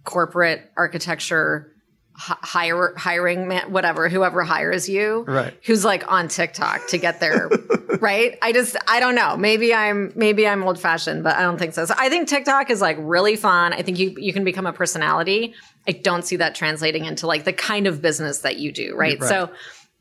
corporate 0.04 0.72
architecture 0.76 1.72
hi- 1.72 1.77
hire 2.20 2.94
hiring 2.98 3.48
man, 3.48 3.72
whatever 3.72 4.10
whoever 4.10 4.44
hires 4.44 4.90
you 4.90 5.24
Right. 5.28 5.54
who's 5.64 5.86
like 5.86 6.12
on 6.12 6.28
TikTok 6.28 6.88
to 6.88 6.98
get 6.98 7.20
their 7.20 7.48
right? 8.02 8.38
I 8.42 8.52
just 8.52 8.76
I 8.88 9.00
don't 9.00 9.14
know. 9.16 9.38
Maybe 9.38 9.74
I'm 9.74 10.12
maybe 10.16 10.48
I'm 10.48 10.64
old 10.64 10.80
fashioned 10.80 11.24
but 11.24 11.36
I 11.36 11.42
don't 11.44 11.60
think 11.60 11.74
so. 11.76 11.86
So 11.86 11.94
I 11.98 12.10
think 12.10 12.28
TikTok 12.28 12.72
is 12.72 12.82
like 12.82 12.98
really 13.00 13.36
fun. 13.36 13.72
I 13.74 13.84
think 13.84 14.00
you 14.00 14.16
you 14.18 14.34
can 14.34 14.44
become 14.44 14.66
a 14.66 14.74
personality. 14.74 15.54
I 15.88 15.92
don't 15.92 16.24
see 16.26 16.38
that 16.38 16.56
translating 16.56 17.06
into 17.06 17.28
like 17.28 17.44
the 17.44 17.54
kind 17.54 17.86
of 17.86 18.02
business 18.02 18.40
that 18.40 18.58
you 18.58 18.72
do 18.72 18.96
right, 18.96 19.20
Right. 19.20 19.30
so 19.30 19.50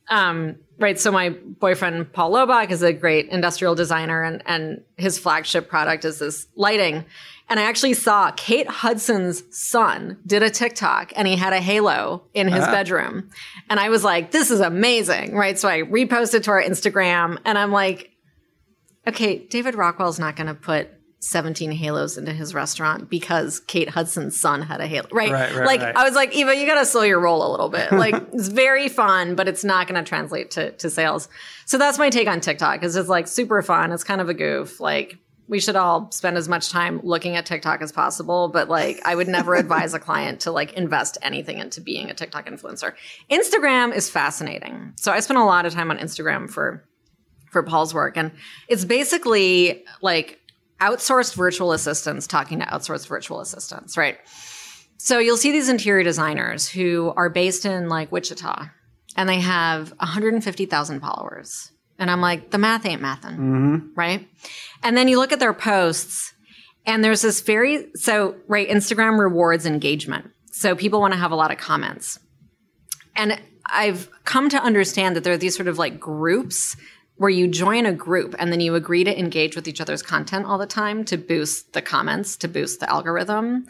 um 0.09 0.57
right 0.79 0.99
so 1.01 1.11
my 1.11 1.31
boyfriend 1.31 2.12
Paul 2.12 2.33
Loebach 2.33 2.71
is 2.71 2.83
a 2.83 2.93
great 2.93 3.29
industrial 3.29 3.75
designer 3.75 4.23
and 4.23 4.43
and 4.47 4.83
his 4.97 5.19
flagship 5.19 5.69
product 5.69 6.05
is 6.05 6.19
this 6.21 6.47
lighting 6.55 7.05
and 7.49 7.61
I 7.61 7.64
actually 7.64 7.94
saw 7.94 8.32
Kate 8.32 8.68
Hudson's 8.68 9.42
son 9.57 10.18
did 10.26 10.42
a 10.42 10.51
TikTok 10.51 11.12
and 11.14 11.28
he 11.28 11.36
had 11.36 11.53
a 11.53 11.61
halo 11.61 12.24
in 12.34 12.49
his 12.49 12.62
uh-huh. 12.64 12.72
bedroom. 12.72 13.30
And 13.70 13.78
I 13.78 13.88
was 13.88 14.03
like, 14.03 14.32
this 14.32 14.51
is 14.51 14.61
amazing. 14.61 15.34
Right. 15.34 15.59
So 15.59 15.68
I 15.68 15.82
reposted 15.82 16.42
to 16.44 16.51
our 16.51 16.62
Instagram 16.62 17.38
and 17.44 17.57
I'm 17.57 17.70
like, 17.70 18.11
okay, 19.07 19.38
David 19.38 19.76
Rockwell's 19.76 20.18
not 20.18 20.34
going 20.34 20.49
to 20.49 20.55
put 20.55 20.90
17 21.20 21.70
halos 21.70 22.18
into 22.18 22.32
his 22.32 22.53
restaurant 22.53 23.09
because 23.09 23.61
Kate 23.61 23.88
Hudson's 23.88 24.38
son 24.38 24.62
had 24.62 24.80
a 24.80 24.86
halo. 24.88 25.09
Right. 25.12 25.30
Right, 25.30 25.55
right, 25.55 25.66
like 25.66 25.80
right. 25.80 25.97
I 25.97 26.05
was 26.05 26.14
like, 26.14 26.34
Eva, 26.34 26.55
you 26.55 26.66
got 26.66 26.80
to 26.80 26.86
slow 26.86 27.03
your 27.03 27.20
roll 27.20 27.49
a 27.49 27.51
little 27.51 27.68
bit. 27.68 27.92
Like 27.97 28.14
it's 28.32 28.49
very 28.49 28.88
fun, 28.88 29.36
but 29.36 29.49
it's 29.49 29.64
not 29.64 29.88
going 29.88 30.03
to 30.03 30.07
translate 30.07 30.51
to, 30.53 30.72
to 30.72 30.90
sales. 30.90 31.28
So 31.64 31.78
that's 31.78 31.99
my 31.99 32.11
take 32.11 32.28
on 32.28 32.40
TikTok 32.40 32.82
is 32.82 32.94
it's 32.94 33.09
like 33.09 33.26
super 33.26 33.62
fun. 33.62 33.90
It's 33.90 34.05
kind 34.05 34.20
of 34.20 34.28
a 34.28 34.34
goof. 34.34 34.80
Like 34.80 35.18
we 35.49 35.61
should 35.61 35.76
all 35.76 36.11
spend 36.11 36.36
as 36.36 36.49
much 36.49 36.70
time 36.70 37.01
looking 37.03 37.36
at 37.36 37.47
TikTok 37.47 37.80
as 37.80 37.92
possible, 37.92 38.49
but 38.49 38.68
like 38.68 39.01
I 39.05 39.14
would 39.14 39.28
never 39.28 39.55
advise 39.57 39.94
a 39.94 39.99
client 39.99 40.40
to 40.40 40.51
like 40.51 40.72
invest 40.72 41.18
anything 41.22 41.59
into 41.59 41.80
being 41.80 42.11
a 42.11 42.14
TikTok 42.14 42.47
influencer. 42.47 42.94
Instagram 43.30 43.94
is 43.94 44.11
fascinating. 44.11 44.92
So 44.97 45.12
I 45.12 45.20
spent 45.20 45.38
a 45.38 45.44
lot 45.44 45.66
of 45.66 45.72
time 45.72 45.90
on 45.90 45.99
Instagram 45.99 46.51
for 46.51 46.84
for 47.51 47.62
Paul's 47.62 47.94
work 47.94 48.16
and 48.16 48.32
it's 48.68 48.84
basically 48.84 49.84
like 50.03 50.40
outsourced 50.80 51.34
virtual 51.34 51.72
assistants 51.72 52.26
talking 52.26 52.59
to 52.59 52.66
outsourced 52.66 53.07
virtual 53.07 53.40
assistants, 53.40 53.97
right? 53.97 54.18
So 54.99 55.18
you'll 55.18 55.36
see 55.36 55.53
these 55.53 55.68
interior 55.68 56.03
designers 56.03 56.68
who 56.68 57.12
are 57.16 57.30
based 57.30 57.64
in 57.64 57.88
like 57.88 58.11
Wichita 58.12 58.66
and 59.16 59.28
they 59.28 59.40
have 59.40 59.90
150,000 59.99 61.01
followers. 61.01 61.70
And 61.99 62.11
I'm 62.11 62.20
like, 62.20 62.51
the 62.51 62.59
math 62.59 62.84
ain't 62.84 63.01
mathin', 63.01 63.38
mm-hmm. 63.38 63.88
right? 63.94 64.28
And 64.82 64.97
then 64.97 65.09
you 65.09 65.18
look 65.18 65.32
at 65.32 65.40
their 65.40 65.55
posts 65.55 66.34
and 66.84 67.03
there's 67.03 67.22
this 67.22 67.40
very, 67.40 67.88
so, 67.94 68.36
right, 68.47 68.68
Instagram 68.68 69.18
rewards 69.18 69.66
engagement. 69.66 70.30
So 70.53 70.76
people 70.76 71.01
want 71.01 71.14
to 71.14 71.18
have 71.18 71.32
a 71.32 71.36
lot 71.36 71.51
of 71.51 71.59
comments. 71.59 72.18
And 73.14 73.40
I've 73.66 74.09
come 74.24 74.49
to 74.51 74.62
understand 74.62 75.16
that 75.16 75.24
there 75.24 75.32
are 75.32 75.38
these 75.38 75.57
sort 75.57 75.68
of 75.68 75.78
like 75.78 75.99
groups 75.99 76.76
where 77.16 77.30
you 77.30 77.49
join 77.49 77.86
a 77.86 77.92
group 77.92 78.34
and 78.38 78.53
then 78.53 78.61
you 78.61 78.74
agree 78.74 79.03
to 79.03 79.18
engage 79.18 79.57
with 79.57 79.66
each 79.66 79.80
other's 79.80 80.03
content 80.03 80.47
all 80.47 80.59
the 80.59 80.66
time 80.66 81.05
to 81.07 81.16
boost 81.16 81.72
the 81.72 81.82
comments, 81.82 82.36
to 82.36 82.49
boost 82.49 82.80
the 82.80 82.90
algorithm. 82.90 83.66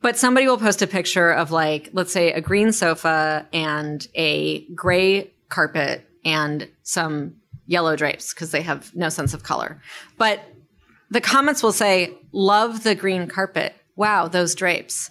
But 0.00 0.16
somebody 0.16 0.48
will 0.48 0.58
post 0.58 0.82
a 0.82 0.86
picture 0.86 1.30
of 1.30 1.52
like, 1.52 1.90
let's 1.92 2.12
say 2.12 2.32
a 2.32 2.40
green 2.40 2.72
sofa 2.72 3.46
and 3.52 4.06
a 4.14 4.64
gray 4.74 5.30
carpet 5.48 6.04
and 6.24 6.68
some 6.82 7.36
yellow 7.72 7.96
drapes 7.96 8.32
because 8.32 8.50
they 8.52 8.62
have 8.62 8.94
no 8.94 9.08
sense 9.08 9.34
of 9.34 9.42
color. 9.42 9.80
But 10.18 10.40
the 11.10 11.20
comments 11.20 11.62
will 11.62 11.72
say, 11.72 12.14
love 12.32 12.84
the 12.84 12.94
green 12.94 13.26
carpet. 13.26 13.74
Wow, 13.96 14.28
those 14.28 14.54
drapes. 14.54 15.10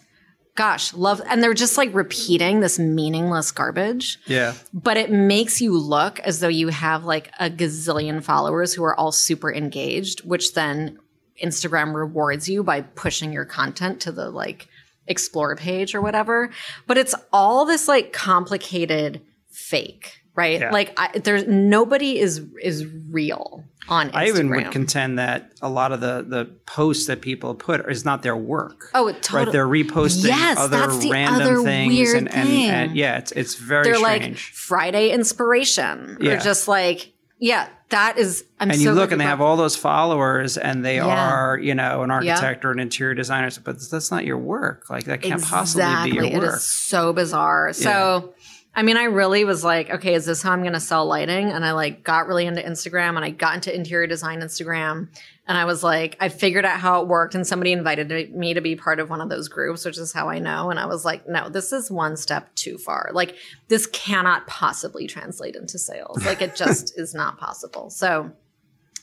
Gosh, 0.56 0.94
love. 0.94 1.22
And 1.28 1.42
they're 1.42 1.54
just 1.54 1.78
like 1.78 1.94
repeating 1.94 2.60
this 2.60 2.78
meaningless 2.78 3.52
garbage 3.52 4.20
Yeah. 4.28 4.54
but 4.74 4.98
it 4.98 5.10
makes 5.10 5.62
you 5.62 5.78
look 5.78 6.20
as 6.20 6.40
though 6.40 6.48
you 6.50 6.68
have 6.70 7.06
like 7.06 7.32
a 7.40 7.50
gazillion 7.50 8.22
followers 8.24 8.74
who 8.74 8.84
are 8.84 8.96
all 9.00 9.12
super 9.12 9.54
engaged, 9.54 10.26
which 10.26 10.54
then 10.54 10.98
Instagram 11.42 11.94
rewards 11.96 12.50
you 12.50 12.64
by 12.64 12.82
pushing 12.82 13.32
your 13.32 13.46
content 13.46 14.02
to 14.02 14.12
the 14.12 14.30
like 14.30 14.68
explore 15.08 15.56
page 15.56 15.96
or 15.96 16.02
whatever. 16.02 16.50
But 16.86 16.98
it's 16.98 17.16
all 17.32 17.66
this 17.66 17.88
like 17.88 18.12
complicated 18.14 19.22
fake, 19.50 20.21
right? 20.36 20.60
Yeah. 20.60 20.72
Like 20.72 20.94
I, 20.98 21.18
there's 21.20 21.48
nobody 21.48 22.20
is 22.20 22.42
is 22.62 22.86
real 23.10 23.64
on 23.90 24.10
Instagram. 24.10 24.16
I 24.16 24.28
even 24.28 24.50
would 24.52 24.72
contend 24.72 25.20
that 25.20 25.52
a 25.62 25.70
lot 25.70 25.92
of 25.92 26.02
the 26.02 26.26
the 26.28 26.46
posts 26.66 27.08
that 27.08 27.22
people 27.22 27.56
put 27.56 27.82
is 27.90 28.06
not 28.06 28.22
their 28.24 28.36
work. 28.38 28.90
Oh, 28.94 29.08
Right, 29.08 29.22
totally. 29.22 29.52
they're 29.52 29.68
reposting 29.68 30.28
Yes, 30.28 30.58
other 30.58 30.78
that's 30.78 30.98
the 31.00 31.10
random 31.12 31.42
other 31.42 31.64
things, 31.64 31.94
weird 31.94 32.18
and, 32.18 32.34
and, 32.34 32.48
thing. 32.50 32.70
and 32.70 32.96
yeah, 32.96 33.18
it's 33.18 33.32
it's 33.34 33.56
very 33.56 33.84
They're 33.86 34.00
like. 34.00 34.38
Friday 34.38 35.10
inspiration, 35.10 36.18
Yeah. 36.22 36.34
or 36.34 36.40
just 36.40 36.68
like 36.68 37.12
yeah, 37.44 37.70
that 37.90 38.20
is. 38.20 38.46
I'm 38.60 38.70
and 38.70 38.78
so 38.80 38.84
you 38.84 38.92
look 38.92 39.12
and 39.12 39.20
they 39.20 39.26
have 39.26 39.42
all 39.42 39.58
those 39.58 39.76
followers, 39.76 40.58
and 40.58 40.86
they 40.86 40.98
Yeah. 40.98 41.08
are 41.08 41.58
you 41.58 41.74
know 41.74 42.04
an 42.04 42.12
architect 42.12 42.64
or 42.64 42.70
an 42.72 42.80
interior 42.80 43.16
designer, 43.16 43.50
but 43.64 43.78
that's 43.90 44.12
not 44.12 44.26
your 44.26 44.38
work. 44.38 44.90
Like 44.92 45.06
that 45.06 45.24
can't 45.24 45.44
possibly 45.44 46.12
be 46.12 46.16
your 46.18 46.40
work. 46.40 46.56
is 46.58 46.64
so 46.64 47.12
bizarre. 47.14 47.74
So, 47.74 48.36
I 48.74 48.84
mean, 48.84 48.96
I 48.96 49.04
really 49.04 49.44
was 49.44 49.66
like, 49.66 49.90
okay, 49.90 50.14
is 50.14 50.26
this 50.26 50.42
how 50.42 50.52
I'm 50.52 50.62
going 50.62 50.74
to 50.74 50.80
sell 50.80 51.06
lighting? 51.06 51.52
And 51.52 51.66
I 51.66 51.74
like 51.74 52.06
got 52.06 52.28
really 52.28 52.46
into 52.46 52.62
Instagram 52.62 53.18
and 53.18 53.26
I 53.26 53.30
got 53.30 53.56
into 53.56 53.76
interior 53.76 54.08
design 54.08 54.40
Instagram. 54.40 55.10
And 55.46 55.58
I 55.58 55.66
was 55.66 55.84
like, 55.84 56.16
I 56.22 56.30
figured 56.30 56.64
out 56.64 56.80
how 56.80 57.02
it 57.02 57.10
worked. 57.10 57.36
And 57.36 57.46
somebody 57.46 57.74
invited 57.74 58.34
me 58.34 58.54
to 58.54 58.62
be 58.62 58.78
part 58.78 59.02
of 59.02 59.10
one 59.10 59.20
of 59.20 59.28
those 59.28 59.50
groups, 59.50 59.84
which 59.84 59.98
is 59.98 60.14
how 60.14 60.30
I 60.30 60.40
know. 60.40 60.70
And 60.70 60.80
I 60.80 60.86
was 60.86 61.04
like, 61.04 61.28
no, 61.28 61.50
this 61.50 61.74
is 61.74 61.92
one 61.92 62.16
step 62.16 62.56
too 62.56 62.78
far. 62.78 63.10
Like, 63.12 63.36
this 63.68 63.88
cannot 63.88 64.48
possibly 64.48 65.06
translate 65.06 65.56
into 65.56 65.78
sales. 65.78 66.26
Like, 66.32 66.42
it 66.42 66.56
just 66.56 66.98
is 66.98 67.14
not 67.14 67.38
possible. 67.38 67.90
So, 67.90 68.32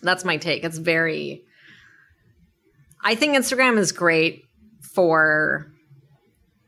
that's 0.03 0.25
my 0.25 0.39
take. 0.39 0.64
It's 0.64 0.79
very, 0.79 1.45
I 3.05 3.14
think 3.14 3.37
Instagram 3.37 3.77
is 3.77 3.93
great 3.93 4.45
for 4.81 5.71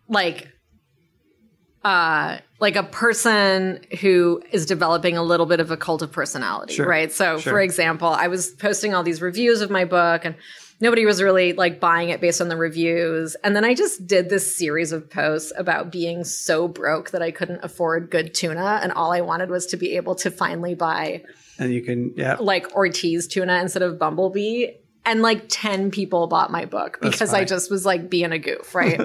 like 0.08 0.48
uh 1.84 2.38
like 2.60 2.76
a 2.76 2.82
person 2.82 3.80
who 4.00 4.42
is 4.52 4.66
developing 4.66 5.16
a 5.16 5.22
little 5.22 5.46
bit 5.46 5.60
of 5.60 5.70
a 5.70 5.76
cult 5.76 6.02
of 6.02 6.12
personality 6.12 6.74
Sure. 6.74 6.86
right 6.86 7.10
so 7.10 7.38
Sure. 7.38 7.52
for 7.54 7.60
example 7.60 8.08
i 8.08 8.28
was 8.28 8.50
posting 8.50 8.94
all 8.94 9.02
these 9.02 9.22
reviews 9.22 9.60
of 9.62 9.70
my 9.70 9.84
book 9.84 10.24
and 10.24 10.34
nobody 10.80 11.06
was 11.06 11.22
really 11.22 11.52
like 11.54 11.80
buying 11.80 12.10
it 12.10 12.20
based 12.20 12.40
on 12.40 12.48
the 12.48 12.56
reviews 12.56 13.34
and 13.44 13.56
then 13.56 13.64
i 13.64 13.72
just 13.74 14.06
did 14.06 14.28
this 14.28 14.54
series 14.54 14.92
of 14.92 15.08
posts 15.08 15.52
about 15.56 15.90
being 15.90 16.22
so 16.24 16.68
broke 16.68 17.10
that 17.12 17.22
i 17.22 17.30
couldn't 17.30 17.60
afford 17.62 18.10
good 18.10 18.34
tuna 18.34 18.80
and 18.82 18.92
all 18.92 19.12
i 19.12 19.22
wanted 19.22 19.48
was 19.48 19.64
to 19.66 19.76
be 19.78 19.96
able 19.96 20.14
to 20.14 20.30
finally 20.30 20.74
buy 20.74 21.22
and 21.58 21.74
you 21.74 21.82
can 21.82 22.12
yeah. 22.16 22.36
like 22.40 22.74
Ortiz 22.74 23.26
tuna 23.26 23.60
instead 23.60 23.82
of 23.82 23.98
Bumblebee. 23.98 24.68
And 25.04 25.22
like 25.22 25.44
10 25.48 25.90
people 25.90 26.26
bought 26.26 26.50
my 26.50 26.66
book 26.66 26.98
because 27.00 27.32
I 27.32 27.44
just 27.44 27.70
was 27.70 27.86
like 27.86 28.10
being 28.10 28.32
a 28.32 28.38
goof, 28.38 28.74
right? 28.74 29.00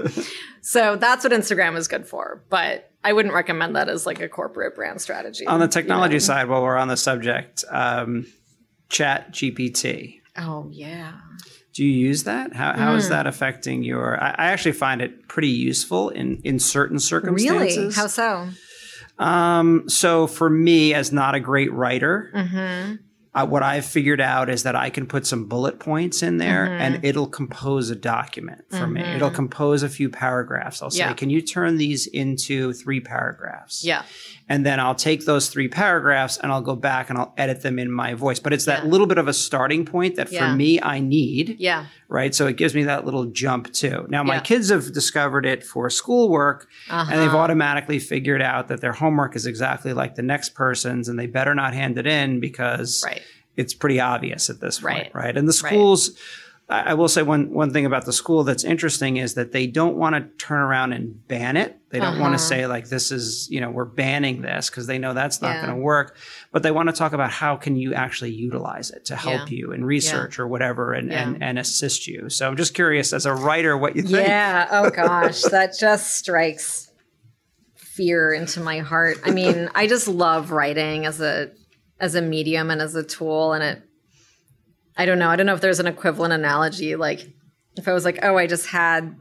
so 0.61 0.95
that's 0.97 1.23
what 1.23 1.31
Instagram 1.31 1.77
is 1.77 1.87
good 1.87 2.05
for. 2.07 2.43
But 2.49 2.91
I 3.03 3.13
wouldn't 3.13 3.33
recommend 3.33 3.75
that 3.75 3.87
as 3.87 4.05
like 4.05 4.19
a 4.19 4.27
corporate 4.27 4.75
brand 4.75 4.99
strategy. 4.99 5.45
On 5.47 5.59
the 5.59 5.67
technology 5.67 6.15
you 6.15 6.19
know? 6.19 6.25
side, 6.25 6.49
while 6.49 6.61
we're 6.63 6.75
on 6.77 6.87
the 6.89 6.97
subject, 6.97 7.63
um, 7.69 8.25
Chat 8.89 9.31
GPT. 9.31 10.19
Oh, 10.37 10.67
yeah. 10.71 11.13
Do 11.73 11.83
you 11.85 11.91
use 11.91 12.23
that? 12.25 12.53
How, 12.53 12.73
how 12.73 12.91
Hmm. 12.91 12.97
is 12.97 13.09
that 13.09 13.25
affecting 13.27 13.83
your? 13.83 14.21
I, 14.21 14.29
I 14.31 14.45
actually 14.51 14.73
find 14.73 15.01
it 15.01 15.27
pretty 15.27 15.49
useful 15.49 16.09
in 16.09 16.39
in 16.43 16.59
certain 16.59 16.99
circumstances. 16.99 17.77
Really? 17.77 17.93
How 17.93 18.07
so? 18.07 18.49
Um, 19.17 19.87
so 19.89 20.27
for 20.27 20.49
me, 20.49 20.93
as 20.93 21.11
not 21.11 21.35
a 21.35 21.39
great 21.39 21.71
writer, 21.71 22.31
Mm-hmm. 22.35 22.95
Uh, 23.35 23.45
what 23.45 23.61
I've 23.61 23.85
figured 23.85 24.21
out 24.21 24.49
is 24.49 24.63
that 24.63 24.75
I 24.75 24.89
can 24.89 25.05
put 25.05 25.27
some 25.27 25.45
bullet 25.45 25.77
points 25.79 26.23
in 26.23 26.37
there 26.37 26.65
Mm-hmm. 26.65 26.81
and 26.81 27.05
it'll 27.05 27.27
compose 27.27 27.89
a 27.89 27.95
document 27.95 28.63
for 28.69 28.87
me. 28.87 29.01
It'll 29.01 29.29
compose 29.29 29.83
a 29.83 29.89
few 29.89 30.09
paragraphs. 30.09 30.81
I'll 30.81 30.89
say, 30.89 30.99
Yeah. 30.99 31.13
can 31.13 31.29
you 31.29 31.41
turn 31.41 31.77
these 31.77 32.07
into 32.07 32.71
three 32.73 33.01
paragraphs? 33.01 33.83
Yeah. 33.83 34.03
And 34.47 34.65
then 34.65 34.79
I'll 34.79 34.95
take 34.95 35.25
those 35.25 35.49
three 35.49 35.67
paragraphs 35.67 36.37
and 36.37 36.51
I'll 36.51 36.61
go 36.61 36.75
back 36.75 37.09
and 37.09 37.17
I'll 37.19 37.33
edit 37.37 37.61
them 37.61 37.77
in 37.77 37.91
my 37.91 38.13
voice. 38.13 38.39
But 38.39 38.53
it's 38.53 38.65
that 38.65 38.83
Yeah. 38.83 38.89
little 38.89 39.07
bit 39.07 39.17
of 39.17 39.27
a 39.27 39.33
starting 39.33 39.85
point 39.85 40.15
that 40.15 40.31
Yeah. 40.31 40.49
for 40.51 40.55
me 40.55 40.79
I 40.81 40.99
need 40.99 41.57
Yeah. 41.59 41.85
right? 42.07 42.33
So 42.33 42.47
it 42.47 42.55
gives 42.55 42.73
me 42.73 42.83
that 42.83 43.03
little 43.05 43.25
jump 43.25 43.73
too. 43.73 44.05
Now, 44.09 44.23
my 44.23 44.39
kids 44.39 44.69
have 44.69 44.93
discovered 44.93 45.45
it 45.45 45.63
for 45.63 45.89
schoolwork 45.89 46.67
and 46.89 47.09
they've 47.19 47.27
Uh-huh. 47.29 47.37
automatically 47.39 47.99
figured 47.99 48.41
out 48.41 48.67
that 48.69 48.79
their 48.81 48.93
homework 48.93 49.35
is 49.35 49.45
exactly 49.45 49.91
like 49.93 50.15
the 50.15 50.21
next 50.21 50.49
person's 50.55 51.09
and 51.09 51.17
they 51.19 51.27
better 51.27 51.53
not 51.55 51.73
hand 51.73 51.97
it 51.97 52.05
in 52.07 52.39
because 52.39 53.03
Right. 53.05 53.21
It's 53.57 53.73
pretty 53.73 53.99
obvious 53.99 54.49
at 54.49 54.59
this 54.59 54.79
point, 54.79 54.93
Right. 55.13 55.15
right? 55.15 55.37
And 55.37 55.47
the 55.47 55.53
schools, 55.53 56.11
I 56.69 56.81
I 56.91 56.93
will 56.95 57.07
say 57.07 57.21
one, 57.21 57.53
one 57.53 57.71
thing 57.71 57.85
about 57.85 58.05
the 58.05 58.11
school 58.13 58.43
that's 58.43 58.63
interesting 58.63 59.17
is 59.17 59.35
that 59.35 59.51
they 59.51 59.67
don't 59.67 59.97
want 59.97 60.15
to 60.15 60.21
turn 60.43 60.59
around 60.59 60.93
and 60.93 61.27
ban 61.27 61.57
it. 61.57 61.77
They 61.91 61.99
don't 61.99 62.19
want 62.19 62.31
to 62.31 62.37
Uh-huh. 62.43 62.49
say 62.49 62.67
like 62.67 62.89
this 62.89 63.11
is, 63.11 63.47
you 63.51 63.61
know, 63.61 63.69
we're 63.69 63.85
banning 63.85 64.41
this 64.41 64.69
because 64.69 64.87
they 64.87 64.97
know 64.97 65.13
that's 65.13 65.41
not 65.43 65.49
Yeah. 65.55 65.65
going 65.67 65.75
to 65.77 65.81
work. 65.81 66.17
But 66.51 66.63
they 66.63 66.71
want 66.71 66.89
to 66.89 66.93
talk 66.95 67.13
about 67.13 67.29
how 67.31 67.55
can 67.55 67.75
you 67.75 67.93
actually 67.93 68.31
utilize 68.31 68.89
it 68.89 69.05
to 69.05 69.15
help 69.15 69.51
Yeah. 69.51 69.57
you 69.57 69.71
in 69.73 69.85
research 69.85 70.39
or 70.39 70.47
whatever 70.47 70.91
and, 70.91 71.13
and, 71.13 71.41
and 71.43 71.59
assist 71.59 72.07
you. 72.07 72.29
So 72.29 72.47
I'm 72.47 72.57
just 72.57 72.73
curious 72.73 73.13
as 73.13 73.25
a 73.27 73.33
writer 73.35 73.77
what 73.77 73.95
you 73.95 74.01
think. 74.01 74.27
Yeah. 74.27 74.67
Oh 74.71 74.89
gosh, 75.03 75.43
that 75.43 75.77
just 75.79 76.15
strikes 76.15 76.89
fear 77.75 78.33
into 78.33 78.59
my 78.59 78.79
heart. 78.79 79.17
I 79.23 79.31
mean, 79.31 79.69
I 79.75 79.87
just 79.87 80.07
love 80.07 80.51
writing 80.51 81.05
as 81.05 81.21
a 81.21 81.51
as 81.99 82.15
a 82.15 82.21
medium 82.21 82.69
and 82.69 82.81
as 82.81 82.95
a 82.95 83.03
tool 83.03 83.53
and 83.53 83.63
it 83.63 83.81
I 84.97 85.05
don't 85.05 85.19
know. 85.19 85.29
I 85.29 85.35
don't 85.35 85.45
know 85.45 85.53
if 85.53 85.61
there's 85.61 85.81
an 85.81 85.87
equivalent 85.87 86.33
analogy 86.33 86.95
like 86.95 87.27
if 87.77 87.87
I 87.87 87.93
was 87.93 88.05
like, 88.05 88.19
"Oh, 88.23 88.37
I 88.37 88.47
just 88.47 88.67
had 88.67 89.17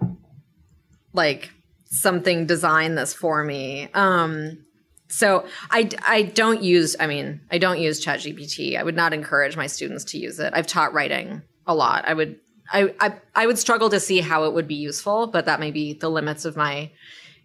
like 1.12 1.50
something 1.86 2.46
design 2.46 2.94
this 2.94 3.12
for 3.12 3.44
me." 3.44 3.88
Um 3.94 4.64
so 5.08 5.46
I, 5.70 5.90
I 6.06 6.22
don't 6.22 6.62
use 6.62 6.96
I 6.98 7.06
mean 7.06 7.40
I 7.50 7.58
don't 7.58 7.80
use 7.80 8.04
ChatGPT. 8.04 8.78
I 8.78 8.82
would 8.82 8.96
not 8.96 9.12
encourage 9.12 9.56
my 9.56 9.66
students 9.66 10.04
to 10.06 10.18
use 10.18 10.38
it. 10.38 10.52
I've 10.54 10.66
taught 10.66 10.94
writing 10.94 11.42
a 11.66 11.74
lot. 11.74 12.04
I 12.06 12.14
would 12.14 12.38
I, 12.72 12.94
I 13.00 13.14
I 13.34 13.46
would 13.46 13.58
struggle 13.58 13.90
to 13.90 14.00
see 14.00 14.20
how 14.20 14.44
it 14.44 14.54
would 14.54 14.68
be 14.68 14.74
useful, 14.74 15.26
but 15.26 15.44
that 15.46 15.60
may 15.60 15.70
be 15.70 15.92
the 15.92 16.08
limits 16.08 16.44
of 16.44 16.56
my 16.56 16.90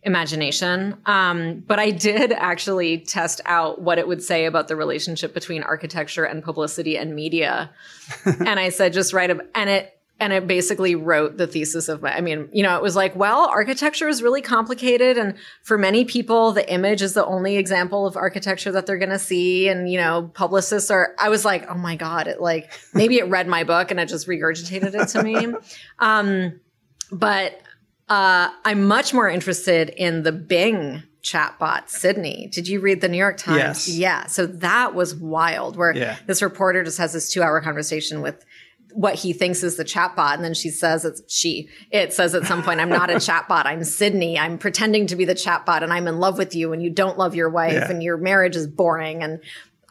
imagination. 0.03 0.97
Um, 1.05 1.63
but 1.67 1.79
I 1.79 1.91
did 1.91 2.31
actually 2.37 2.99
test 2.99 3.41
out 3.45 3.81
what 3.81 3.97
it 3.97 4.07
would 4.07 4.23
say 4.23 4.45
about 4.45 4.67
the 4.67 4.75
relationship 4.75 5.33
between 5.33 5.63
architecture 5.63 6.23
and 6.23 6.43
publicity 6.43 6.97
and 6.97 7.15
media. 7.15 7.69
and 8.25 8.59
I 8.59 8.69
said, 8.69 8.93
just 8.93 9.13
write 9.13 9.29
a, 9.29 9.39
and 9.55 9.69
it, 9.69 9.95
and 10.21 10.33
it 10.33 10.47
basically 10.47 10.95
wrote 10.95 11.37
the 11.37 11.47
thesis 11.47 11.87
of 11.87 12.01
my, 12.01 12.13
I 12.13 12.19
mean, 12.19 12.49
you 12.51 12.61
know, 12.61 12.75
it 12.75 12.83
was 12.83 12.93
like, 12.95 13.15
well, 13.15 13.47
architecture 13.47 14.09
is 14.09 14.21
really 14.21 14.41
complicated. 14.41 15.17
And 15.17 15.35
for 15.63 15.77
many 15.77 16.03
people, 16.03 16.51
the 16.51 16.69
image 16.69 17.01
is 17.01 17.13
the 17.13 17.25
only 17.25 17.55
example 17.55 18.05
of 18.05 18.17
architecture 18.17 18.71
that 18.73 18.85
they're 18.85 18.97
going 18.97 19.11
to 19.11 19.19
see. 19.19 19.69
And, 19.69 19.89
you 19.89 19.97
know, 19.97 20.29
publicists 20.33 20.91
are, 20.91 21.15
I 21.17 21.29
was 21.29 21.45
like, 21.45 21.69
oh 21.69 21.75
my 21.75 21.95
God, 21.95 22.27
it 22.27 22.41
like, 22.41 22.69
maybe 22.93 23.17
it 23.17 23.29
read 23.29 23.47
my 23.47 23.63
book 23.63 23.91
and 23.91 23.99
it 23.99 24.09
just 24.09 24.27
regurgitated 24.27 24.93
it 24.93 25.07
to 25.09 25.23
me. 25.23 25.53
Um, 25.99 26.59
but 27.11 27.61
uh, 28.09 28.49
I'm 28.65 28.87
much 28.87 29.13
more 29.13 29.29
interested 29.29 29.89
in 29.89 30.23
the 30.23 30.31
Bing 30.31 31.03
chatbot, 31.21 31.89
Sydney. 31.89 32.49
Did 32.51 32.67
you 32.67 32.79
read 32.79 33.01
the 33.01 33.07
New 33.09 33.17
York 33.17 33.37
Times? 33.37 33.57
Yes. 33.57 33.89
Yeah. 33.89 34.25
So 34.27 34.45
that 34.47 34.95
was 34.95 35.15
wild, 35.15 35.75
where 35.77 35.95
Yeah. 35.95 36.17
this 36.27 36.41
reporter 36.41 36.83
just 36.83 36.97
has 36.97 37.13
this 37.13 37.31
two 37.31 37.43
hour 37.43 37.61
conversation 37.61 38.21
with 38.21 38.43
what 38.93 39.13
he 39.15 39.33
thinks 39.33 39.61
is 39.61 39.75
the 39.75 39.83
chatbot. 39.85 40.33
And 40.33 40.43
then 40.43 40.55
she 40.55 40.69
says 40.69 41.05
it's 41.05 41.21
she, 41.31 41.69
it 41.91 42.11
says 42.13 42.33
at 42.33 42.45
some 42.45 42.63
point, 42.63 42.79
I'm 42.79 42.89
not 42.89 43.11
a 43.11 43.15
chatbot. 43.17 43.65
I'm 43.65 43.83
Sydney. 43.83 44.39
I'm 44.39 44.57
pretending 44.57 45.05
to 45.07 45.15
be 45.15 45.25
the 45.25 45.35
chatbot 45.35 45.83
and 45.83 45.93
I'm 45.93 46.07
in 46.07 46.19
love 46.19 46.37
with 46.39 46.55
you 46.55 46.73
and 46.73 46.81
you 46.81 46.89
don't 46.89 47.17
love 47.17 47.35
your 47.35 47.49
wife 47.49 47.73
Yeah. 47.73 47.91
and 47.91 48.01
your 48.01 48.17
marriage 48.17 48.55
is 48.55 48.65
boring 48.65 49.21
and 49.21 49.41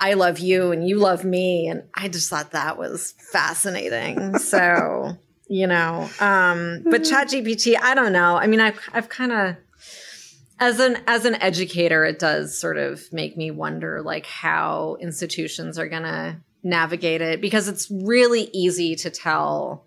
I 0.00 0.14
love 0.14 0.38
you 0.40 0.72
and 0.72 0.88
you 0.88 0.96
love 0.98 1.24
me. 1.24 1.68
And 1.68 1.82
I 1.94 2.08
just 2.08 2.28
thought 2.30 2.52
that 2.52 2.78
was 2.78 3.14
fascinating. 3.32 4.38
So, 4.38 5.16
you 5.49 5.66
know, 5.66 6.09
um, 6.20 6.82
but 6.84 7.03
ChatGPT, 7.03 7.76
I 7.80 7.94
don't 7.94 8.12
know. 8.12 8.36
I 8.36 8.46
mean, 8.46 8.61
I've, 8.61 8.78
I've 8.92 9.09
kind 9.09 9.32
of, 9.32 9.57
as 10.61 10.80
an 10.80 10.99
as 11.07 11.24
an 11.24 11.36
educator 11.36 12.05
it 12.05 12.18
does 12.18 12.59
sort 12.59 12.76
of 12.76 13.12
make 13.12 13.36
me 13.36 13.51
wonder 13.51 14.03
like 14.03 14.26
how 14.26 14.96
institutions 15.01 15.78
are 15.78 15.88
going 15.88 16.03
to 16.03 16.36
navigate 16.62 17.22
it 17.22 17.40
because 17.40 17.68
it's 17.68 17.90
really 17.90 18.51
easy 18.53 18.96
to 18.96 19.11
tell 19.11 19.86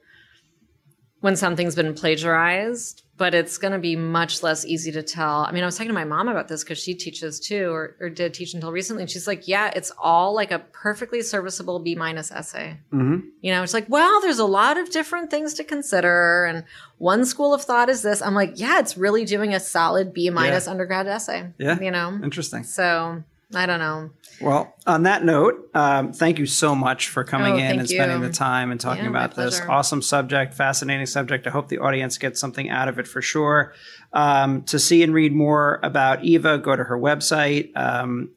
when 1.20 1.36
something's 1.36 1.76
been 1.76 1.94
plagiarized 1.94 3.04
but 3.22 3.36
it's 3.36 3.60
going 3.60 3.72
to 3.72 3.78
be 3.78 3.96
much 3.96 4.42
less 4.42 4.66
easy 4.66 4.92
to 4.92 5.04
tell 5.04 5.46
i 5.48 5.52
mean 5.52 5.62
i 5.62 5.66
was 5.68 5.78
talking 5.78 5.90
to 5.90 5.94
my 5.94 6.04
mom 6.04 6.28
about 6.28 6.48
this 6.48 6.64
because 6.64 6.82
she 6.82 6.96
teaches 6.96 7.40
too 7.40 7.70
or, 7.70 7.96
or 8.00 8.10
did 8.10 8.34
teach 8.34 8.56
until 8.56 8.72
recently 8.72 9.04
and 9.04 9.12
she's 9.12 9.28
like 9.28 9.48
yeah 9.48 9.72
it's 9.76 9.92
all 10.00 10.34
like 10.34 10.50
a 10.50 10.58
perfectly 10.58 11.22
serviceable 11.22 11.78
b 11.78 11.94
minus 11.94 12.32
essay 12.32 12.76
hmm 12.90 13.20
you 13.42 13.52
know, 13.52 13.64
it's 13.64 13.74
like, 13.74 13.88
well, 13.90 14.22
there's 14.22 14.40
a 14.40 14.46
lot 14.46 14.78
of 14.78 14.92
different 14.92 15.32
things 15.32 15.56
to 15.56 15.64
consider. 15.64 16.46
And 16.46 16.64
one 17.00 17.26
school 17.26 17.54
of 17.56 17.64
thought 17.64 17.90
is 17.90 18.04
this. 18.04 18.22
I'm 18.22 18.36
like, 18.36 18.54
yeah, 18.56 18.80
it's 18.80 18.96
really 18.96 19.26
doing 19.26 19.56
a 19.56 19.60
solid 19.60 20.14
B 20.14 20.30
minus 20.30 20.68
undergrad 20.68 21.08
essay. 21.08 21.50
Yeah. 21.58 21.80
You 21.80 21.90
know? 21.90 22.20
Interesting. 22.24 22.64
So 22.64 23.24
I 23.54 23.66
don't 23.66 23.80
know. 23.80 24.10
Well, 24.40 24.74
on 24.88 25.04
that 25.04 25.24
note, 25.24 25.70
um, 25.74 26.14
thank 26.14 26.40
you 26.40 26.46
so 26.46 26.74
much 26.74 27.10
for 27.10 27.24
coming 27.24 27.54
Oh, 27.54 27.58
in 27.58 27.80
and 27.80 27.88
spending 27.88 28.22
you. 28.22 28.28
the 28.28 28.34
time 28.34 28.72
and 28.72 28.80
talking 28.80 29.04
Yeah, 29.04 29.10
about 29.12 29.36
this 29.36 29.62
awesome 29.62 30.02
subject, 30.02 30.54
fascinating 30.54 31.06
subject. 31.06 31.46
I 31.46 31.52
hope 31.52 31.68
the 31.68 31.78
audience 31.78 32.18
gets 32.18 32.40
something 32.40 32.70
out 32.70 32.88
of 32.88 32.98
it 32.98 33.08
for 33.08 33.22
sure. 33.22 33.74
Um, 34.14 34.64
to 34.64 34.80
see 34.80 35.04
and 35.04 35.14
read 35.14 35.34
more 35.34 35.80
about 35.84 36.24
Eva, 36.24 36.58
go 36.58 36.76
to 36.76 36.84
her 36.84 36.98
website, 36.98 37.76
um, 37.78 38.30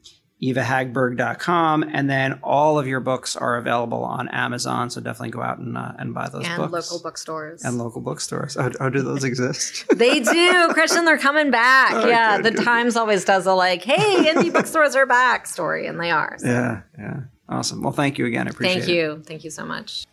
evahagberg.com. 0.53 1.83
And 1.83 2.09
then 2.09 2.39
all 2.43 2.79
of 2.79 2.87
your 2.87 2.99
books 2.99 3.35
are 3.35 3.57
available 3.57 4.03
on 4.03 4.27
Amazon. 4.29 4.89
So 4.89 5.01
definitely 5.01 5.31
go 5.31 5.41
out 5.41 5.57
and, 5.57 5.77
uh, 5.77 5.93
and 5.97 6.13
buy 6.13 6.29
those 6.29 6.45
and 6.45 6.57
books. 6.57 6.91
local 6.91 7.03
bookstores. 7.03 7.63
And 7.63 7.77
local 7.77 8.01
bookstores. 8.01 8.57
Oh, 8.57 8.71
oh 8.79 8.89
do 8.89 9.01
those 9.01 9.23
exist? 9.23 9.85
they 9.95 10.19
do. 10.19 10.69
Christian, 10.73 11.05
they're 11.05 11.17
coming 11.17 11.51
back. 11.51 11.93
Oh, 11.93 12.07
yeah. 12.07 12.37
good, 12.37 12.45
the 12.45 12.51
good. 12.57 12.63
Times 12.63 12.95
always 12.95 13.25
does 13.25 13.45
a 13.45 13.53
like, 13.53 13.83
hey, 13.83 14.31
indie 14.31 14.51
bookstores 14.51 14.95
are 14.95 15.05
back 15.05 15.47
story, 15.47 15.87
and 15.87 15.99
they 15.99 16.11
are. 16.11 16.35
So 16.37 16.47
yeah. 16.47 16.81
Yeah. 16.97 17.19
Awesome. 17.47 17.81
Well, 17.81 17.93
thank 17.93 18.17
you 18.17 18.25
again. 18.25 18.47
I 18.47 18.51
appreciate 18.51 18.73
Thank 18.73 18.83
it. 18.83 18.87
Thank 18.87 19.19
you. 19.19 19.23
Thank 19.23 19.43
you 19.43 19.51
so 19.51 19.65
much. 19.65 20.05